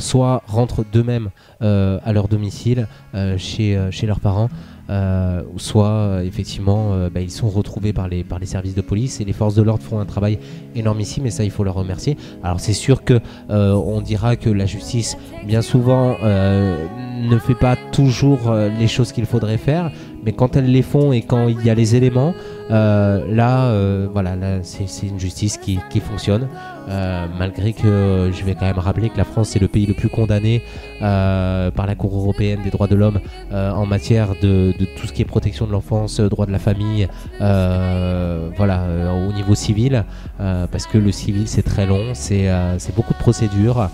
soit 0.00 0.42
rentrent 0.46 0.84
d'eux-mêmes 0.90 1.30
à 1.60 2.12
leur 2.12 2.28
domicile 2.28 2.88
chez, 3.36 3.78
chez 3.90 4.06
leurs 4.06 4.20
parents, 4.20 4.48
euh, 4.90 5.42
soit 5.58 5.90
euh, 5.90 6.22
effectivement 6.22 6.94
euh, 6.94 7.10
bah, 7.10 7.20
ils 7.20 7.30
sont 7.30 7.50
retrouvés 7.50 7.92
par 7.92 8.08
les, 8.08 8.24
par 8.24 8.38
les 8.38 8.46
services 8.46 8.74
de 8.74 8.80
police 8.80 9.20
et 9.20 9.26
les 9.26 9.34
forces 9.34 9.54
de 9.54 9.60
l'ordre 9.60 9.82
font 9.82 10.00
un 10.00 10.06
travail 10.06 10.38
énormissime 10.74 11.26
et 11.26 11.30
ça 11.30 11.44
il 11.44 11.50
faut 11.50 11.62
leur 11.62 11.74
remercier. 11.74 12.16
Alors 12.42 12.58
c'est 12.58 12.72
sûr 12.72 13.04
que 13.04 13.20
on 13.50 14.00
dira 14.00 14.36
que 14.36 14.48
la 14.48 14.64
justice 14.64 15.18
bien 15.46 15.60
souvent 15.60 16.16
ne 16.22 17.38
fait 17.38 17.54
pas 17.54 17.76
toujours 17.92 18.52
les 18.78 18.88
choses 18.88 19.12
qu'il 19.12 19.26
faudrait 19.26 19.58
faire, 19.58 19.90
mais 20.28 20.34
quand 20.34 20.56
elles 20.56 20.70
les 20.70 20.82
font 20.82 21.10
et 21.10 21.22
quand 21.22 21.48
il 21.48 21.64
y 21.64 21.70
a 21.70 21.74
les 21.74 21.96
éléments, 21.96 22.34
là, 22.68 23.72
voilà, 24.12 24.36
c'est 24.62 25.06
une 25.06 25.18
justice 25.18 25.56
qui, 25.56 25.78
qui 25.88 26.00
fonctionne. 26.00 26.48
Euh, 26.88 27.26
malgré 27.38 27.72
que 27.72 28.30
je 28.32 28.44
vais 28.44 28.54
quand 28.54 28.64
même 28.64 28.78
rappeler 28.78 29.10
que 29.10 29.18
la 29.18 29.24
France 29.24 29.54
est 29.56 29.58
le 29.58 29.68
pays 29.68 29.84
le 29.84 29.92
plus 29.92 30.08
condamné 30.08 30.62
euh, 31.02 31.70
par 31.70 31.86
la 31.86 31.94
Cour 31.94 32.16
européenne 32.16 32.60
des 32.64 32.70
droits 32.70 32.86
de 32.86 32.94
l'homme 32.94 33.20
euh, 33.52 33.70
en 33.72 33.84
matière 33.84 34.34
de, 34.40 34.72
tout 34.96 35.06
ce 35.06 35.12
qui 35.12 35.20
est 35.20 35.26
protection 35.26 35.66
de 35.66 35.72
l'enfance, 35.72 36.20
droit 36.20 36.46
de 36.46 36.52
la 36.52 36.58
famille, 36.58 37.06
voilà, 37.38 38.86
au 39.28 39.32
niveau 39.32 39.54
civil, 39.54 40.04
parce 40.38 40.86
que 40.86 40.98
le 40.98 41.12
civil 41.12 41.46
c'est 41.46 41.62
très 41.62 41.86
long, 41.86 42.14
c'est 42.14 42.48
beaucoup 42.96 43.12
de 43.12 43.18
procédures. 43.18 43.90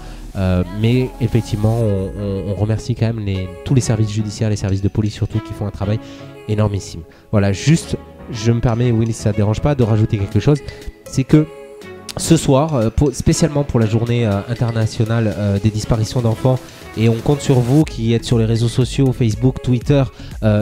mais 0.81 1.11
effectivement, 1.21 1.79
on, 1.81 2.55
remercie 2.55 2.95
quand 2.95 3.13
même 3.13 3.25
tous 3.65 3.75
les 3.75 3.81
services 3.81 4.11
judiciaires, 4.11 4.51
les 4.51 4.57
services 4.57 4.83
de 4.83 4.89
police 4.89 5.15
surtout, 5.15 5.41
qui 5.41 5.53
font 5.53 5.67
un 5.67 5.71
travail 5.71 5.99
énormissime. 6.49 7.03
Voilà, 7.33 7.53
juste, 7.53 7.97
je 8.31 8.53
me 8.53 8.61
permets, 8.61 8.91
Willy, 8.93 9.13
ça 9.13 9.33
ne 9.33 9.37
dérange 9.37 9.61
pas 9.61 9.75
de 9.75 9.83
rajouter 9.83 10.19
quelque 10.19 10.41
chose, 10.41 10.61
c'est 11.05 11.25
que 11.25 11.47
ce 12.17 12.37
soir, 12.37 12.75
euh, 12.75 12.91
spécialement 13.13 13.65
pour 13.65 13.81
la 13.81 13.87
journée 13.87 14.27
euh, 14.27 14.41
internationale 14.49 15.35
euh, 15.37 15.59
des 15.59 15.71
disparitions 15.71 16.21
d'enfants 16.21 16.59
et 16.97 17.09
on 17.09 17.17
compte 17.17 17.41
sur 17.41 17.59
vous 17.59 17.83
qui 17.83 18.15
êtes 18.15 18.25
sur 18.25 18.39
les 18.39 18.45
réseaux 18.45 18.69
sociaux, 18.69 19.13
Facebook, 19.13 19.61
Twitter, 19.65 20.05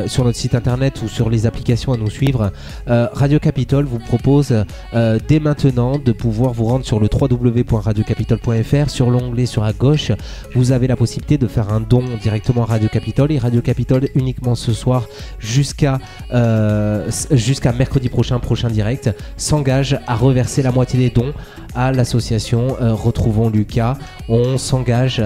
sur 0.07 0.25
notre 0.25 0.39
site 0.39 0.55
internet 0.55 1.03
ou 1.03 1.09
sur 1.09 1.29
les 1.29 1.45
applications 1.45 1.93
à 1.93 1.99
nous 1.99 2.09
suivre. 2.09 2.53
Radio 2.87 3.39
Capitole 3.39 3.85
vous 3.85 3.99
propose 3.99 4.65
dès 5.29 5.41
maintenant 5.41 5.99
de 5.99 6.11
pouvoir 6.13 6.55
vous 6.55 6.65
rendre 6.65 6.87
sur 6.87 7.01
le 7.01 7.09
www.radiocapitole.fr. 7.13 8.89
Sur 8.89 9.11
l'onglet 9.11 9.45
sur 9.45 9.63
la 9.63 9.75
gauche, 9.75 10.11
vous 10.55 10.73
avez 10.73 10.87
la 10.87 10.97
possibilité 10.97 11.37
de 11.37 11.47
faire 11.47 11.71
un 11.71 11.81
don 11.81 12.03
directement 12.23 12.63
à 12.63 12.67
Radio 12.67 12.89
Capitole 12.89 13.31
et 13.31 13.39
Radio 13.39 13.61
Capitole 13.61 14.09
uniquement 14.15 14.55
ce 14.55 14.73
soir 14.73 15.09
jusqu'à 15.39 15.99
jusqu'à 17.31 17.73
mercredi 17.75 18.09
prochain, 18.09 18.39
prochain 18.39 18.71
direct, 18.71 19.15
s'engage 19.37 20.01
à 20.07 20.17
reverser 20.17 20.63
la 20.63 20.73
moitié 20.73 20.99
des 20.99 21.11
dons 21.11 21.35
à 21.75 21.93
l'association 21.93 22.77
Retrouvons 22.81 23.51
Lucas. 23.51 23.97
On 24.29 24.59
s'engage, 24.59 25.23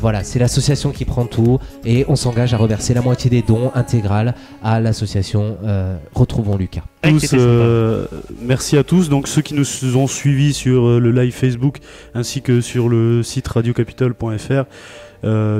voilà, 0.00 0.24
c'est 0.24 0.38
la 0.38 0.48
l'association 0.48 0.92
qui 0.92 1.04
prend 1.04 1.26
tout 1.26 1.58
et 1.84 2.06
on 2.08 2.16
s'engage 2.16 2.54
à 2.54 2.56
reverser 2.56 2.94
la 2.94 3.02
moitié 3.02 3.28
des 3.28 3.42
dons 3.42 3.70
intégrales 3.74 4.34
à 4.62 4.80
l'association 4.80 5.58
euh, 5.62 5.98
Retrouvons 6.14 6.56
Lucas. 6.56 6.84
Euh, 7.04 8.06
merci 8.40 8.78
à 8.78 8.82
tous. 8.82 9.10
Donc 9.10 9.28
ceux 9.28 9.42
qui 9.42 9.52
nous 9.52 9.96
ont 9.96 10.06
suivis 10.06 10.54
sur 10.54 10.86
euh, 10.86 10.98
le 10.98 11.12
live 11.12 11.34
Facebook 11.34 11.80
ainsi 12.14 12.40
que 12.40 12.62
sur 12.62 12.88
le 12.88 13.22
site 13.22 13.46
radiocapital.fr. 13.46 14.64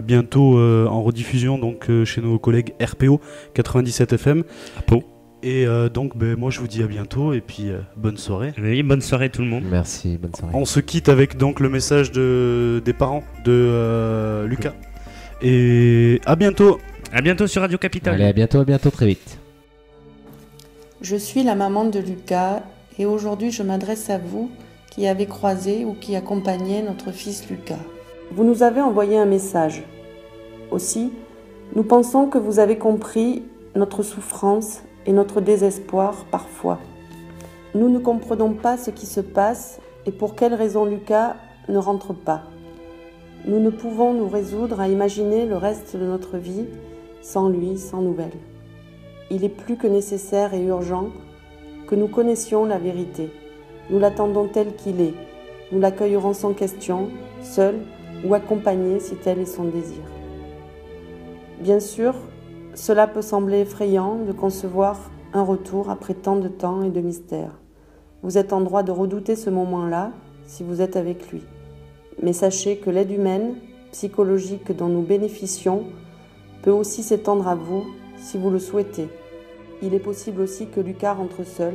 bientôt 0.02 0.58
en 0.58 1.02
rediffusion 1.02 1.58
donc 1.58 1.90
chez 2.04 2.22
nos 2.22 2.38
collègues 2.38 2.72
RPO 2.80 3.20
97 3.52 4.14
FM. 4.14 4.44
Et 5.42 5.66
euh, 5.66 5.88
donc, 5.88 6.16
ben, 6.16 6.36
moi, 6.36 6.50
je 6.50 6.58
vous 6.58 6.66
dis 6.66 6.82
à 6.82 6.86
bientôt 6.86 7.32
et 7.32 7.40
puis 7.40 7.70
euh, 7.70 7.78
bonne 7.96 8.16
soirée. 8.16 8.52
Oui, 8.58 8.82
bonne 8.82 9.00
soirée 9.00 9.30
tout 9.30 9.42
le 9.42 9.48
monde. 9.48 9.64
Merci, 9.70 10.18
bonne 10.18 10.34
soirée. 10.34 10.52
On 10.54 10.64
se 10.64 10.80
quitte 10.80 11.08
avec 11.08 11.36
donc 11.36 11.60
le 11.60 11.68
message 11.68 12.10
de, 12.10 12.82
des 12.84 12.92
parents 12.92 13.22
de 13.44 13.52
euh, 13.52 14.46
Lucas. 14.46 14.74
Et 15.40 16.20
à 16.26 16.34
bientôt. 16.34 16.78
À 17.12 17.20
bientôt 17.20 17.46
sur 17.46 17.62
Radio 17.62 17.78
Capital. 17.78 18.14
Allez, 18.14 18.24
à 18.24 18.32
bientôt, 18.32 18.58
à 18.58 18.64
bientôt, 18.64 18.90
très 18.90 19.06
vite. 19.06 19.38
Je 21.00 21.14
suis 21.14 21.44
la 21.44 21.54
maman 21.54 21.84
de 21.84 22.00
Lucas 22.00 22.62
et 22.98 23.06
aujourd'hui, 23.06 23.52
je 23.52 23.62
m'adresse 23.62 24.10
à 24.10 24.18
vous 24.18 24.50
qui 24.90 25.06
avez 25.06 25.26
croisé 25.26 25.84
ou 25.84 25.94
qui 25.94 26.16
accompagnez 26.16 26.82
notre 26.82 27.12
fils 27.12 27.48
Lucas. 27.48 27.78
Vous 28.32 28.42
nous 28.42 28.64
avez 28.64 28.80
envoyé 28.80 29.16
un 29.16 29.24
message. 29.24 29.84
Aussi, 30.72 31.12
nous 31.76 31.84
pensons 31.84 32.26
que 32.26 32.38
vous 32.38 32.58
avez 32.58 32.76
compris 32.76 33.44
notre 33.76 34.02
souffrance 34.02 34.82
et 35.08 35.12
notre 35.12 35.40
désespoir 35.40 36.26
parfois. 36.30 36.78
Nous 37.74 37.88
ne 37.88 37.98
comprenons 37.98 38.52
pas 38.52 38.76
ce 38.76 38.90
qui 38.90 39.06
se 39.06 39.20
passe 39.20 39.80
et 40.04 40.12
pour 40.12 40.36
quelle 40.36 40.52
raison 40.52 40.84
Lucas 40.84 41.36
ne 41.70 41.78
rentre 41.78 42.12
pas. 42.12 42.42
Nous 43.46 43.58
ne 43.58 43.70
pouvons 43.70 44.12
nous 44.12 44.28
résoudre 44.28 44.80
à 44.80 44.88
imaginer 44.88 45.46
le 45.46 45.56
reste 45.56 45.96
de 45.96 46.04
notre 46.04 46.36
vie 46.36 46.66
sans 47.22 47.48
lui, 47.48 47.78
sans 47.78 48.02
nouvelles. 48.02 48.36
Il 49.30 49.44
est 49.44 49.48
plus 49.48 49.76
que 49.76 49.86
nécessaire 49.86 50.52
et 50.52 50.62
urgent 50.62 51.08
que 51.86 51.94
nous 51.94 52.08
connaissions 52.08 52.66
la 52.66 52.78
vérité. 52.78 53.30
Nous 53.88 53.98
l'attendons 53.98 54.46
tel 54.46 54.76
qu'il 54.76 55.00
est. 55.00 55.14
Nous 55.72 55.80
l'accueillerons 55.80 56.34
sans 56.34 56.52
question, 56.52 57.08
seul 57.42 57.76
ou 58.26 58.34
accompagné 58.34 59.00
si 59.00 59.16
tel 59.16 59.38
est 59.38 59.46
son 59.46 59.64
désir. 59.64 60.02
Bien 61.60 61.80
sûr, 61.80 62.14
cela 62.78 63.08
peut 63.08 63.22
sembler 63.22 63.58
effrayant 63.58 64.14
de 64.24 64.30
concevoir 64.30 65.10
un 65.32 65.42
retour 65.42 65.90
après 65.90 66.14
tant 66.14 66.36
de 66.36 66.46
temps 66.46 66.82
et 66.82 66.90
de 66.90 67.00
mystère. 67.00 67.50
Vous 68.22 68.38
êtes 68.38 68.52
en 68.52 68.60
droit 68.60 68.84
de 68.84 68.92
redouter 68.92 69.34
ce 69.34 69.50
moment-là 69.50 70.12
si 70.46 70.62
vous 70.62 70.80
êtes 70.80 70.94
avec 70.94 71.32
lui. 71.32 71.42
Mais 72.22 72.32
sachez 72.32 72.76
que 72.76 72.88
l'aide 72.88 73.10
humaine, 73.10 73.56
psychologique 73.90 74.70
dont 74.70 74.86
nous 74.86 75.02
bénéficions 75.02 75.86
peut 76.62 76.70
aussi 76.70 77.02
s'étendre 77.02 77.48
à 77.48 77.56
vous 77.56 77.84
si 78.16 78.38
vous 78.38 78.48
le 78.48 78.60
souhaitez. 78.60 79.08
Il 79.82 79.92
est 79.92 79.98
possible 79.98 80.40
aussi 80.40 80.68
que 80.68 80.80
Lucas 80.80 81.14
rentre 81.14 81.44
seul, 81.44 81.74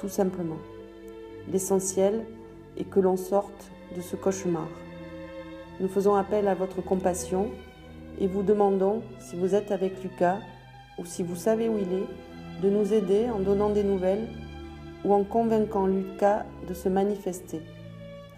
tout 0.00 0.08
simplement. 0.08 0.58
L'essentiel 1.52 2.24
est 2.76 2.90
que 2.90 2.98
l'on 2.98 3.16
sorte 3.16 3.70
de 3.96 4.00
ce 4.00 4.16
cauchemar. 4.16 4.66
Nous 5.78 5.88
faisons 5.88 6.16
appel 6.16 6.48
à 6.48 6.54
votre 6.54 6.82
compassion 6.82 7.46
et 8.18 8.26
vous 8.26 8.42
demandons, 8.42 9.02
si 9.18 9.36
vous 9.36 9.54
êtes 9.54 9.70
avec 9.70 10.02
Lucas 10.02 10.38
ou 10.98 11.04
si 11.04 11.22
vous 11.22 11.36
savez 11.36 11.68
où 11.68 11.78
il 11.78 11.92
est, 11.92 12.62
de 12.62 12.70
nous 12.70 12.92
aider 12.92 13.28
en 13.28 13.38
donnant 13.38 13.70
des 13.70 13.84
nouvelles 13.84 14.28
ou 15.04 15.12
en 15.12 15.24
convainquant 15.24 15.86
Lucas 15.86 16.44
de 16.68 16.74
se 16.74 16.88
manifester. 16.88 17.60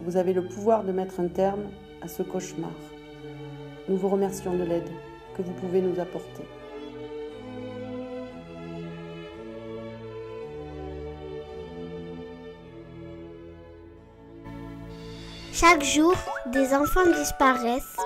Vous 0.00 0.16
avez 0.16 0.32
le 0.32 0.44
pouvoir 0.44 0.84
de 0.84 0.92
mettre 0.92 1.20
un 1.20 1.28
terme 1.28 1.70
à 2.02 2.08
ce 2.08 2.22
cauchemar. 2.22 2.70
Nous 3.88 3.96
vous 3.96 4.08
remercions 4.08 4.54
de 4.54 4.64
l'aide 4.64 4.90
que 5.36 5.42
vous 5.42 5.52
pouvez 5.52 5.80
nous 5.80 5.98
apporter. 6.00 6.42
Chaque 15.52 15.82
jour, 15.82 16.14
des 16.52 16.72
enfants 16.72 17.10
disparaissent 17.18 17.96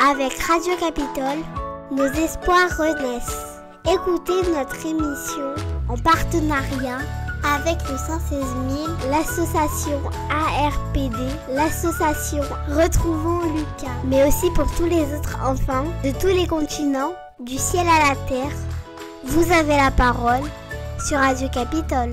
avec 0.00 0.32
Radio 0.42 0.74
Capitole, 0.78 1.42
nos 1.90 2.06
espoirs 2.06 2.70
renaissent. 2.78 3.58
Écoutez 3.84 4.48
notre 4.52 4.86
émission 4.86 5.54
en 5.88 5.96
partenariat 5.96 6.98
avec 7.44 7.78
le 7.90 7.96
116 7.96 8.30
000, 8.30 9.10
l'association 9.10 10.00
ARPD, 10.30 11.16
l'association 11.52 12.42
Retrouvons 12.68 13.40
Lucas, 13.54 13.94
mais 14.04 14.26
aussi 14.26 14.50
pour 14.54 14.72
tous 14.76 14.86
les 14.86 15.02
autres 15.16 15.38
enfants 15.44 15.86
de 16.04 16.12
tous 16.12 16.28
les 16.28 16.46
continents, 16.46 17.14
du 17.40 17.58
ciel 17.58 17.86
à 17.88 18.10
la 18.10 18.16
terre. 18.28 18.52
Vous 19.24 19.50
avez 19.52 19.76
la 19.76 19.90
parole 19.90 20.48
sur 21.08 21.18
Radio 21.18 21.48
Capitole. 21.48 22.12